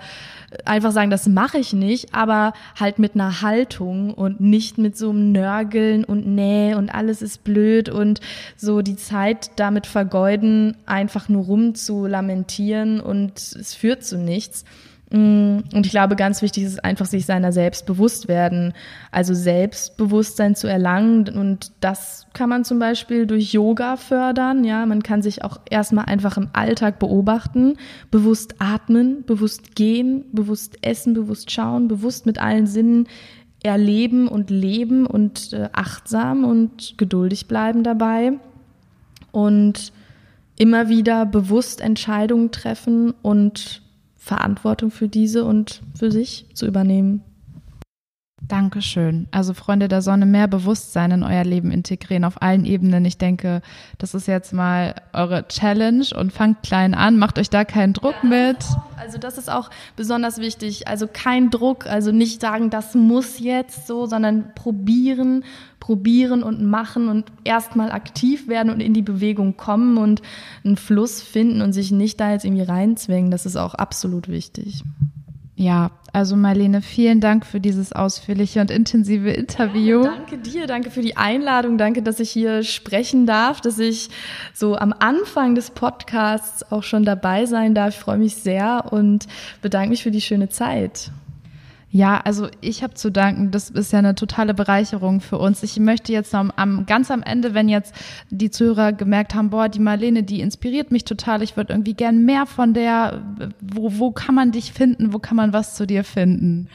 einfach 0.65 0.93
sagen, 0.93 1.11
das 1.11 1.27
mache 1.27 1.59
ich 1.59 1.73
nicht, 1.73 2.15
aber 2.15 2.53
halt 2.79 2.99
mit 2.99 3.15
einer 3.15 3.43
Haltung 3.43 4.13
und 4.15 4.41
nicht 4.41 4.79
mit 4.79 4.97
so 4.97 5.11
einem 5.11 5.33
Nörgeln 5.33 6.05
und 6.05 6.27
Nee 6.27 6.75
und 6.75 6.95
alles 6.95 7.23
ist 7.23 7.45
blöd 7.45 7.89
und 7.89 8.21
so 8.57 8.83
die 8.83 8.97
Zeit 8.97 9.51
damit 9.57 9.87
vergeuden, 9.87 10.77
einfach 10.87 11.29
nur 11.29 11.45
rum 11.45 11.75
zu 11.75 12.07
lamentieren 12.07 13.01
und 13.01 13.39
es 13.39 13.75
führt 13.75 14.05
zu 14.05 14.19
nichts. 14.19 14.65
Mm, 15.13 15.59
und 15.75 15.85
ich 15.85 15.91
glaube, 15.91 16.17
ganz 16.17 16.41
wichtig 16.41 16.65
ist 16.65 16.83
einfach, 16.83 17.05
sich 17.05 17.27
seiner 17.27 17.53
selbst 17.53 17.85
bewusst 17.85 18.29
werden. 18.29 18.73
Also 19.11 19.35
Selbstbewusstsein 19.35 20.57
zu 20.57 20.69
erlangen. 20.69 21.29
Und 21.29 21.73
das 21.81 22.27
kann 22.33 22.49
man 22.49 22.65
zum 22.65 22.79
Beispiel 22.79 23.27
durch 23.27 23.53
Yoga 23.53 23.97
fördern. 23.97 24.65
Ja, 24.65 24.87
man 24.87 25.03
kann 25.03 25.21
sich 25.21 25.45
auch 25.45 25.61
erstmal 25.69 26.07
einfach 26.07 26.39
im 26.39 26.49
Alltag 26.55 26.99
beobachten, 26.99 27.77
bewusst 28.11 28.55
atmen, 28.59 29.25
bewusst 29.27 29.77
gehen, 29.77 30.25
bewusst 30.33 30.79
essen, 30.81 31.13
bewusst 31.13 31.51
schauen, 31.51 31.89
bewusst 31.89 32.25
mit 32.25 32.39
allen 32.39 32.67
Sinnen 32.67 33.07
erleben 33.63 34.29
und 34.29 34.49
leben 34.49 35.07
und 35.07 35.53
äh, 35.53 35.69
achtsam 35.73 36.45
und 36.45 36.97
geduldig 36.97 37.49
bleiben 37.49 37.85
dabei. 37.85 38.33
Und 39.31 39.93
immer 40.57 40.89
wieder 40.89 41.27
bewusst 41.27 41.83
Entscheidungen 41.83 42.51
treffen 42.51 43.13
und 43.21 43.83
Verantwortung 44.23 44.93
für 44.93 45.09
diese 45.09 45.45
und 45.45 45.83
für 45.99 46.13
sich 46.13 46.47
zu 46.55 46.65
übernehmen. 46.67 47.25
Dankeschön. 48.53 49.29
Also 49.31 49.55
Freunde 49.55 49.89
der 49.89 50.03
Sonne, 50.03 50.27
mehr 50.27 50.47
Bewusstsein 50.47 51.11
in 51.11 51.23
euer 51.23 51.43
Leben 51.43 51.71
integrieren 51.71 52.23
auf 52.23 52.43
allen 52.43 52.67
Ebenen. 52.67 53.03
Ich 53.07 53.17
denke, 53.17 53.63
das 53.97 54.13
ist 54.13 54.29
jetzt 54.29 54.53
mal 54.53 54.95
eure 55.15 55.49
Challenge 55.49 56.05
und 56.15 56.35
fangt 56.35 56.63
klein 56.63 56.93
an, 56.93 57.17
macht 57.17 57.39
euch 57.39 57.49
da 57.49 57.65
keinen 57.65 57.95
Druck 57.95 58.15
ja, 58.23 58.29
mit. 58.29 58.59
also 58.99 59.17
das 59.17 59.39
ist 59.39 59.51
auch 59.51 59.71
besonders 59.97 60.37
wichtig. 60.37 60.87
Also 60.87 61.09
kein 61.11 61.49
Druck, 61.49 61.87
also 61.87 62.13
nicht 62.13 62.43
sagen, 62.43 62.69
das 62.69 62.95
muss 62.95 63.39
jetzt 63.39 63.87
so, 63.87 64.05
sondern 64.05 64.53
probieren, 64.55 65.45
probieren 65.81 66.43
und 66.43 66.63
machen 66.63 67.09
und 67.09 67.33
erstmal 67.45 67.91
aktiv 67.91 68.49
werden 68.49 68.71
und 68.71 68.81
in 68.81 68.93
die 68.93 69.01
Bewegung 69.01 69.57
kommen 69.57 69.97
und 69.97 70.21
einen 70.63 70.77
Fluss 70.77 71.23
finden 71.23 71.63
und 71.63 71.73
sich 71.73 71.91
nicht 71.91 72.21
da 72.21 72.33
jetzt 72.33 72.45
irgendwie 72.45 72.65
reinzwängen. 72.65 73.31
Das 73.31 73.47
ist 73.47 73.57
auch 73.57 73.73
absolut 73.73 74.29
wichtig. 74.29 74.85
Ja, 75.63 75.93
also 76.13 76.35
Marlene, 76.35 76.83
vielen 76.83 77.21
Dank 77.21 77.47
für 77.47 77.61
dieses 77.61 77.93
ausführliche 77.93 78.61
und 78.61 78.73
intensive 78.73 79.31
Interview. 79.31 80.03
Ja, 80.03 80.11
danke 80.11 80.39
dir, 80.39 80.67
danke 80.67 80.91
für 80.91 81.03
die 81.03 81.17
Einladung, 81.17 81.79
danke, 81.79 82.03
dass 82.03 82.19
ich 82.19 82.33
hier 82.33 82.65
sprechen 82.65 83.27
darf, 83.27 83.61
dass 83.61 83.79
ich 83.79 84.11
so 84.53 84.75
am 84.75 84.93
Anfang 84.99 85.55
des 85.55 85.71
Podcasts 85.71 86.73
auch 86.73 86.83
schon 86.83 87.05
dabei 87.05 87.47
sein 87.47 87.77
darf. 87.77 87.95
Ich 87.95 88.01
freue 88.01 88.19
mich 88.19 88.35
sehr 88.35 88.87
und 88.91 89.29
bedanke 89.61 89.91
mich 89.91 90.03
für 90.03 90.11
die 90.11 90.21
schöne 90.21 90.49
Zeit. 90.49 91.13
Ja, 91.95 92.23
also 92.25 92.49
ich 92.63 92.83
habe 92.83 92.95
zu 92.95 93.13
danken. 93.13 93.51
Das 93.51 93.69
ist 93.69 93.93
ja 93.93 93.99
eine 93.99 94.15
totale 94.15 94.55
Bereicherung 94.55 95.21
für 95.21 95.37
uns. 95.37 95.63
Ich 95.63 95.79
möchte 95.79 96.11
jetzt 96.11 96.35
am, 96.35 96.51
am, 96.57 96.87
ganz 96.87 97.11
am 97.11 97.23
Ende, 97.23 97.53
wenn 97.53 97.69
jetzt 97.69 97.95
die 98.31 98.51
Zuhörer 98.51 98.95
gemerkt 98.95 99.35
haben, 99.35 99.51
boah, 99.51 99.69
die 99.69 99.79
Marlene, 99.79 100.23
die 100.23 100.41
inspiriert 100.41 100.91
mich 100.91 101.05
total. 101.05 101.43
Ich 101.43 101.55
würde 101.55 101.75
irgendwie 101.75 101.93
gern 101.93 102.25
mehr 102.25 102.47
von 102.47 102.73
der. 102.73 103.21
Wo, 103.61 103.99
wo 103.99 104.11
kann 104.11 104.35
man 104.35 104.53
dich 104.53 104.73
finden? 104.73 105.13
Wo 105.13 105.19
kann 105.19 105.37
man 105.37 105.53
was 105.53 105.75
zu 105.75 105.87
dir 105.87 106.03
finden? 106.03 106.69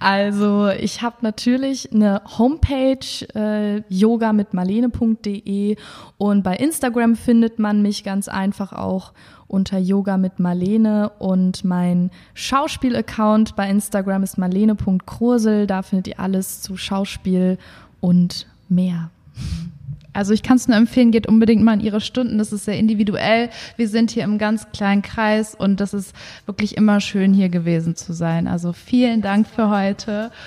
Also 0.00 0.68
ich 0.68 1.00
habe 1.00 1.16
natürlich 1.22 1.90
eine 1.90 2.20
Homepage 2.36 2.98
äh, 3.34 3.82
yoga 3.88 4.34
mit 4.34 4.52
marlene.de 4.52 5.76
und 6.18 6.42
bei 6.42 6.56
Instagram 6.56 7.16
findet 7.16 7.58
man 7.58 7.80
mich 7.80 8.04
ganz 8.04 8.28
einfach 8.28 8.74
auch 8.74 9.14
unter 9.48 9.78
Yoga 9.78 10.16
mit 10.16 10.38
Marlene 10.38 11.10
und 11.18 11.64
mein 11.64 12.10
Schauspiel-Account 12.34 13.56
bei 13.56 13.68
Instagram 13.68 14.22
ist 14.22 14.38
marlene.krosel. 14.38 15.66
Da 15.66 15.82
findet 15.82 16.08
ihr 16.08 16.20
alles 16.20 16.60
zu 16.60 16.76
Schauspiel 16.76 17.58
und 18.00 18.46
mehr. 18.68 19.10
Also 20.12 20.32
ich 20.32 20.42
kann 20.42 20.56
es 20.56 20.68
nur 20.68 20.76
empfehlen, 20.76 21.12
geht 21.12 21.28
unbedingt 21.28 21.62
mal 21.62 21.74
in 21.74 21.80
ihre 21.80 22.00
Stunden. 22.00 22.38
Das 22.38 22.52
ist 22.52 22.64
sehr 22.64 22.78
individuell. 22.78 23.50
Wir 23.76 23.88
sind 23.88 24.10
hier 24.10 24.24
im 24.24 24.38
ganz 24.38 24.66
kleinen 24.72 25.02
Kreis 25.02 25.54
und 25.54 25.80
das 25.80 25.94
ist 25.94 26.14
wirklich 26.44 26.76
immer 26.76 27.00
schön 27.00 27.32
hier 27.32 27.48
gewesen 27.48 27.94
zu 27.94 28.12
sein. 28.12 28.48
Also 28.48 28.72
vielen 28.72 29.22
Dank 29.22 29.46
für 29.46 29.70
heute. 29.70 30.30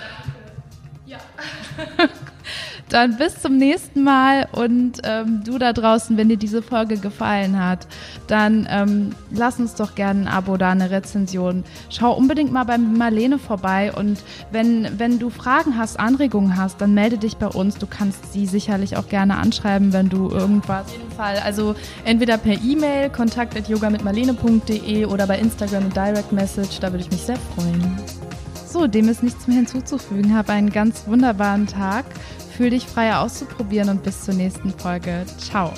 Ja. 1.07 1.17
Dann 2.91 3.15
bis 3.15 3.41
zum 3.41 3.55
nächsten 3.55 4.03
Mal 4.03 4.49
und 4.51 4.99
ähm, 5.05 5.43
du 5.45 5.57
da 5.57 5.71
draußen, 5.71 6.17
wenn 6.17 6.27
dir 6.27 6.35
diese 6.35 6.61
Folge 6.61 6.97
gefallen 6.97 7.57
hat, 7.63 7.87
dann 8.27 8.67
ähm, 8.69 9.15
lass 9.31 9.61
uns 9.61 9.75
doch 9.75 9.95
gerne 9.95 10.23
ein 10.23 10.27
Abo 10.27 10.57
da, 10.57 10.71
eine 10.71 10.91
Rezension. 10.91 11.63
Schau 11.89 12.11
unbedingt 12.13 12.51
mal 12.51 12.65
bei 12.65 12.77
Marlene 12.77 13.39
vorbei 13.39 13.93
und 13.93 14.19
wenn, 14.51 14.99
wenn 14.99 15.19
du 15.19 15.29
Fragen 15.29 15.77
hast, 15.77 16.01
Anregungen 16.01 16.57
hast, 16.57 16.81
dann 16.81 16.93
melde 16.93 17.17
dich 17.17 17.37
bei 17.37 17.47
uns. 17.47 17.77
Du 17.77 17.87
kannst 17.87 18.33
sie 18.33 18.45
sicherlich 18.45 18.97
auch 18.97 19.07
gerne 19.07 19.37
anschreiben, 19.37 19.93
wenn 19.93 20.09
du 20.09 20.29
irgendwas. 20.29 20.87
Auf 20.87 20.91
jeden 20.91 21.11
Fall. 21.11 21.37
Also 21.45 21.75
entweder 22.03 22.37
per 22.37 22.61
E-Mail, 22.61 23.09
kontakt 23.09 23.55
oder 25.07 25.27
bei 25.27 25.39
Instagram 25.39 25.93
Direct 25.93 26.33
Message, 26.33 26.79
da 26.81 26.91
würde 26.91 27.05
ich 27.05 27.11
mich 27.11 27.21
sehr 27.21 27.37
freuen. 27.55 27.97
So, 28.67 28.87
dem 28.87 29.09
ist 29.09 29.21
nichts 29.21 29.47
mehr 29.47 29.57
hinzuzufügen. 29.57 30.35
Hab 30.35 30.49
einen 30.49 30.69
ganz 30.69 31.05
wunderbaren 31.05 31.67
Tag. 31.67 32.05
Fühl 32.55 32.69
dich 32.69 32.85
frei 32.85 33.15
auszuprobieren 33.15 33.89
und 33.89 34.03
bis 34.03 34.25
zur 34.25 34.33
nächsten 34.33 34.71
Folge. 34.71 35.25
Ciao. 35.39 35.73